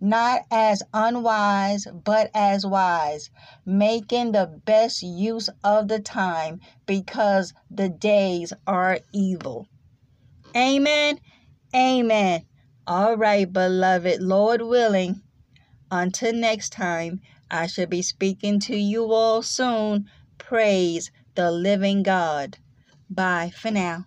not 0.00 0.42
as 0.50 0.82
unwise, 0.92 1.86
but 2.04 2.30
as 2.34 2.66
wise, 2.66 3.30
making 3.64 4.32
the 4.32 4.46
best 4.64 5.02
use 5.02 5.48
of 5.64 5.88
the 5.88 5.98
time 5.98 6.60
because 6.86 7.54
the 7.70 7.88
days 7.88 8.52
are 8.66 8.98
evil. 9.12 9.66
Amen. 10.56 11.18
Amen. 11.74 12.44
All 12.86 13.16
right, 13.16 13.52
beloved, 13.52 14.22
Lord 14.22 14.62
willing, 14.62 15.22
until 15.90 16.32
next 16.32 16.70
time, 16.70 17.20
I 17.50 17.66
shall 17.66 17.86
be 17.86 18.02
speaking 18.02 18.60
to 18.60 18.76
you 18.76 19.12
all 19.12 19.42
soon. 19.42 20.08
Praise 20.38 21.10
the 21.34 21.50
living 21.50 22.02
God. 22.02 22.58
Bye 23.10 23.52
for 23.54 23.70
now. 23.70 24.06